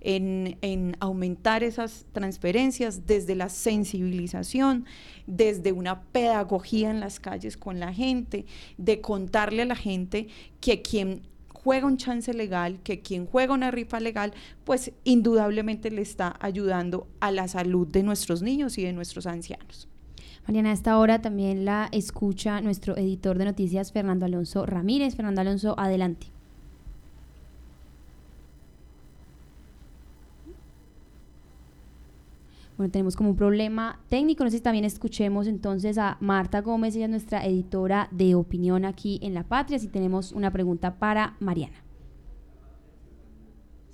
En, 0.02 0.58
en, 0.62 0.96
aumentar 1.02 1.62
esas 1.62 2.06
transferencias 2.14 3.06
desde 3.06 3.36
la 3.36 3.50
sensibilización, 3.50 4.86
desde 5.28 5.74
una 5.74 6.04
pedagogía 6.04 6.90
en 6.90 7.02
las 7.02 7.20
calles 7.20 7.58
con 7.58 7.80
la 7.80 7.94
gente, 7.94 8.46
de 8.78 9.02
contarle 9.02 9.64
a 9.64 9.66
la 9.66 9.76
gente 9.76 10.30
que 10.62 10.82
quien 10.82 11.22
juega 11.64 11.86
un 11.86 11.98
chance 11.98 12.34
legal, 12.34 12.80
que 12.82 13.02
quien 13.02 13.26
juega 13.26 13.54
una 13.54 13.72
rifa 13.72 14.00
legal, 14.00 14.34
pues 14.64 14.94
indudablemente 15.04 15.92
le 15.92 16.02
está 16.02 16.36
ayudando 16.40 17.08
a 17.20 17.32
la 17.32 17.48
salud 17.50 17.86
de 17.88 18.04
nuestros 18.04 18.42
niños 18.42 18.78
y 18.78 18.84
de 18.84 18.94
nuestros 18.94 19.28
ancianos. 19.28 19.89
Mariana, 20.50 20.72
a 20.72 20.74
esta 20.74 20.98
hora 20.98 21.22
también 21.22 21.64
la 21.64 21.90
escucha 21.92 22.60
nuestro 22.60 22.98
editor 22.98 23.38
de 23.38 23.46
noticias, 23.46 23.92
Fernando 23.92 24.26
Alonso 24.26 24.66
Ramírez. 24.66 25.16
Fernando 25.16 25.42
Alonso, 25.42 25.76
adelante. 25.78 26.26
Bueno, 32.78 32.92
tenemos 32.92 33.16
como 33.16 33.30
un 33.30 33.36
problema 33.36 34.00
técnico. 34.10 34.44
No 34.44 34.50
sé 34.50 34.58
si 34.58 34.64
también 34.64 34.86
escuchemos 34.86 35.46
entonces 35.46 36.00
a 36.00 36.18
Marta 36.20 36.62
Gómez, 36.62 36.96
ella 36.96 37.06
es 37.06 37.12
nuestra 37.12 37.46
editora 37.46 38.08
de 38.10 38.34
opinión 38.34 38.86
aquí 38.86 39.20
en 39.22 39.36
La 39.36 39.44
Patria, 39.44 39.78
si 39.78 39.88
tenemos 39.88 40.32
una 40.32 40.50
pregunta 40.50 40.96
para 40.96 41.36
Mariana. 41.40 41.89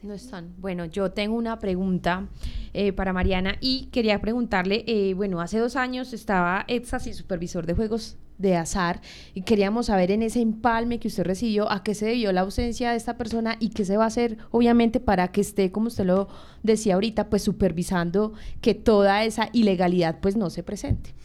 No 0.06 0.14
están. 0.14 0.53
Bueno, 0.60 0.86
yo 0.86 1.12
tengo 1.12 1.36
una 1.36 1.58
pregunta 1.58 2.28
eh, 2.74 2.93
para 2.93 3.12
Mariana 3.12 3.58
y 3.60 3.88
quería 3.88 4.22
preguntarle, 4.22 4.84
eh, 4.86 5.16
bueno, 5.16 5.41
hace 5.41 5.58
dos 5.58 5.76
años 5.76 6.14
estaba 6.14 6.64
ETSAS 6.68 7.08
y 7.08 7.14
supervisor 7.14 7.66
de 7.66 7.74
juegos 7.74 8.16
de 8.38 8.56
azar 8.56 9.01
y 9.34 9.41
queríamos 9.41 9.88
saber 9.88 10.12
en 10.12 10.22
ese 10.22 10.41
empalme 10.41 10.99
que 10.99 11.08
usted 11.08 11.24
recibió 11.24 11.72
a 11.72 11.82
qué 11.84 11.95
se 11.95 12.06
debió 12.06 12.32
la 12.34 12.41
ausencia 12.41 12.91
de 12.91 12.97
esta 12.97 13.18
persona 13.18 13.56
y 13.60 13.70
qué 13.70 13.84
se 13.84 13.97
va 13.97 14.03
a 14.03 14.08
hacer 14.08 14.38
obviamente 14.51 14.99
para 14.99 15.30
que 15.30 15.41
esté 15.41 15.72
como 15.72 15.88
usted 15.88 16.06
lo 16.06 16.28
decía 16.62 16.95
ahorita 16.95 17.30
pues 17.30 17.43
supervisando 17.43 18.34
que 18.62 18.76
toda 18.76 19.24
esa 19.24 19.49
ilegalidad 19.53 20.20
pues 20.20 20.36
no 20.36 20.49
se 20.49 20.62
presente. 20.62 21.16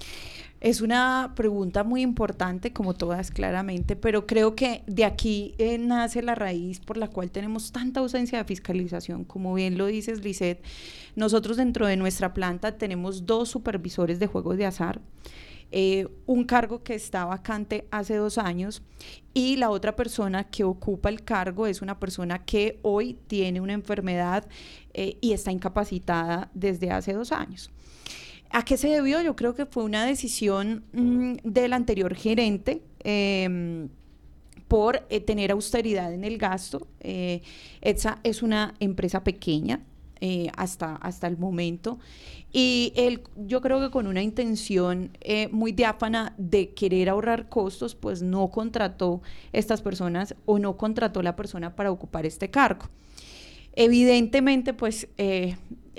Es 0.61 0.83
una 0.83 1.33
pregunta 1.37 1.85
muy 1.85 2.03
importante, 2.03 2.75
como 2.75 2.93
todas 2.93 3.31
claramente, 3.31 3.97
pero 3.97 4.27
creo 4.27 4.55
que 4.55 4.83
de 4.87 5.07
aquí 5.07 5.55
eh, 5.57 5.79
nace 5.79 6.21
la 6.23 6.35
raíz 6.35 6.81
por 6.81 6.99
la 6.99 7.09
cual 7.09 7.31
tenemos 7.31 7.73
tanta 7.73 8.01
ausencia 8.01 8.37
de 8.37 8.45
fiscalización. 8.45 9.25
Como 9.25 9.55
bien 9.55 9.79
lo 9.79 9.87
dices, 9.87 10.23
Lisette, 10.23 10.63
nosotros 11.17 11.57
dentro 11.57 11.87
de 11.87 11.97
nuestra 11.97 12.35
planta 12.35 12.77
tenemos 12.77 13.25
dos 13.25 13.49
supervisores 13.49 14.19
de 14.19 14.27
juegos 14.27 14.59
de 14.59 14.67
azar. 14.67 15.01
Eh, 15.73 16.09
un 16.27 16.45
cargo 16.45 16.83
que 16.83 16.95
está 16.95 17.25
vacante 17.25 17.87
hace 17.91 18.17
dos 18.17 18.39
años 18.39 18.83
y 19.33 19.57
la 19.57 19.71
otra 19.71 19.95
persona 19.97 20.45
que 20.45 20.65
ocupa 20.65 21.09
el 21.09 21.23
cargo 21.23 21.69
es 21.69 21.81
una 21.81 21.99
persona 22.01 22.45
que 22.45 22.81
hoy 22.83 23.17
tiene 23.29 23.61
una 23.61 23.73
enfermedad 23.73 24.47
eh, 24.93 25.17
y 25.21 25.33
está 25.33 25.53
incapacitada 25.53 26.51
desde 26.53 26.91
hace 26.91 27.15
dos 27.15 27.33
años. 27.33 27.71
¿A 28.51 28.65
qué 28.65 28.77
se 28.77 28.89
debió? 28.89 29.21
Yo 29.23 29.37
creo 29.37 29.55
que 29.55 29.67
fue 29.67 29.85
una 29.85 30.05
decisión 30.05 30.85
mmm, 30.93 31.35
del 31.45 31.73
anterior 31.73 32.15
gerente. 32.15 32.83
Eh, 33.05 33.89
por 34.71 35.05
eh, 35.11 35.19
tener 35.21 35.51
austeridad 35.51 36.15
en 36.15 36.23
el 36.23 36.39
gasto. 36.39 36.87
Eh, 37.01 37.43
ETSA 37.81 38.21
es 38.23 38.41
una 38.41 38.75
empresa 38.79 39.25
pequeña 39.25 39.81
eh, 40.21 40.47
hasta, 40.57 40.95
hasta 40.95 41.27
el 41.27 41.37
momento 41.37 41.99
y 42.53 42.93
él, 42.95 43.25
yo 43.35 43.61
creo 43.63 43.81
que 43.81 43.91
con 43.91 44.07
una 44.07 44.23
intención 44.23 45.11
muy 45.51 45.73
diáfana 45.73 46.35
de 46.39 46.71
querer 46.71 47.09
ahorrar 47.09 47.49
costos, 47.49 47.97
pues 47.97 48.23
no 48.23 48.49
contrató 48.49 49.23
estas 49.53 49.83
personas 49.83 50.37
o 50.47 50.61
no 50.61 50.77
contrató 50.77 51.21
la 51.23 51.35
persona 51.35 51.75
para 51.75 51.91
ocupar 51.91 52.27
este 52.27 52.49
cargo. 52.51 52.87
Evidentemente, 53.73 54.73
pues 54.73 55.09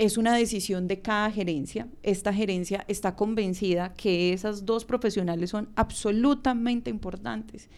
es 0.02 0.18
una 0.18 0.36
decisión 0.36 0.88
de 0.88 1.00
cada 1.00 1.30
gerencia. 1.30 1.88
Esta 2.02 2.34
gerencia 2.34 2.84
está 2.88 3.16
convencida 3.16 3.94
que 3.94 4.34
esas 4.34 4.66
dos 4.66 4.84
profesionales 4.84 5.52
son 5.52 5.70
absolutamente 5.76 6.90
importantes 6.90 7.70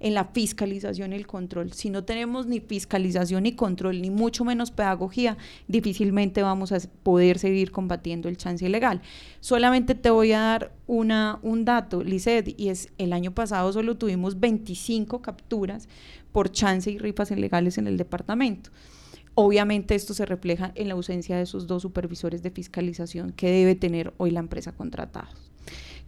en 0.00 0.12
la 0.12 0.24
fiscalización 0.24 1.12
y 1.12 1.16
el 1.16 1.28
control. 1.28 1.72
Si 1.72 1.88
no 1.88 2.02
tenemos 2.02 2.46
ni 2.46 2.58
fiscalización 2.58 3.44
ni 3.44 3.52
control, 3.52 4.02
ni 4.02 4.10
mucho 4.10 4.44
menos 4.44 4.72
pedagogía, 4.72 5.36
difícilmente 5.68 6.42
vamos 6.42 6.72
a 6.72 6.80
poder 7.04 7.38
seguir 7.38 7.70
combatiendo 7.70 8.28
el 8.28 8.36
chance 8.36 8.66
ilegal. 8.66 9.00
Solamente 9.38 9.94
te 9.94 10.10
voy 10.10 10.32
a 10.32 10.40
dar 10.40 10.72
una, 10.88 11.38
un 11.42 11.64
dato, 11.64 12.02
Lizeth, 12.02 12.58
y 12.58 12.70
es 12.70 12.88
el 12.98 13.12
año 13.12 13.30
pasado 13.30 13.72
solo 13.72 13.96
tuvimos 13.96 14.40
25 14.40 15.22
capturas 15.22 15.88
por 16.32 16.50
chance 16.50 16.90
y 16.90 16.98
rifas 16.98 17.30
ilegales 17.30 17.78
en 17.78 17.86
el 17.86 17.96
departamento. 17.96 18.70
Obviamente 19.40 19.94
esto 19.94 20.14
se 20.14 20.26
refleja 20.26 20.72
en 20.74 20.88
la 20.88 20.94
ausencia 20.94 21.36
de 21.36 21.42
esos 21.42 21.68
dos 21.68 21.82
supervisores 21.82 22.42
de 22.42 22.50
fiscalización 22.50 23.30
que 23.30 23.48
debe 23.48 23.76
tener 23.76 24.12
hoy 24.16 24.32
la 24.32 24.40
empresa 24.40 24.72
contratada. 24.72 25.28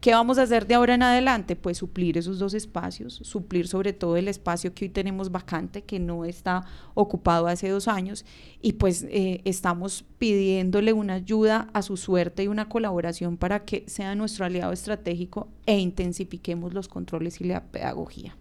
¿Qué 0.01 0.11
vamos 0.11 0.37
a 0.39 0.43
hacer 0.43 0.67
de 0.67 0.75
ahora 0.75 0.97
en 0.97 1.05
adelante? 1.05 1.55
Pues 1.55 1.79
suplir 1.79 2.19
esos 2.19 2.41
dos 2.41 2.55
espacios, 2.55 3.21
suplir 3.23 3.69
sobre 3.69 3.93
todo 3.93 4.17
el 4.17 4.27
espacio 4.27 4.75
que 4.75 4.87
hoy 4.87 4.89
tenemos 4.89 5.31
vacante, 5.31 5.83
que 5.83 6.01
no 6.01 6.25
está 6.25 6.65
ocupado 6.95 7.47
hace 7.47 7.69
dos 7.69 7.87
años, 7.87 8.25
y 8.61 8.73
pues 8.73 9.07
eh, 9.09 9.43
estamos 9.45 10.05
pidiéndole 10.19 10.93
una 10.93 11.15
ayuda 11.15 11.69
a 11.73 11.83
su 11.83 11.97
suerte 11.97 12.43
y 12.43 12.49
una 12.49 12.69
colaboración 12.69 13.37
para 13.37 13.65
que 13.65 13.85
sea 13.87 14.17
nuestro 14.17 14.45
aliado 14.45 14.73
estratégico 14.73 15.47
e 15.67 15.79
intensifiquemos 15.79 16.75
los 16.75 16.89
controles 16.89 17.41
y 17.41 17.45
la 17.45 17.63
pedagogía. 17.63 18.35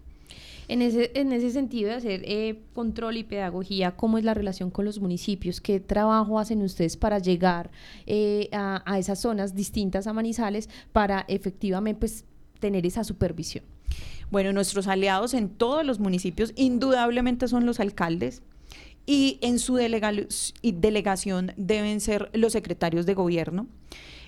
En 0.70 0.82
ese, 0.82 1.10
en 1.16 1.32
ese 1.32 1.50
sentido 1.50 1.90
de 1.90 1.96
hacer 1.96 2.22
eh, 2.24 2.60
control 2.74 3.16
y 3.16 3.24
pedagogía, 3.24 3.96
¿cómo 3.96 4.18
es 4.18 4.24
la 4.24 4.34
relación 4.34 4.70
con 4.70 4.84
los 4.84 5.00
municipios? 5.00 5.60
¿Qué 5.60 5.80
trabajo 5.80 6.38
hacen 6.38 6.62
ustedes 6.62 6.96
para 6.96 7.18
llegar 7.18 7.72
eh, 8.06 8.48
a, 8.52 8.80
a, 8.86 9.00
esas 9.00 9.18
zonas 9.18 9.56
distintas 9.56 10.06
a 10.06 10.12
Manizales 10.12 10.68
para 10.92 11.24
efectivamente 11.26 11.98
pues, 11.98 12.24
tener 12.60 12.86
esa 12.86 13.02
supervisión? 13.02 13.64
Bueno, 14.30 14.52
nuestros 14.52 14.86
aliados 14.86 15.34
en 15.34 15.48
todos 15.48 15.84
los 15.84 15.98
municipios 15.98 16.52
indudablemente 16.54 17.48
son 17.48 17.66
los 17.66 17.80
alcaldes, 17.80 18.40
y 19.06 19.38
en 19.40 19.58
su 19.58 19.74
delega 19.74 20.12
delegación 20.62 21.52
deben 21.56 22.00
ser 22.00 22.30
los 22.32 22.52
secretarios 22.52 23.06
de 23.06 23.14
gobierno. 23.14 23.66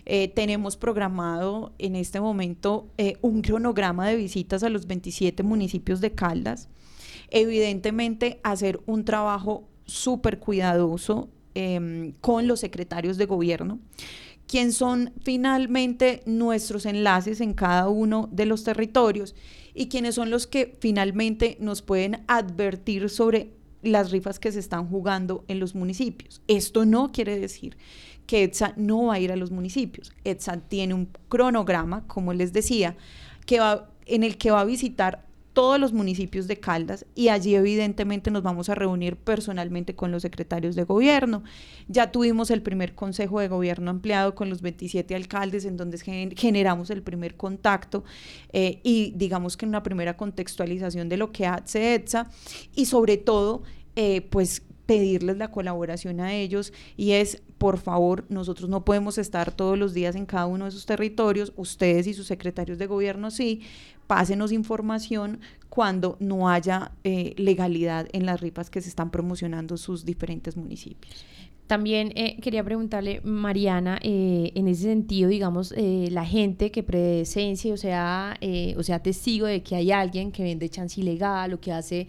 Eh, 0.05 0.29
tenemos 0.29 0.77
programado 0.77 1.73
en 1.79 1.95
este 1.95 2.21
momento 2.21 2.89
eh, 2.99 3.19
un 3.23 3.41
cronograma 3.43 4.09
de 4.09 4.17
visitas 4.17 4.63
a 4.63 4.69
los 4.69 4.87
27 4.87 5.43
municipios 5.43 6.01
de 6.01 6.13
Caldas. 6.13 6.69
Evidentemente, 7.29 8.41
hacer 8.43 8.81
un 8.87 9.05
trabajo 9.05 9.69
súper 9.85 10.39
cuidadoso 10.39 11.29
eh, 11.55 12.15
con 12.21 12.47
los 12.47 12.61
secretarios 12.61 13.17
de 13.17 13.27
gobierno, 13.27 13.79
quien 14.47 14.73
son 14.73 15.13
finalmente 15.23 16.23
nuestros 16.27 16.85
enlaces 16.87 17.41
en 17.41 17.55
cada 17.55 17.89
uno 17.89 18.29
de 18.33 18.47
los 18.47 18.65
territorios 18.65 19.35
y 19.75 19.89
quienes 19.89 20.15
son 20.17 20.31
los 20.31 20.47
que 20.47 20.77
finalmente 20.81 21.57
nos 21.61 21.83
pueden 21.83 22.23
advertir 22.27 23.09
sobre 23.09 23.53
las 23.83 24.11
rifas 24.11 24.39
que 24.39 24.53
se 24.53 24.61
están 24.61 24.89
jugando 24.89 25.45
en 25.49 25.59
los 25.59 25.75
municipios. 25.75 26.41
Esto 26.49 26.87
no 26.87 27.13
quiere 27.13 27.39
decir 27.39 27.77
que 28.27 28.45
ETSA 28.45 28.75
no 28.77 29.07
va 29.07 29.15
a 29.15 29.19
ir 29.19 29.33
a 29.33 29.37
los 29.37 29.51
municipios. 29.51 30.13
ETSA 30.25 30.61
tiene 30.69 30.95
un 30.95 31.09
cronograma, 31.29 32.07
como 32.07 32.33
les 32.33 32.53
decía, 32.53 32.97
que 33.47 33.61
va, 33.61 33.91
en 34.07 34.23
el 34.23 34.39
que 34.39 34.51
va 34.51 34.61
a 34.61 34.65
visitar 34.65 35.27
todos 35.53 35.79
los 35.79 35.93
municipios 35.93 36.47
de 36.47 36.59
Caldas 36.59 37.05
y 37.15 37.29
allí 37.29 37.55
evidentemente 37.55 38.31
nos 38.31 38.43
vamos 38.43 38.69
a 38.69 38.75
reunir 38.75 39.17
personalmente 39.17 39.95
con 39.95 40.11
los 40.11 40.23
secretarios 40.23 40.75
de 40.77 40.85
gobierno. 40.85 41.43
Ya 41.89 42.11
tuvimos 42.11 42.51
el 42.51 42.63
primer 42.63 42.95
consejo 42.95 43.41
de 43.41 43.49
gobierno 43.49 43.91
ampliado 43.91 44.35
con 44.35 44.49
los 44.49 44.63
27 44.63 45.15
alcaldes 45.15 45.65
en 45.65 45.77
donde 45.77 45.99
generamos 46.37 46.91
el 46.91 47.03
primer 47.03 47.37
contacto 47.37 48.05
eh, 48.53 48.81
y 48.83 49.13
digamos 49.17 49.57
que 49.57 49.67
una 49.67 49.83
primera 49.83 50.17
contextualización 50.17 51.09
de 51.09 51.19
lo 51.19 51.33
que 51.33 51.47
hace 51.47 51.95
ETSA 51.95 52.31
y 52.75 52.87
sobre 52.87 53.19
todo 53.19 53.63
eh, 53.95 54.23
pues 54.23 54.63
pedirles 54.87 55.37
la 55.37 55.51
colaboración 55.51 56.21
a 56.21 56.35
ellos 56.35 56.73
y 56.97 57.13
es, 57.13 57.43
por 57.63 57.79
favor, 57.79 58.25
nosotros 58.29 58.69
no 58.69 58.85
podemos 58.85 59.19
estar 59.19 59.53
todos 59.53 59.79
los 59.79 59.95
días 59.95 60.17
en 60.17 60.27
cada 60.27 60.47
uno 60.47 60.65
de 60.65 60.71
esos 60.71 60.85
territorios, 60.85 61.53
ustedes 61.55 62.09
y 62.09 62.13
sus 62.13 62.27
secretarios 62.27 62.77
de 62.77 62.89
gobierno 62.89 63.31
sí, 63.31 63.61
pásenos 64.09 64.51
información 64.51 65.39
cuando 65.69 66.17
no 66.19 66.49
haya 66.49 66.91
eh, 67.05 67.35
legalidad 67.37 68.09
en 68.15 68.27
las 68.27 68.41
ripas 68.41 68.69
que 68.69 68.81
se 68.81 68.89
están 68.89 69.13
promocionando 69.13 69.77
sus 69.77 70.05
diferentes 70.05 70.57
municipios. 70.57 71.25
También 71.69 72.11
eh, 72.17 72.37
quería 72.41 72.65
preguntarle, 72.65 73.21
Mariana, 73.23 74.01
eh, 74.03 74.51
en 74.57 74.67
ese 74.67 74.83
sentido, 74.83 75.29
digamos, 75.29 75.73
la 75.77 76.25
gente 76.25 76.73
que 76.73 76.83
presencia, 76.83 77.73
o 77.73 77.77
sea, 77.77 78.41
o 78.77 78.83
sea, 78.83 78.99
testigo 78.99 79.47
de 79.47 79.63
que 79.63 79.77
hay 79.77 79.93
alguien 79.93 80.33
que 80.33 80.43
vende 80.43 80.69
chance 80.69 81.01
ilegal 81.01 81.53
o 81.53 81.61
que 81.61 81.71
hace 81.71 82.09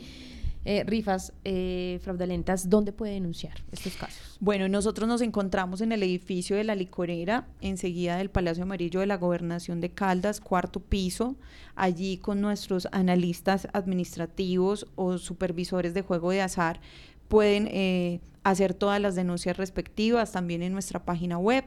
eh, 0.66 0.84
rifas 0.86 1.34
eh, 1.44 2.00
fraudulentas, 2.04 2.70
¿dónde 2.70 2.94
puede 2.94 3.14
denunciar 3.14 3.56
estos 3.72 3.96
casos? 3.96 4.38
Bueno, 4.40 4.68
nosotros 4.70 5.08
nos 5.08 5.22
encontramos 5.22 5.82
en 5.82 5.92
el 5.92 6.04
edificio 6.04 6.56
de 6.56 6.64
la 6.64 6.76
licorera, 6.76 7.48
enseguida 7.62 8.18
del 8.18 8.30
Palacio 8.30 8.64
Amarillo 8.64 9.00
de 9.00 9.08
la 9.08 9.18
Gobernación 9.18 9.82
de 9.82 9.90
Caldas, 9.90 10.40
cuarto 10.40 10.80
piso, 10.80 11.36
allí 11.76 12.18
con 12.18 12.42
nuestros 12.42 12.88
analistas 12.92 13.68
administrativos 13.74 14.88
o 14.96 15.18
supervisores 15.18 15.94
de 15.94 16.02
juego 16.02 16.32
de 16.32 16.42
azar 16.42 16.80
pueden 17.28 17.68
eh, 17.72 18.20
hacer 18.44 18.74
todas 18.74 19.02
las 19.02 19.16
denuncias 19.16 19.58
respectivas 19.58 20.32
también 20.32 20.62
en 20.64 20.74
nuestra 20.74 21.04
página 21.06 21.38
web 21.38 21.64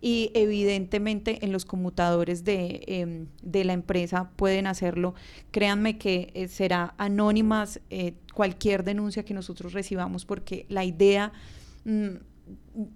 y 0.00 0.30
evidentemente 0.34 1.44
en 1.44 1.52
los 1.52 1.64
conmutadores 1.64 2.44
de, 2.44 2.82
eh, 2.86 3.26
de 3.42 3.64
la 3.64 3.72
empresa 3.72 4.30
pueden 4.36 4.66
hacerlo. 4.66 5.14
Créanme 5.50 5.98
que 5.98 6.32
eh, 6.34 6.48
será 6.48 6.94
anónimas 6.98 7.80
eh, 7.90 8.14
cualquier 8.34 8.84
denuncia 8.84 9.24
que 9.24 9.34
nosotros 9.34 9.72
recibamos 9.72 10.24
porque 10.24 10.66
la 10.68 10.84
idea 10.84 11.32
mm, 11.84 12.16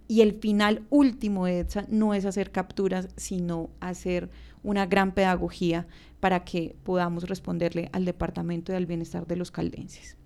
y 0.09 0.21
el 0.21 0.35
final 0.35 0.87
último 0.91 1.47
de 1.47 1.61
ETSA 1.61 1.87
no 1.89 2.15
es 2.15 2.25
hacer 2.25 2.51
capturas, 2.51 3.09
sino 3.17 3.71
hacer 3.81 4.31
una 4.63 4.87
gran 4.87 5.13
pedagogía 5.13 5.87
para 6.21 6.45
que 6.45 6.77
podamos 6.85 7.29
responderle 7.29 7.89
al 7.93 8.05
Departamento 8.05 8.73
del 8.73 8.87
Bienestar 8.87 9.27
de 9.27 9.37
los 9.37 9.51
caldenses. 9.51 10.20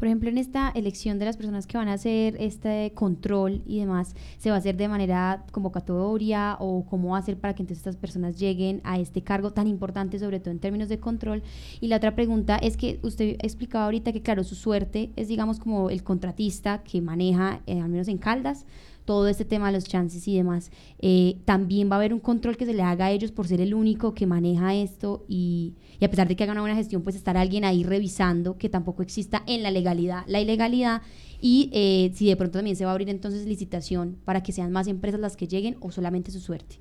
Por 0.00 0.08
ejemplo, 0.08 0.30
en 0.30 0.38
esta 0.38 0.70
elección 0.70 1.18
de 1.18 1.26
las 1.26 1.36
personas 1.36 1.66
que 1.66 1.76
van 1.76 1.88
a 1.88 1.92
hacer 1.92 2.34
este 2.40 2.90
control 2.94 3.60
y 3.66 3.80
demás, 3.80 4.14
¿se 4.38 4.48
va 4.48 4.56
a 4.56 4.58
hacer 4.58 4.78
de 4.78 4.88
manera 4.88 5.44
convocatoria 5.52 6.56
o 6.58 6.86
cómo 6.88 7.10
va 7.10 7.18
a 7.18 7.22
ser 7.22 7.36
para 7.36 7.54
que 7.54 7.62
entonces 7.62 7.86
estas 7.86 7.96
personas 7.96 8.38
lleguen 8.38 8.80
a 8.82 8.98
este 8.98 9.20
cargo 9.20 9.52
tan 9.52 9.66
importante, 9.66 10.18
sobre 10.18 10.40
todo 10.40 10.52
en 10.52 10.58
términos 10.58 10.88
de 10.88 10.98
control? 10.98 11.42
Y 11.82 11.88
la 11.88 11.96
otra 11.96 12.14
pregunta 12.14 12.56
es 12.56 12.78
que 12.78 12.98
usted 13.02 13.36
explicaba 13.40 13.84
ahorita 13.84 14.10
que, 14.14 14.22
claro, 14.22 14.42
su 14.42 14.54
suerte 14.54 15.10
es, 15.16 15.28
digamos, 15.28 15.60
como 15.60 15.90
el 15.90 16.02
contratista 16.02 16.82
que 16.82 17.02
maneja, 17.02 17.60
eh, 17.66 17.78
al 17.78 17.90
menos 17.90 18.08
en 18.08 18.16
Caldas, 18.16 18.64
todo 19.10 19.26
este 19.26 19.44
tema 19.44 19.66
de 19.66 19.72
los 19.72 19.86
chances 19.86 20.28
y 20.28 20.36
demás. 20.36 20.70
Eh, 21.00 21.38
también 21.44 21.90
va 21.90 21.96
a 21.96 21.98
haber 21.98 22.14
un 22.14 22.20
control 22.20 22.56
que 22.56 22.64
se 22.64 22.72
le 22.72 22.84
haga 22.84 23.06
a 23.06 23.10
ellos 23.10 23.32
por 23.32 23.48
ser 23.48 23.60
el 23.60 23.74
único 23.74 24.14
que 24.14 24.24
maneja 24.24 24.72
esto 24.72 25.24
y, 25.26 25.74
a 26.00 26.08
pesar 26.08 26.28
de 26.28 26.36
que 26.36 26.44
hagan 26.44 26.54
una 26.54 26.60
buena 26.60 26.76
gestión, 26.76 27.02
pues 27.02 27.16
estar 27.16 27.36
alguien 27.36 27.64
ahí 27.64 27.82
revisando 27.82 28.56
que 28.56 28.68
tampoco 28.68 29.02
exista 29.02 29.42
en 29.48 29.64
la 29.64 29.72
legalidad 29.72 30.22
la 30.28 30.40
ilegalidad 30.40 31.02
y 31.40 31.70
eh, 31.72 32.12
si 32.14 32.28
de 32.28 32.36
pronto 32.36 32.58
también 32.58 32.76
se 32.76 32.84
va 32.84 32.92
a 32.92 32.94
abrir 32.94 33.08
entonces 33.08 33.46
licitación 33.46 34.16
para 34.24 34.44
que 34.44 34.52
sean 34.52 34.70
más 34.70 34.86
empresas 34.86 35.18
las 35.18 35.36
que 35.36 35.48
lleguen 35.48 35.76
o 35.80 35.90
solamente 35.90 36.30
su 36.30 36.38
suerte. 36.38 36.76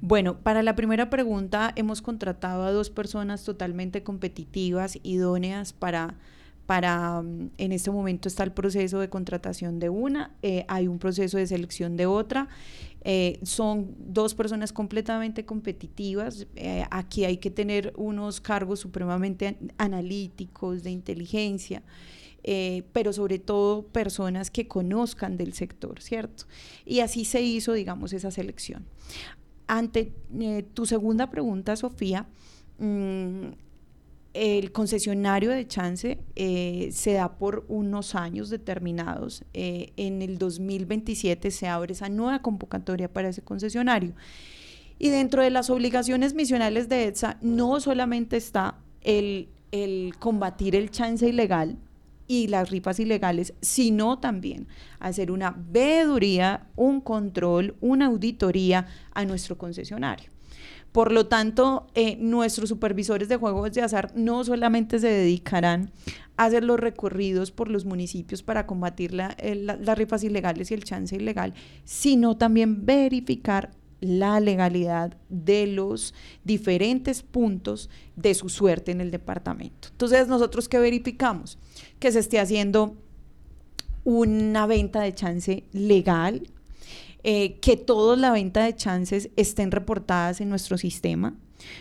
Bueno, 0.00 0.38
para 0.44 0.62
la 0.62 0.76
primera 0.76 1.10
pregunta 1.10 1.72
hemos 1.74 2.00
contratado 2.00 2.62
a 2.62 2.70
dos 2.70 2.90
personas 2.90 3.42
totalmente 3.42 4.04
competitivas, 4.04 5.00
idóneas 5.02 5.72
para 5.72 6.14
para, 6.66 7.22
en 7.58 7.72
este 7.72 7.90
momento 7.90 8.28
está 8.28 8.42
el 8.42 8.52
proceso 8.52 8.98
de 8.98 9.08
contratación 9.08 9.78
de 9.78 9.88
una, 9.88 10.34
eh, 10.42 10.64
hay 10.68 10.88
un 10.88 10.98
proceso 10.98 11.38
de 11.38 11.46
selección 11.46 11.96
de 11.96 12.06
otra, 12.06 12.48
eh, 13.02 13.38
son 13.44 13.94
dos 13.98 14.34
personas 14.34 14.72
completamente 14.72 15.44
competitivas, 15.44 16.48
eh, 16.56 16.84
aquí 16.90 17.24
hay 17.24 17.36
que 17.36 17.52
tener 17.52 17.92
unos 17.96 18.40
cargos 18.40 18.80
supremamente 18.80 19.56
analíticos, 19.78 20.82
de 20.82 20.90
inteligencia, 20.90 21.82
pero 22.92 23.12
sobre 23.12 23.40
todo 23.40 23.82
personas 23.88 24.52
que 24.52 24.68
conozcan 24.68 25.36
del 25.36 25.52
sector, 25.52 26.00
¿cierto? 26.00 26.44
Y 26.84 27.00
así 27.00 27.24
se 27.24 27.42
hizo, 27.42 27.72
digamos, 27.72 28.12
esa 28.12 28.30
selección. 28.30 28.86
Ante 29.66 30.12
tu 30.72 30.86
segunda 30.86 31.28
pregunta, 31.28 31.74
Sofía, 31.74 32.28
mmm, 32.78 33.48
el 34.36 34.70
concesionario 34.70 35.50
de 35.50 35.66
chance 35.66 36.18
eh, 36.34 36.90
se 36.92 37.14
da 37.14 37.38
por 37.38 37.64
unos 37.68 38.14
años 38.14 38.50
determinados. 38.50 39.44
Eh, 39.54 39.92
en 39.96 40.20
el 40.20 40.36
2027 40.36 41.50
se 41.50 41.66
abre 41.66 41.94
esa 41.94 42.10
nueva 42.10 42.42
convocatoria 42.42 43.12
para 43.12 43.30
ese 43.30 43.42
concesionario. 43.42 44.12
Y 44.98 45.08
dentro 45.08 45.42
de 45.42 45.50
las 45.50 45.70
obligaciones 45.70 46.34
misionales 46.34 46.88
de 46.88 47.04
ETSA 47.04 47.38
no 47.40 47.80
solamente 47.80 48.36
está 48.36 48.78
el, 49.00 49.48
el 49.72 50.14
combatir 50.18 50.76
el 50.76 50.90
chance 50.90 51.26
ilegal 51.26 51.78
y 52.28 52.48
las 52.48 52.70
rifas 52.70 53.00
ilegales, 53.00 53.54
sino 53.62 54.18
también 54.18 54.68
hacer 54.98 55.30
una 55.30 55.54
veeduría, 55.56 56.66
un 56.76 57.00
control, 57.00 57.76
una 57.80 58.06
auditoría 58.06 58.86
a 59.14 59.24
nuestro 59.24 59.56
concesionario 59.56 60.35
Por 60.96 61.12
lo 61.12 61.26
tanto, 61.26 61.88
eh, 61.94 62.16
nuestros 62.18 62.70
supervisores 62.70 63.28
de 63.28 63.36
juegos 63.36 63.70
de 63.74 63.82
azar 63.82 64.12
no 64.14 64.42
solamente 64.44 64.98
se 64.98 65.08
dedicarán 65.08 65.90
a 66.38 66.46
hacer 66.46 66.64
los 66.64 66.80
recorridos 66.80 67.50
por 67.50 67.68
los 67.70 67.84
municipios 67.84 68.42
para 68.42 68.64
combatir 68.66 69.12
la- 69.12 69.36
las 69.62 69.98
rifas 69.98 70.24
ilegales 70.24 70.70
y 70.70 70.74
el 70.74 70.84
chance 70.84 71.14
ilegal, 71.14 71.52
sino 71.84 72.38
también 72.38 72.86
verificar 72.86 73.72
la 74.00 74.40
legalidad 74.40 75.18
de 75.28 75.66
los 75.66 76.14
diferentes 76.44 77.22
puntos 77.22 77.90
de 78.16 78.32
su 78.32 78.48
suerte 78.48 78.90
en 78.90 79.02
el 79.02 79.10
departamento. 79.10 79.88
Entonces, 79.90 80.28
nosotros 80.28 80.66
qué 80.66 80.78
verificamos? 80.78 81.58
Que 81.98 82.10
se 82.10 82.20
esté 82.20 82.40
haciendo 82.40 82.96
una 84.04 84.66
venta 84.66 85.02
de 85.02 85.14
chance 85.14 85.64
legal, 85.74 86.48
eh, 87.28 87.58
que 87.58 87.76
toda 87.76 88.16
la 88.16 88.30
venta 88.30 88.64
de 88.64 88.76
chances 88.76 89.30
estén 89.34 89.72
reportadas 89.72 90.40
en 90.40 90.48
nuestro 90.48 90.78
sistema. 90.78 91.34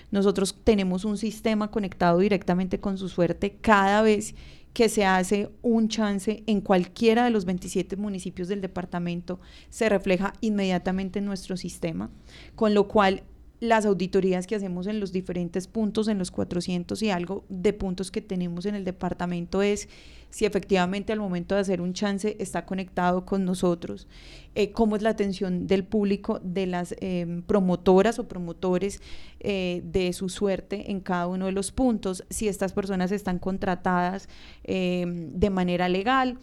Nosotros 0.10 0.58
tenemos 0.64 1.06
un 1.06 1.20
sistema 1.20 1.70
conectado 1.70 2.18
directamente 2.18 2.80
con 2.80 2.98
su 2.98 3.10
suerte 3.10 3.56
cada 3.62 4.02
vez 4.02 4.34
que 4.74 4.89
se 4.89 5.06
hace 5.06 5.52
un 5.62 5.88
chance 5.88 6.41
en 6.48 6.62
cualquiera 6.62 7.26
de 7.26 7.30
los 7.30 7.46
27 7.46 7.96
municipios 7.96 8.48
del 8.48 8.60
departamento, 8.60 9.39
se 9.70 9.88
refleja 9.88 10.34
inmediatamente 10.41 11.20
en 11.20 11.26
nuestro 11.26 11.58
sistema, 11.58 12.10
con 12.56 12.74
lo 12.74 12.88
cual 12.88 13.22
las 13.60 13.86
auditorías 13.86 14.48
que 14.48 14.56
hacemos 14.56 14.88
en 14.88 15.00
los 15.00 15.12
diferentes 15.12 15.68
puntos, 15.68 16.08
en 16.08 16.18
los 16.18 16.32
400 16.32 17.04
y 17.04 17.12
algo 17.12 17.46
de 17.50 17.72
puntos 17.72 18.10
que 18.10 18.22
tenemos 18.22 18.66
en 18.66 18.74
el 18.74 18.84
departamento 18.84 19.62
es 19.62 19.89
si 20.30 20.45
efectivamente 20.45 21.13
al 21.13 21.19
momento 21.19 21.55
de 21.55 21.61
hacer 21.61 21.82
un 21.82 21.93
chance 21.93 22.36
está 22.39 22.65
conectado 22.65 23.26
con 23.26 23.45
nosotros, 23.45 24.07
eh, 24.55 24.71
cómo 24.71 24.95
es 24.95 25.01
la 25.01 25.09
atención 25.09 25.67
del 25.67 25.84
público, 25.84 26.39
de 26.43 26.67
las 26.67 26.95
eh, 26.99 27.41
promotoras 27.47 28.19
o 28.19 28.28
promotores 28.28 29.01
eh, 29.47 29.84
de 29.84 30.11
su 30.13 30.28
suerte 30.30 30.89
en 30.89 31.01
cada 31.01 31.28
uno 31.28 31.45
de 31.45 31.51
los 31.51 31.71
puntos, 31.71 32.23
si 32.32 32.47
estas 32.47 32.73
personas 32.73 33.11
están 33.11 33.38
contratadas 33.38 34.28
eh, 34.63 35.05
de 35.07 35.49
manera 35.51 35.88
legal, 35.88 36.39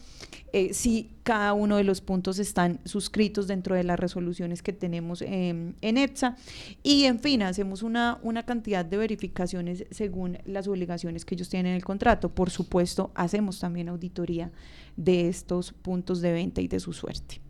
eh, 0.52 0.72
si 0.72 1.10
cada 1.24 1.52
uno 1.52 1.78
de 1.78 1.84
los 1.84 2.00
puntos 2.00 2.38
están 2.38 2.78
suscritos 2.84 3.48
dentro 3.48 3.74
de 3.74 3.82
las 3.82 3.98
resoluciones 3.98 4.62
que 4.62 4.72
tenemos 4.72 5.22
em, 5.22 5.74
en 5.80 5.98
ETSA 5.98 6.36
y 6.84 7.04
en 7.04 7.18
fin, 7.18 7.42
hacemos 7.42 7.82
una, 7.82 8.20
una 8.22 8.44
cantidad 8.44 8.84
de 8.84 8.96
verificaciones 8.98 9.84
según 9.90 10.38
las 10.44 10.68
obligaciones 10.68 11.24
que 11.24 11.34
ellos 11.34 11.48
tienen 11.48 11.72
en 11.72 11.76
el 11.76 11.84
contrato. 11.84 12.28
Por 12.28 12.50
supuesto, 12.50 13.10
hacemos 13.14 13.58
también 13.58 13.81
auditoría 13.88 14.50
de 14.96 15.28
estos 15.28 15.72
puntos 15.72 16.20
de 16.20 16.32
venta 16.32 16.60
y 16.60 16.68
de 16.68 16.80
su 16.80 16.92
suerte. 16.92 17.40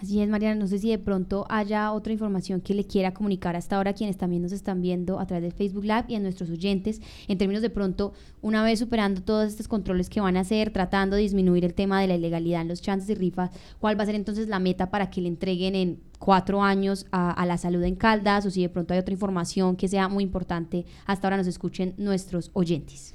Así 0.00 0.20
es, 0.20 0.28
Mariana. 0.28 0.56
No 0.56 0.66
sé 0.66 0.78
si 0.78 0.90
de 0.90 0.98
pronto 0.98 1.46
haya 1.48 1.90
otra 1.92 2.12
información 2.12 2.60
que 2.60 2.74
le 2.74 2.84
quiera 2.84 3.14
comunicar 3.14 3.56
hasta 3.56 3.76
ahora 3.76 3.92
a 3.92 3.94
quienes 3.94 4.18
también 4.18 4.42
nos 4.42 4.52
están 4.52 4.82
viendo 4.82 5.18
a 5.18 5.26
través 5.26 5.42
del 5.42 5.52
Facebook 5.52 5.84
Live 5.84 6.04
y 6.08 6.16
a 6.16 6.20
nuestros 6.20 6.50
oyentes, 6.50 7.00
en 7.28 7.38
términos 7.38 7.62
de 7.62 7.70
pronto, 7.70 8.12
una 8.42 8.62
vez 8.62 8.78
superando 8.78 9.22
todos 9.22 9.48
estos 9.48 9.68
controles 9.68 10.10
que 10.10 10.20
van 10.20 10.36
a 10.36 10.40
hacer, 10.40 10.70
tratando 10.70 11.16
de 11.16 11.22
disminuir 11.22 11.64
el 11.64 11.72
tema 11.72 12.00
de 12.00 12.08
la 12.08 12.14
ilegalidad 12.14 12.60
en 12.60 12.68
los 12.68 12.82
chances 12.82 13.08
y 13.08 13.14
rifas, 13.14 13.50
¿cuál 13.80 13.98
va 13.98 14.02
a 14.02 14.06
ser 14.06 14.16
entonces 14.16 14.48
la 14.48 14.58
meta 14.58 14.90
para 14.90 15.08
que 15.08 15.22
le 15.22 15.28
entreguen 15.28 15.74
en 15.74 16.00
cuatro 16.18 16.62
años 16.62 17.06
a, 17.10 17.30
a 17.30 17.46
la 17.46 17.56
salud 17.56 17.82
en 17.82 17.96
Caldas? 17.96 18.44
O 18.44 18.50
si 18.50 18.60
de 18.60 18.68
pronto 18.68 18.92
hay 18.92 19.00
otra 19.00 19.14
información 19.14 19.76
que 19.76 19.88
sea 19.88 20.08
muy 20.08 20.24
importante, 20.24 20.84
hasta 21.06 21.26
ahora 21.26 21.38
nos 21.38 21.46
escuchen 21.46 21.94
nuestros 21.96 22.50
oyentes. 22.52 23.14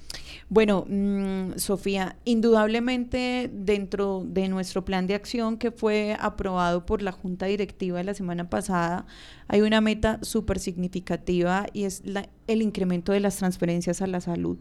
Bueno, 0.54 0.84
mm, 0.86 1.60
Sofía, 1.60 2.18
indudablemente 2.26 3.50
dentro 3.54 4.26
de 4.28 4.50
nuestro 4.50 4.84
plan 4.84 5.08
de 5.08 5.16
acción 5.16 5.58
que 5.58 5.72
fue 5.72 6.18
aprobado 6.20 6.86
por 6.86 7.02
la 7.02 7.14
Junta 7.14 7.46
Directiva 7.46 8.04
la 8.04 8.14
semana 8.14 8.50
pasada, 8.50 9.06
hay 9.48 9.62
una 9.62 9.80
meta 9.80 10.20
súper 10.24 10.60
significativa 10.60 11.68
y 11.72 11.86
es 11.86 12.04
el 12.48 12.62
incremento 12.62 13.14
de 13.14 13.22
las 13.22 13.38
transferencias 13.38 14.02
a 14.02 14.08
la 14.08 14.20
salud. 14.20 14.58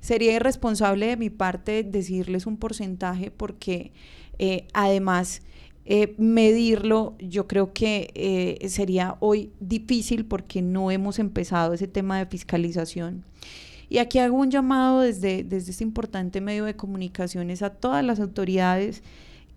Sería 0.00 0.34
irresponsable 0.34 1.06
de 1.06 1.16
mi 1.16 1.30
parte 1.30 1.82
decirles 1.82 2.44
un 2.44 2.58
porcentaje 2.58 3.30
porque 3.30 3.92
eh, 4.38 4.66
además 4.74 5.40
eh, 5.86 6.14
medirlo 6.18 7.16
yo 7.18 7.48
creo 7.48 7.72
que 7.72 8.10
eh, 8.14 8.68
sería 8.68 9.16
hoy 9.20 9.50
difícil 9.60 10.26
porque 10.26 10.60
no 10.60 10.90
hemos 10.90 11.18
empezado 11.18 11.72
ese 11.72 11.88
tema 11.88 12.18
de 12.18 12.26
fiscalización. 12.26 13.24
Y 13.92 13.98
aquí 13.98 14.20
hago 14.20 14.38
un 14.38 14.50
llamado 14.50 15.00
desde, 15.00 15.44
desde 15.44 15.70
este 15.70 15.84
importante 15.84 16.40
medio 16.40 16.64
de 16.64 16.74
comunicaciones 16.74 17.60
a 17.60 17.68
todas 17.68 18.02
las 18.02 18.20
autoridades 18.20 19.02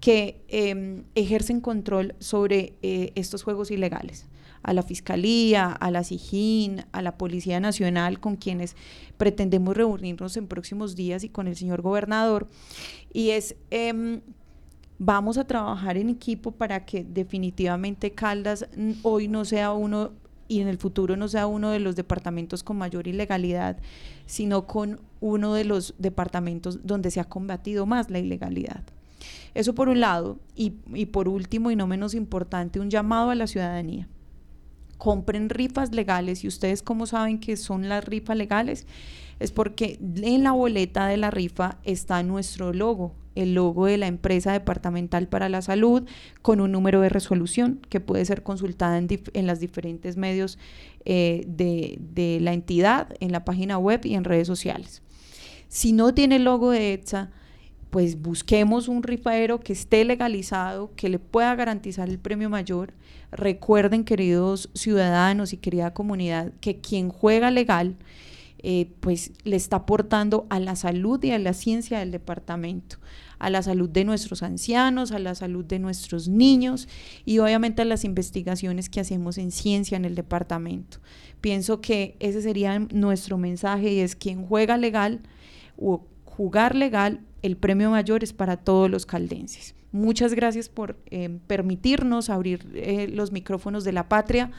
que 0.02 0.44
eh, 0.50 1.04
ejercen 1.16 1.62
control 1.62 2.16
sobre 2.20 2.74
eh, 2.82 3.14
estos 3.16 3.44
juegos 3.44 3.72
ilegales, 3.72 4.28
a 4.62 4.74
la 4.74 4.84
Fiscalía, 4.84 5.72
a 5.72 5.90
la 5.90 6.04
SIJIN, 6.04 6.84
a 6.92 7.02
la 7.02 7.18
Policía 7.18 7.62
Nacional, 7.62 8.20
con 8.20 8.36
quienes 8.36 8.76
pretendemos 9.16 9.78
reunirnos 9.78 10.36
en 10.36 10.48
próximos 10.48 10.98
días 10.98 11.24
y 11.24 11.30
con 11.30 11.48
el 11.48 11.56
señor 11.56 11.82
gobernador. 11.82 12.50
Y 13.14 13.30
es... 13.30 13.56
em, 13.72 14.20
vamos 14.98 15.38
a 15.38 15.46
trabajar 15.46 15.98
en 15.98 16.10
equipo 16.10 16.52
para 16.52 16.86
que 16.86 17.04
definitivamente 17.04 18.12
Caldas 18.12 18.66
hoy 19.04 19.28
no 19.28 19.44
sea 19.44 19.74
uno 19.74 20.12
y 20.48 20.62
en 20.62 20.68
el 20.68 20.78
futuro 20.78 21.16
no 21.16 21.28
sea 21.28 21.48
uno 21.48 21.70
de 21.72 21.80
los 21.80 21.96
departamentos 21.96 22.64
con 22.64 22.78
mayor 22.78 23.08
ilegalidad, 23.08 23.78
sino 24.26 24.68
con 24.68 25.00
uno 25.22 25.54
de 25.54 25.66
los 25.66 25.96
departamentos 25.98 26.80
donde 26.86 27.12
se 27.12 27.20
ha 27.20 27.26
combatido 27.26 27.86
más 27.86 28.10
la 28.10 28.20
ilegalidad. 28.20 28.84
Eso 29.54 29.74
por 29.74 29.90
un 29.90 30.00
lado, 30.00 30.38
y, 30.56 30.74
y 30.94 31.08
por 31.08 31.28
último 31.28 31.72
y 31.72 31.76
no 31.76 31.88
menos 31.88 32.14
importante, 32.14 32.80
un 32.80 32.90
llamado 32.90 33.30
a 33.30 33.36
la 33.36 33.48
ciudadanía. 33.48 34.08
Compren 34.98 35.50
rifas 35.50 35.94
legales 35.94 36.44
y 36.44 36.48
ustedes 36.48 36.82
cómo 36.82 37.06
saben 37.06 37.40
que 37.40 37.58
son 37.58 37.90
las 37.90 38.06
rifas 38.06 38.38
legales 38.38 38.86
es 39.40 39.52
porque 39.52 40.00
en 40.00 40.44
la 40.44 40.52
boleta 40.52 41.08
de 41.08 41.18
la 41.18 41.32
rifa 41.32 41.78
está 41.84 42.24
nuestro 42.24 42.74
logo, 42.74 43.14
el 43.36 43.54
logo 43.54 43.86
de 43.86 43.98
la 43.98 44.08
empresa 44.08 44.54
departamental 44.54 45.28
para 45.28 45.50
la 45.50 45.62
salud 45.62 46.04
con 46.42 46.62
un 46.62 46.72
número 46.72 47.02
de 47.02 47.10
resolución 47.10 47.80
que 47.90 48.00
puede 48.00 48.26
ser 48.26 48.44
consultada 48.44 48.98
en, 48.98 49.48
los 49.48 49.60
diferentes 49.60 50.18
medios 50.18 50.58
eh, 51.06 51.44
de, 51.48 51.98
de 52.00 52.40
la 52.42 52.54
entidad, 52.54 53.10
en 53.20 53.32
la 53.32 53.46
página 53.46 53.78
web 53.78 54.02
y 54.06 54.16
en 54.16 54.24
redes 54.24 54.48
sociales. 54.48 55.02
Si 55.68 55.92
no 55.92 56.14
tiene 56.14 56.38
el 56.38 56.46
logo 56.46 56.72
de 56.72 56.94
ETSA, 56.94 57.32
pues 57.96 58.22
busquemos 58.22 58.90
un 58.90 59.04
rifadero 59.04 59.62
que 59.62 59.72
esté 59.72 60.04
legalizado, 60.04 60.92
que 60.98 61.08
le 61.08 61.18
pueda 61.18 61.56
garantizar 61.56 62.10
el 62.10 62.20
premio 62.20 62.50
mayor. 62.50 62.94
Recuerden, 63.32 64.04
queridos 64.04 64.70
ciudadanos 64.74 65.54
y 65.54 65.58
querida 65.58 65.94
comunidad, 65.94 66.52
que 66.60 66.82
quien 66.82 67.10
juega 67.10 67.52
legal, 67.52 67.96
eh, 68.68 68.90
pues 69.00 69.32
le 69.44 69.58
está 69.58 69.76
aportando 69.76 70.48
a 70.50 70.60
la 70.60 70.76
salud 70.76 71.24
y 71.24 71.30
a 71.30 71.38
la 71.38 71.54
ciencia 71.54 72.00
del 72.00 72.10
departamento, 72.10 72.98
a 73.38 73.52
la 73.52 73.62
salud 73.62 73.88
de 73.88 74.06
nuestros 74.06 74.42
ancianos, 74.42 75.12
a 75.12 75.20
la 75.20 75.36
salud 75.36 75.64
de 75.64 75.78
nuestros 75.78 76.28
niños 76.28 76.88
y 77.26 77.38
obviamente 77.38 77.84
a 77.84 77.86
las 77.86 78.04
investigaciones 78.04 78.90
que 78.90 79.00
hacemos 79.00 79.38
en 79.38 79.52
ciencia 79.52 79.98
en 79.98 80.04
el 80.04 80.16
departamento. 80.16 80.98
Pienso 81.42 81.80
que 81.80 82.16
ese 82.20 82.42
sería 82.42 82.80
nuestro 82.80 83.38
mensaje 83.38 83.94
y 83.94 84.00
es 84.00 84.16
quien 84.16 84.44
juega 84.48 84.78
legal 84.78 85.22
o 85.78 86.08
jugar 86.24 86.74
legal, 86.74 87.20
el 87.44 87.58
premio 87.58 87.92
mayor 87.92 88.24
es 88.24 88.34
para 88.34 88.58
todos 88.58 88.90
los 88.90 89.06
caldenses. 89.06 89.76
Muchas 89.92 90.34
gracias 90.34 90.70
por 90.70 90.98
eh, 91.12 91.38
permitirnos 91.46 92.32
abrir 92.32 92.68
eh, 92.74 93.10
los 93.10 93.32
micrófonos 93.32 93.84
de 93.84 93.92
la 93.92 94.10
patria 94.10 94.50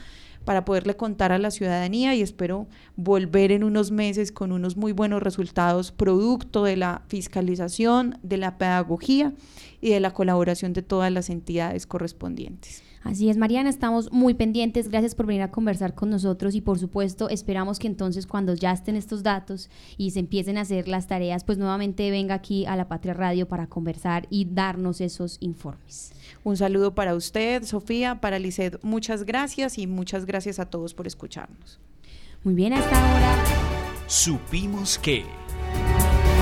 para 0.47 0.63
poderle 0.63 0.95
contar 0.95 1.33
a 1.33 1.39
la 1.39 1.51
ciudadanía 1.51 2.15
y 2.15 2.21
espero 2.21 2.69
volver 2.95 3.51
en 3.51 3.65
unos 3.65 3.91
meses 3.91 4.31
con 4.31 4.53
unos 4.53 4.77
muy 4.77 4.93
buenos 4.93 5.21
resultados 5.21 5.91
producto 5.91 6.63
de 6.63 6.77
la 6.77 7.01
fiscalización, 7.09 8.17
de 8.23 8.37
la 8.37 8.57
pedagogía 8.57 9.33
y 9.81 9.89
de 9.89 9.99
la 9.99 10.13
colaboración 10.13 10.71
de 10.71 10.83
todas 10.83 11.11
las 11.11 11.29
entidades 11.29 11.85
correspondientes. 11.85 12.86
Así 13.07 13.29
es, 13.29 13.37
Mariana, 13.37 13.69
estamos 13.69 14.11
muy 14.11 14.33
pendientes. 14.33 14.89
Gracias 14.89 15.15
por 15.15 15.27
venir 15.27 15.41
a 15.41 15.49
conversar 15.49 15.95
con 15.95 16.09
nosotros 16.09 16.55
y 16.55 16.61
por 16.61 16.77
supuesto 16.77 17.29
esperamos 17.29 17.79
que 17.79 17.87
entonces 17.87 18.27
cuando 18.27 18.53
ya 18.53 18.73
estén 18.73 18.97
estos 18.97 19.23
datos 19.23 19.69
y 19.97 20.11
se 20.11 20.19
empiecen 20.19 20.57
a 20.57 20.61
hacer 20.61 20.89
las 20.89 21.07
tareas, 21.07 21.45
pues 21.45 21.57
nuevamente 21.57 22.11
venga 22.11 22.35
aquí 22.35 22.65
a 22.65 22.75
la 22.75 22.89
Patria 22.89 23.13
Radio 23.13 23.47
para 23.47 23.67
conversar 23.67 24.27
y 24.29 24.43
darnos 24.43 24.99
esos 24.99 25.37
informes. 25.39 26.11
Un 26.43 26.57
saludo 26.57 26.95
para 26.95 27.15
usted, 27.15 27.63
Sofía, 27.63 28.19
para 28.19 28.39
Lisset, 28.39 28.83
muchas 28.83 29.23
gracias 29.23 29.77
y 29.77 29.87
muchas 29.87 30.25
gracias 30.25 30.59
a 30.59 30.65
todos 30.65 30.93
por 30.93 31.07
escucharnos. 31.07 31.79
Muy 32.43 32.55
bien, 32.55 32.73
hasta 32.73 33.13
ahora 33.13 33.37
Supimos 34.07 34.97
que... 34.97 35.23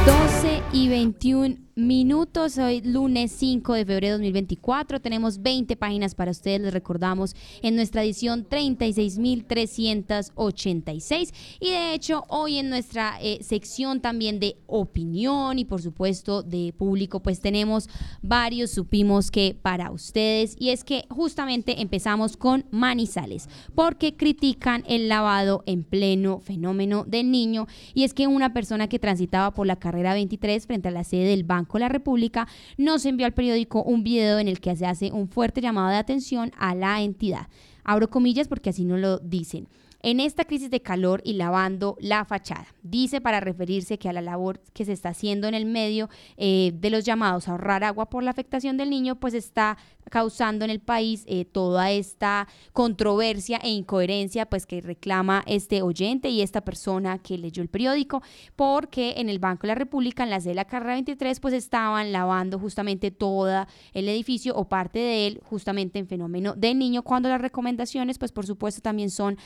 12 0.05 0.63
y 0.73 0.87
21 0.87 1.64
minutos. 1.75 2.57
Hoy 2.57 2.81
lunes 2.81 3.31
5 3.33 3.73
de 3.73 3.85
febrero 3.85 4.17
de 4.17 4.23
2024. 4.23 4.99
Tenemos 5.01 5.41
20 5.41 5.75
páginas 5.75 6.15
para 6.15 6.31
ustedes, 6.31 6.61
les 6.61 6.73
recordamos, 6.73 7.35
en 7.61 7.75
nuestra 7.75 8.01
edición 8.03 8.47
36.386. 8.47 11.33
Y 11.59 11.71
de 11.71 11.93
hecho, 11.93 12.23
hoy 12.29 12.59
en 12.59 12.69
nuestra 12.69 13.17
eh, 13.21 13.39
sección 13.43 13.99
también 13.99 14.39
de 14.39 14.55
opinión 14.67 15.59
y 15.59 15.65
por 15.65 15.81
supuesto 15.81 16.43
de 16.43 16.73
público, 16.77 17.19
pues 17.19 17.41
tenemos 17.41 17.89
varios 18.21 18.71
supimos 18.71 19.29
que 19.29 19.53
para 19.61 19.91
ustedes. 19.91 20.55
Y 20.57 20.69
es 20.69 20.85
que 20.85 21.03
justamente 21.09 21.81
empezamos 21.81 22.37
con 22.37 22.63
Manizales, 22.71 23.49
porque 23.75 24.15
critican 24.15 24.85
el 24.87 25.09
lavado 25.09 25.61
en 25.65 25.83
pleno 25.83 26.39
fenómeno 26.39 27.03
del 27.03 27.31
niño. 27.31 27.67
Y 27.93 28.05
es 28.05 28.13
que 28.13 28.27
una 28.27 28.53
persona 28.53 28.87
que 28.87 28.97
transitaba 28.97 29.53
por 29.53 29.67
la 29.67 29.75
carrera 29.75 30.13
23 30.13 30.65
frente 30.65 30.87
a 30.87 30.91
la 30.91 31.03
sede 31.03 31.25
del 31.25 31.43
Banco 31.43 31.64
la 31.79 31.89
República, 31.89 32.47
nos 32.77 33.05
envió 33.05 33.25
al 33.25 33.33
periódico 33.33 33.83
un 33.83 34.03
video 34.03 34.39
en 34.39 34.47
el 34.47 34.59
que 34.59 34.75
se 34.75 34.85
hace 34.85 35.11
un 35.11 35.27
fuerte 35.27 35.61
llamado 35.61 35.89
de 35.89 35.97
atención 35.97 36.51
a 36.57 36.75
la 36.75 37.01
entidad. 37.01 37.47
Abro 37.83 38.09
comillas 38.09 38.47
porque 38.47 38.69
así 38.69 38.85
no 38.85 38.97
lo 38.97 39.19
dicen 39.19 39.67
en 40.01 40.19
esta 40.19 40.45
crisis 40.45 40.69
de 40.69 40.81
calor 40.81 41.21
y 41.23 41.33
lavando 41.33 41.97
la 41.99 42.25
fachada. 42.25 42.67
Dice 42.83 43.21
para 43.21 43.39
referirse 43.39 43.97
que 43.97 44.09
a 44.09 44.13
la 44.13 44.21
labor 44.21 44.59
que 44.73 44.85
se 44.85 44.93
está 44.93 45.09
haciendo 45.09 45.47
en 45.47 45.53
el 45.53 45.65
medio 45.65 46.09
eh, 46.37 46.71
de 46.75 46.89
los 46.89 47.03
llamados 47.03 47.47
a 47.47 47.51
ahorrar 47.51 47.83
agua 47.83 48.09
por 48.09 48.23
la 48.23 48.31
afectación 48.31 48.77
del 48.77 48.89
niño, 48.89 49.15
pues 49.15 49.33
está 49.33 49.77
causando 50.09 50.65
en 50.65 50.71
el 50.71 50.79
país 50.79 51.23
eh, 51.27 51.45
toda 51.45 51.91
esta 51.91 52.47
controversia 52.73 53.57
e 53.63 53.69
incoherencia 53.69 54.45
pues 54.45 54.65
que 54.65 54.81
reclama 54.81 55.43
este 55.47 55.81
oyente 55.81 56.29
y 56.29 56.41
esta 56.41 56.61
persona 56.61 57.17
que 57.19 57.37
leyó 57.37 57.61
el 57.63 57.69
periódico 57.69 58.21
porque 58.55 59.15
en 59.17 59.29
el 59.29 59.39
Banco 59.39 59.63
de 59.63 59.69
la 59.69 59.75
República 59.75 60.23
en 60.23 60.29
la 60.29 60.39
de 60.39 60.53
la 60.53 60.65
carrera 60.65 60.93
23 60.93 61.39
pues 61.39 61.53
estaban 61.53 62.11
lavando 62.11 62.59
justamente 62.59 63.11
todo 63.11 63.65
el 63.93 64.09
edificio 64.09 64.55
o 64.55 64.65
parte 64.65 64.99
de 64.99 65.27
él 65.27 65.41
justamente 65.43 65.99
en 65.99 66.07
fenómeno 66.07 66.53
del 66.55 66.77
niño 66.77 67.01
cuando 67.01 67.29
las 67.29 67.41
recomendaciones 67.41 68.19
pues 68.19 68.31
por 68.31 68.45
supuesto 68.45 68.81
también 68.81 69.09
son 69.09 69.37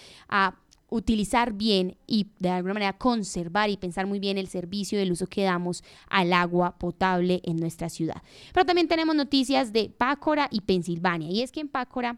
utilizar 0.90 1.54
bien 1.54 1.98
y 2.08 2.28
de 2.40 2.50
alguna 2.50 2.74
manera 2.74 2.94
conservar 2.94 3.70
y 3.70 3.78
pensar 3.78 4.08
muy 4.08 4.20
bien 4.20 4.38
el 4.38 4.48
servicio 4.48 5.00
y 5.00 5.04
el 5.04 5.12
uso 5.12 5.28
que 5.28 5.44
damos 5.44 5.84
al 6.10 6.34
agua 6.34 6.78
potable 6.78 7.42
en 7.44 7.58
nuestra 7.58 7.90
ciudad. 7.90 8.22
Pero 8.54 8.66
también 8.66 8.88
tenemos 8.88 9.16
noticias 9.16 9.72
de 9.74 9.90
Pácora 9.90 10.48
y 10.52 10.62
Pensilvania. 10.62 11.30
Y 11.30 11.42
es 11.42 11.52
que 11.52 11.62
en 11.62 11.70
Pácora 11.70 12.18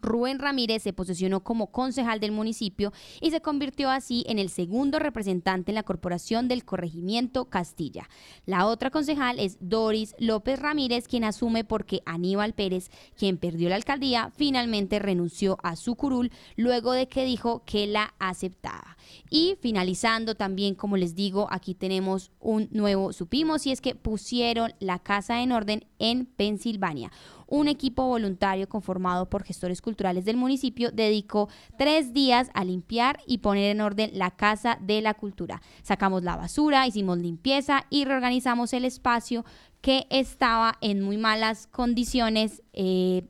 Rubén 0.00 0.38
Ramírez 0.38 0.82
se 0.82 0.92
posicionó 0.92 1.40
como 1.40 1.68
concejal 1.68 2.20
del 2.20 2.32
municipio 2.32 2.92
y 3.20 3.30
se 3.30 3.40
convirtió 3.40 3.90
así 3.90 4.24
en 4.28 4.38
el 4.38 4.48
segundo 4.48 4.98
representante 4.98 5.70
en 5.70 5.74
la 5.74 5.82
corporación 5.82 6.48
del 6.48 6.64
corregimiento 6.64 7.46
Castilla. 7.46 8.08
La 8.46 8.66
otra 8.66 8.90
concejal 8.90 9.38
es 9.38 9.58
Doris 9.60 10.14
López 10.18 10.58
Ramírez, 10.58 11.08
quien 11.08 11.24
asume 11.24 11.64
porque 11.64 12.02
Aníbal 12.06 12.54
Pérez, 12.54 12.90
quien 13.16 13.38
perdió 13.38 13.68
la 13.68 13.76
alcaldía, 13.76 14.30
finalmente 14.36 14.98
renunció 14.98 15.58
a 15.62 15.76
su 15.76 15.96
curul 15.96 16.30
luego 16.56 16.92
de 16.92 17.08
que 17.08 17.24
dijo 17.24 17.62
que 17.64 17.86
la 17.86 18.14
aceptaba. 18.18 18.96
Y 19.30 19.56
finalizando 19.60 20.34
también, 20.34 20.74
como 20.74 20.96
les 20.96 21.14
digo, 21.14 21.48
aquí 21.50 21.74
tenemos 21.74 22.30
un 22.40 22.68
nuevo 22.70 23.12
supimos 23.12 23.66
y 23.66 23.72
es 23.72 23.80
que 23.80 23.94
pusieron 23.94 24.72
la 24.80 24.98
casa 24.98 25.42
en 25.42 25.52
orden 25.52 25.86
en 25.98 26.26
Pensilvania 26.26 27.10
un 27.48 27.66
equipo 27.66 28.06
voluntario 28.06 28.68
conformado 28.68 29.28
por 29.28 29.42
gestores 29.42 29.82
culturales 29.82 30.24
del 30.24 30.36
municipio 30.36 30.92
dedicó 30.92 31.48
tres 31.76 32.12
días 32.12 32.50
a 32.54 32.64
limpiar 32.64 33.20
y 33.26 33.38
poner 33.38 33.70
en 33.70 33.80
orden 33.80 34.10
la 34.12 34.30
Casa 34.30 34.78
de 34.80 35.00
la 35.00 35.14
Cultura. 35.14 35.62
Sacamos 35.82 36.22
la 36.22 36.36
basura, 36.36 36.86
hicimos 36.86 37.18
limpieza 37.18 37.86
y 37.90 38.04
reorganizamos 38.04 38.72
el 38.74 38.84
espacio 38.84 39.44
que 39.80 40.06
estaba 40.10 40.76
en 40.80 41.02
muy 41.02 41.16
malas 41.16 41.66
condiciones. 41.66 42.62
Eh, 42.72 43.24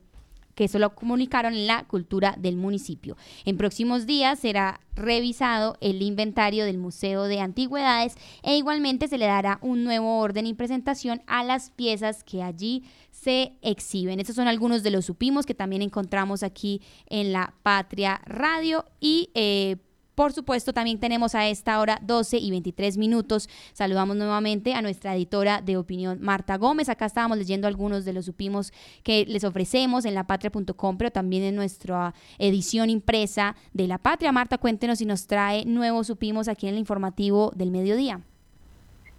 que 0.59 0.65
eso 0.65 0.77
lo 0.77 0.93
comunicaron 0.93 1.67
la 1.67 1.85
cultura 1.85 2.35
del 2.37 2.57
municipio. 2.57 3.15
En 3.45 3.55
próximos 3.55 4.05
días 4.05 4.39
será 4.39 4.81
revisado 4.93 5.77
el 5.79 6.01
inventario 6.01 6.65
del 6.65 6.77
Museo 6.77 7.23
de 7.23 7.39
Antigüedades 7.39 8.15
e 8.43 8.57
igualmente 8.57 9.07
se 9.07 9.17
le 9.17 9.25
dará 9.25 9.59
un 9.61 9.85
nuevo 9.85 10.19
orden 10.19 10.45
y 10.45 10.53
presentación 10.53 11.21
a 11.27 11.45
las 11.45 11.69
piezas 11.69 12.25
que 12.25 12.43
allí 12.43 12.83
se 13.09 13.53
exhiben. 13.61 14.19
Estos 14.19 14.35
son 14.35 14.49
algunos 14.49 14.83
de 14.83 14.91
los 14.91 15.05
supimos 15.05 15.45
que 15.45 15.55
también 15.55 15.81
encontramos 15.81 16.43
aquí 16.43 16.81
en 17.05 17.31
la 17.31 17.53
Patria 17.63 18.19
Radio 18.25 18.83
y 18.99 19.29
eh, 19.35 19.77
por 20.19 20.33
supuesto, 20.33 20.73
también 20.73 20.99
tenemos 20.99 21.33
a 21.33 21.47
esta 21.47 21.79
hora 21.79 21.97
12 22.01 22.39
y 22.39 22.51
23 22.51 22.97
minutos. 22.97 23.47
Saludamos 23.71 24.17
nuevamente 24.17 24.73
a 24.73 24.81
nuestra 24.81 25.15
editora 25.15 25.61
de 25.61 25.77
opinión, 25.77 26.17
Marta 26.19 26.57
Gómez. 26.57 26.89
Acá 26.89 27.05
estábamos 27.05 27.37
leyendo 27.37 27.69
algunos 27.69 28.03
de 28.03 28.11
los 28.11 28.25
supimos 28.25 28.73
que 29.01 29.23
les 29.25 29.45
ofrecemos 29.45 30.03
en 30.03 30.15
lapatria.com, 30.15 30.97
pero 30.97 31.09
también 31.09 31.43
en 31.43 31.55
nuestra 31.55 32.13
edición 32.37 32.89
impresa 32.89 33.55
de 33.71 33.87
La 33.87 33.97
Patria. 33.97 34.33
Marta, 34.33 34.57
cuéntenos 34.57 34.97
si 34.97 35.05
nos 35.05 35.25
trae 35.25 35.63
nuevos 35.63 36.07
supimos 36.07 36.49
aquí 36.49 36.67
en 36.67 36.73
el 36.73 36.79
informativo 36.81 37.53
del 37.55 37.71
mediodía. 37.71 38.19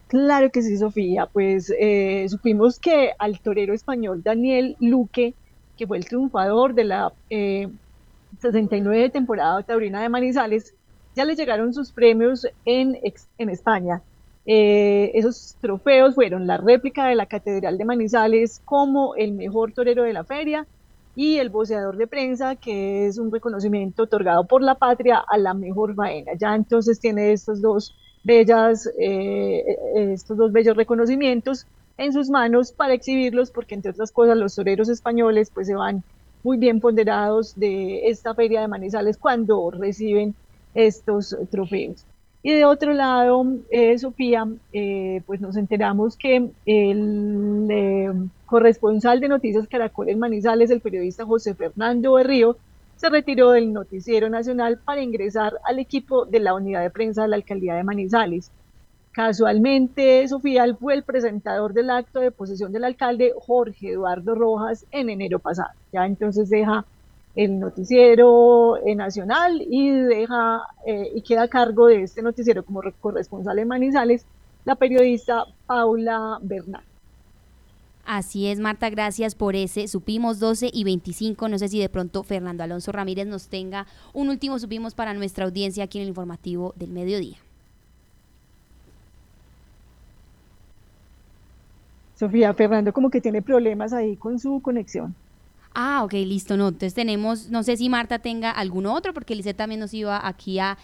Claro 0.08 0.50
que 0.50 0.60
sí, 0.60 0.76
Sofía. 0.76 1.24
Pues 1.32 1.72
eh, 1.80 2.26
supimos 2.28 2.78
que 2.78 3.12
al 3.18 3.40
torero 3.40 3.72
español 3.72 4.22
Daniel 4.22 4.76
Luque, 4.80 5.32
que 5.78 5.86
fue 5.86 5.96
el 5.96 6.04
triunfador 6.04 6.74
de 6.74 6.84
la 6.84 7.10
eh, 7.30 7.68
69 8.38 9.08
temporada 9.08 9.62
taurina 9.62 10.02
de 10.02 10.10
Manizales, 10.10 10.74
ya 11.20 11.26
le 11.26 11.36
llegaron 11.36 11.74
sus 11.74 11.92
premios 11.92 12.46
en, 12.64 12.98
en 13.36 13.50
España. 13.50 14.00
Eh, 14.46 15.10
esos 15.12 15.54
trofeos 15.60 16.14
fueron 16.14 16.46
la 16.46 16.56
réplica 16.56 17.06
de 17.08 17.14
la 17.14 17.26
Catedral 17.26 17.76
de 17.76 17.84
Manizales 17.84 18.62
como 18.64 19.14
el 19.16 19.32
mejor 19.32 19.72
torero 19.72 20.04
de 20.04 20.14
la 20.14 20.24
feria 20.24 20.66
y 21.14 21.36
el 21.36 21.50
voceador 21.50 21.98
de 21.98 22.06
prensa, 22.06 22.56
que 22.56 23.06
es 23.06 23.18
un 23.18 23.30
reconocimiento 23.30 24.04
otorgado 24.04 24.44
por 24.44 24.62
la 24.62 24.76
patria 24.76 25.22
a 25.28 25.36
la 25.36 25.52
mejor 25.52 25.94
faena. 25.94 26.32
Ya 26.40 26.54
entonces 26.54 26.98
tiene 26.98 27.32
estos 27.32 27.60
dos 27.60 27.94
bellas, 28.24 28.86
eh, 28.98 29.62
eh, 29.68 30.12
estos 30.14 30.38
dos 30.38 30.52
bellos 30.52 30.74
reconocimientos 30.74 31.66
en 31.98 32.14
sus 32.14 32.30
manos 32.30 32.72
para 32.72 32.94
exhibirlos, 32.94 33.50
porque 33.50 33.74
entre 33.74 33.90
otras 33.90 34.10
cosas 34.10 34.38
los 34.38 34.54
toreros 34.54 34.88
españoles 34.88 35.50
pues 35.52 35.66
se 35.66 35.74
van 35.74 36.02
muy 36.42 36.56
bien 36.56 36.80
ponderados 36.80 37.54
de 37.56 38.08
esta 38.08 38.34
feria 38.34 38.62
de 38.62 38.68
Manizales 38.68 39.18
cuando 39.18 39.70
reciben 39.70 40.34
estos 40.74 41.36
trofeos. 41.50 42.04
Y 42.42 42.52
de 42.52 42.64
otro 42.64 42.94
lado, 42.94 43.44
eh, 43.70 43.98
Sofía, 43.98 44.46
eh, 44.72 45.22
pues 45.26 45.40
nos 45.42 45.56
enteramos 45.56 46.16
que 46.16 46.50
el 46.64 47.66
eh, 47.70 48.12
corresponsal 48.46 49.20
de 49.20 49.28
Noticias 49.28 49.68
Caracol 49.68 50.08
en 50.08 50.18
Manizales, 50.18 50.70
el 50.70 50.80
periodista 50.80 51.26
José 51.26 51.54
Fernando 51.54 52.14
Berrío, 52.14 52.56
se 52.96 53.10
retiró 53.10 53.50
del 53.50 53.72
noticiero 53.72 54.30
nacional 54.30 54.78
para 54.78 55.02
ingresar 55.02 55.54
al 55.64 55.78
equipo 55.78 56.24
de 56.24 56.40
la 56.40 56.54
unidad 56.54 56.82
de 56.82 56.90
prensa 56.90 57.22
de 57.22 57.28
la 57.28 57.36
alcaldía 57.36 57.74
de 57.74 57.84
Manizales. 57.84 58.50
Casualmente, 59.12 60.26
Sofía 60.28 60.64
fue 60.74 60.94
el 60.94 61.02
presentador 61.02 61.74
del 61.74 61.90
acto 61.90 62.20
de 62.20 62.30
posesión 62.30 62.72
del 62.72 62.84
alcalde 62.84 63.34
Jorge 63.38 63.92
Eduardo 63.92 64.34
Rojas 64.34 64.86
en 64.92 65.10
enero 65.10 65.40
pasado. 65.40 65.70
Ya 65.92 66.06
entonces 66.06 66.48
deja 66.48 66.86
el 67.36 67.58
noticiero 67.58 68.76
eh, 68.84 68.94
nacional 68.94 69.62
y 69.62 69.90
deja 69.90 70.62
eh, 70.86 71.12
y 71.14 71.22
queda 71.22 71.42
a 71.42 71.48
cargo 71.48 71.86
de 71.86 72.02
este 72.02 72.22
noticiero 72.22 72.64
como 72.64 72.82
corresponsal 73.00 73.58
en 73.58 73.68
Manizales 73.68 74.26
la 74.64 74.74
periodista 74.74 75.44
Paula 75.66 76.38
Bernal. 76.42 76.82
Así 78.04 78.48
es, 78.48 78.58
Marta, 78.58 78.90
gracias 78.90 79.34
por 79.34 79.54
ese. 79.54 79.86
Supimos 79.86 80.40
12 80.40 80.70
y 80.72 80.84
25. 80.84 81.48
No 81.48 81.58
sé 81.58 81.68
si 81.68 81.78
de 81.78 81.88
pronto 81.88 82.24
Fernando 82.24 82.64
Alonso 82.64 82.90
Ramírez 82.90 83.26
nos 83.26 83.48
tenga 83.48 83.86
un 84.12 84.30
último 84.30 84.58
supimos 84.58 84.94
para 84.94 85.14
nuestra 85.14 85.44
audiencia 85.44 85.84
aquí 85.84 85.98
en 85.98 86.02
el 86.02 86.08
informativo 86.08 86.74
del 86.76 86.90
mediodía. 86.90 87.36
Sofía, 92.16 92.52
Fernando 92.52 92.92
como 92.92 93.10
que 93.10 93.20
tiene 93.20 93.40
problemas 93.42 93.92
ahí 93.92 94.16
con 94.16 94.38
su 94.38 94.60
conexión. 94.60 95.14
Ah, 95.74 96.02
ok, 96.04 96.12
listo. 96.14 96.56
No, 96.56 96.68
entonces 96.68 96.94
tenemos, 96.94 97.48
no 97.48 97.62
sé 97.62 97.76
si 97.76 97.88
Marta 97.88 98.18
tenga 98.18 98.50
algún 98.50 98.86
otro, 98.86 99.14
porque 99.14 99.34
Lice 99.34 99.54
también 99.54 99.80
nos 99.80 99.94
iba 99.94 100.26
aquí 100.26 100.58
a, 100.58 100.76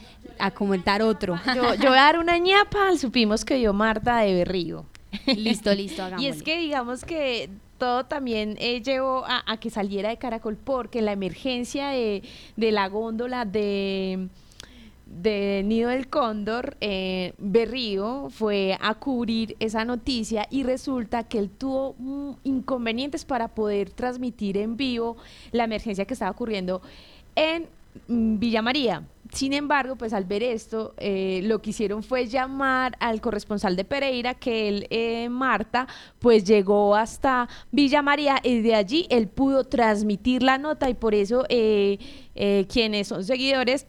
comentar 0.54 1.02
otro. 1.02 1.38
Yo, 1.54 1.74
yo, 1.74 1.88
voy 1.88 1.98
a 1.98 2.02
dar 2.02 2.18
una 2.18 2.38
ñapa 2.38 2.96
supimos 2.96 3.44
que 3.44 3.56
dio 3.56 3.72
Marta 3.72 4.18
de 4.18 4.34
Berrío. 4.34 4.86
Listo, 5.26 5.74
listo, 5.74 6.02
Y 6.18 6.26
es 6.26 6.42
que 6.42 6.58
digamos 6.58 7.04
que 7.04 7.50
todo 7.78 8.04
también 8.04 8.56
eh, 8.58 8.80
llevó 8.82 9.24
a, 9.26 9.56
que 9.58 9.70
saliera 9.70 10.08
de 10.08 10.18
Caracol 10.18 10.56
porque 10.56 11.02
la 11.02 11.12
emergencia 11.12 11.88
de, 11.88 12.22
de 12.56 12.72
la 12.72 12.88
góndola 12.88 13.44
de 13.44 14.28
de 15.22 15.62
Nido 15.64 15.90
del 15.90 16.08
Cóndor, 16.08 16.76
eh, 16.80 17.32
Berrío 17.38 18.28
fue 18.30 18.76
a 18.80 18.94
cubrir 18.94 19.56
esa 19.60 19.84
noticia 19.84 20.46
y 20.50 20.62
resulta 20.62 21.24
que 21.24 21.38
él 21.38 21.50
tuvo 21.50 21.94
mm, 21.98 22.32
inconvenientes 22.44 23.24
para 23.24 23.48
poder 23.48 23.90
transmitir 23.90 24.58
en 24.58 24.76
vivo 24.76 25.16
la 25.52 25.64
emergencia 25.64 26.04
que 26.04 26.14
estaba 26.14 26.30
ocurriendo 26.30 26.82
en 27.34 27.66
mm, 28.08 28.38
Villa 28.38 28.62
María. 28.62 29.02
Sin 29.32 29.52
embargo, 29.52 29.96
pues 29.96 30.12
al 30.12 30.24
ver 30.24 30.42
esto, 30.42 30.94
eh, 30.98 31.40
lo 31.44 31.60
que 31.60 31.70
hicieron 31.70 32.02
fue 32.02 32.26
llamar 32.26 32.96
al 33.00 33.20
corresponsal 33.20 33.74
de 33.74 33.84
Pereira, 33.84 34.34
que 34.34 34.68
él, 34.68 34.86
eh, 34.90 35.28
Marta, 35.28 35.88
pues 36.20 36.44
llegó 36.44 36.94
hasta 36.94 37.48
Villa 37.72 38.02
María 38.02 38.38
y 38.42 38.60
de 38.60 38.74
allí 38.76 39.06
él 39.10 39.26
pudo 39.26 39.64
transmitir 39.64 40.44
la 40.44 40.58
nota 40.58 40.88
y 40.88 40.94
por 40.94 41.14
eso 41.14 41.44
quienes 42.68 43.08
son 43.08 43.24
seguidores 43.24 43.86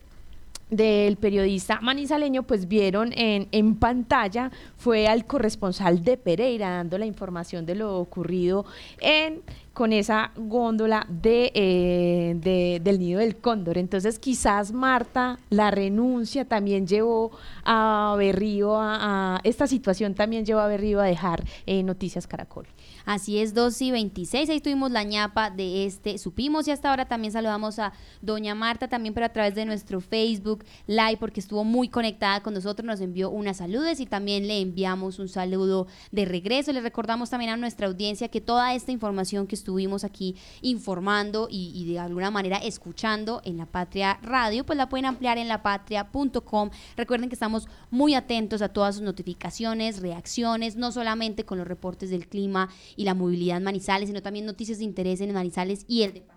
del 0.70 1.18
periodista 1.18 1.80
manizaleño, 1.82 2.44
pues 2.44 2.68
vieron 2.68 3.14
en, 3.16 3.48
en 3.52 3.76
pantalla, 3.76 4.52
fue 4.78 5.08
al 5.08 5.26
corresponsal 5.26 6.04
de 6.04 6.18
Pereira 6.18 6.70
dando 6.70 6.98
la 6.98 7.06
información 7.06 7.66
de 7.66 7.76
lo 7.76 7.98
ocurrido 7.98 8.66
en 9.00 9.42
con 9.78 9.94
esa 9.94 10.32
góndola 10.36 11.06
de, 11.08 11.52
eh, 11.54 12.34
de- 12.42 12.82
del 12.84 12.98
nido 12.98 13.20
del 13.20 13.36
cóndor. 13.38 13.78
Entonces 13.78 14.18
quizás 14.18 14.72
Marta, 14.72 15.38
la 15.52 15.70
renuncia 15.70 16.46
también 16.46 16.88
llevó 16.88 17.30
a 17.64 18.16
Berrío 18.18 18.76
a, 18.82 19.36
a- 19.36 19.40
esta 19.44 19.68
situación 19.68 20.16
también 20.16 20.46
llevó 20.48 20.62
a 20.62 20.68
Berrío 20.68 21.00
a 21.00 21.04
dejar 21.06 21.44
eh, 21.68 21.84
Noticias 21.84 22.26
Caracol. 22.26 22.66
Así 23.06 23.38
es, 23.38 23.54
2 23.54 23.80
y 23.84 23.92
26. 23.92 24.50
Ahí 24.50 24.60
tuvimos 24.62 24.90
la 24.90 25.04
ñapa 25.04 25.52
de 25.52 25.86
este 25.86 26.18
Supimos 26.18 26.68
y 26.68 26.72
hasta 26.72 26.90
ahora 26.90 27.06
también 27.08 27.32
saludamos 27.32 27.78
a 27.78 27.94
Doña 28.22 28.56
Marta, 28.56 28.88
también 28.88 29.14
pero 29.14 29.28
a 29.28 29.30
través 29.30 29.54
de 29.54 29.64
nuestro 29.66 30.02
Facebook 30.02 30.66
Live, 30.88 31.18
porque 31.20 31.40
estuvo 31.40 31.64
muy 31.64 31.88
conectada 31.88 32.42
con 32.42 32.56
nosotros, 32.56 32.84
nos 32.86 33.00
envió 33.00 33.30
unas 33.30 33.58
saludes 33.58 34.00
y 34.00 34.08
también 34.08 34.48
le 34.48 34.60
enviamos 34.60 35.20
un 35.20 35.30
saludo 35.30 35.86
de 36.12 36.26
regreso. 36.26 36.74
Le 36.74 36.82
recordamos 36.82 37.30
también 37.30 37.52
a 37.52 37.58
nuestra 37.58 37.86
audiencia 37.88 38.28
que 38.28 38.42
toda 38.42 38.74
esta 38.74 38.92
información 38.92 39.46
que 39.48 39.56
estuvimos 39.68 40.06
aquí 40.06 40.38
informando 40.62 41.50
y, 41.52 41.74
y 41.76 41.92
de 41.92 42.00
alguna 42.00 42.32
manera 42.32 42.56
escuchando 42.58 43.42
en 43.44 43.58
La 43.58 43.66
Patria 43.66 44.18
Radio, 44.24 44.66
pues 44.66 44.78
la 44.78 44.88
pueden 44.88 45.06
ampliar 45.06 45.38
en 45.38 45.50
lapatria.com. 45.50 46.70
Recuerden 46.96 47.28
que 47.28 47.36
estamos 47.36 47.68
muy 47.92 48.16
atentos 48.16 48.62
a 48.62 48.70
todas 48.70 48.96
sus 48.96 49.04
notificaciones, 49.04 50.00
reacciones, 50.00 50.78
no 50.78 50.94
solamente 50.94 51.44
con 51.44 51.58
los 51.58 51.68
reportes 51.68 52.10
del 52.10 52.30
clima 52.30 52.70
y 52.96 53.04
la 53.04 53.14
movilidad 53.14 53.58
en 53.58 53.64
Manizales, 53.64 54.08
sino 54.08 54.22
también 54.22 54.46
noticias 54.46 54.78
de 54.78 54.86
interés 54.86 55.20
en 55.20 55.34
Manizales 55.34 55.84
y 55.90 56.04
el 56.04 56.14
departamento 56.14 56.37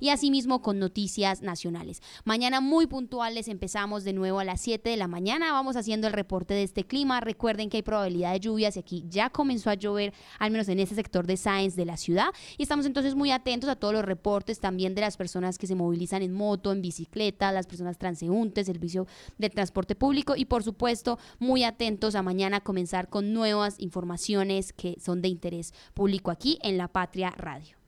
y 0.00 0.10
asimismo 0.10 0.62
con 0.62 0.78
noticias 0.78 1.42
nacionales. 1.42 2.02
Mañana 2.24 2.60
muy 2.60 2.86
puntuales 2.86 3.48
empezamos 3.48 4.04
de 4.04 4.12
nuevo 4.12 4.38
a 4.40 4.44
las 4.44 4.60
7 4.60 4.90
de 4.90 4.96
la 4.96 5.08
mañana, 5.08 5.52
vamos 5.52 5.76
haciendo 5.76 6.06
el 6.06 6.12
reporte 6.12 6.54
de 6.54 6.62
este 6.62 6.84
clima. 6.84 7.20
Recuerden 7.20 7.70
que 7.70 7.78
hay 7.78 7.82
probabilidad 7.82 8.32
de 8.32 8.40
lluvias 8.40 8.76
y 8.76 8.80
aquí 8.80 9.04
ya 9.08 9.30
comenzó 9.30 9.70
a 9.70 9.74
llover, 9.74 10.12
al 10.38 10.50
menos 10.50 10.68
en 10.68 10.80
este 10.80 10.94
sector 10.94 11.26
de 11.26 11.36
Science 11.36 11.76
de 11.76 11.84
la 11.84 11.96
ciudad. 11.96 12.28
Y 12.58 12.62
estamos 12.62 12.86
entonces 12.86 13.14
muy 13.14 13.30
atentos 13.30 13.68
a 13.68 13.76
todos 13.76 13.94
los 13.94 14.04
reportes 14.04 14.60
también 14.60 14.94
de 14.94 15.00
las 15.00 15.16
personas 15.16 15.58
que 15.58 15.66
se 15.66 15.74
movilizan 15.74 16.22
en 16.22 16.32
moto, 16.32 16.72
en 16.72 16.82
bicicleta, 16.82 17.52
las 17.52 17.66
personas 17.66 17.98
transeúntes, 17.98 18.66
servicio 18.66 19.06
de 19.38 19.50
transporte 19.50 19.94
público 19.94 20.34
y 20.36 20.44
por 20.44 20.62
supuesto 20.62 21.18
muy 21.38 21.64
atentos 21.64 22.14
a 22.14 22.22
mañana 22.22 22.60
comenzar 22.60 23.08
con 23.08 23.32
nuevas 23.32 23.76
informaciones 23.78 24.72
que 24.72 24.96
son 25.00 25.22
de 25.22 25.28
interés 25.28 25.72
público 25.94 26.30
aquí 26.30 26.58
en 26.62 26.78
La 26.78 26.88
Patria 26.88 27.30
Radio. 27.30 27.81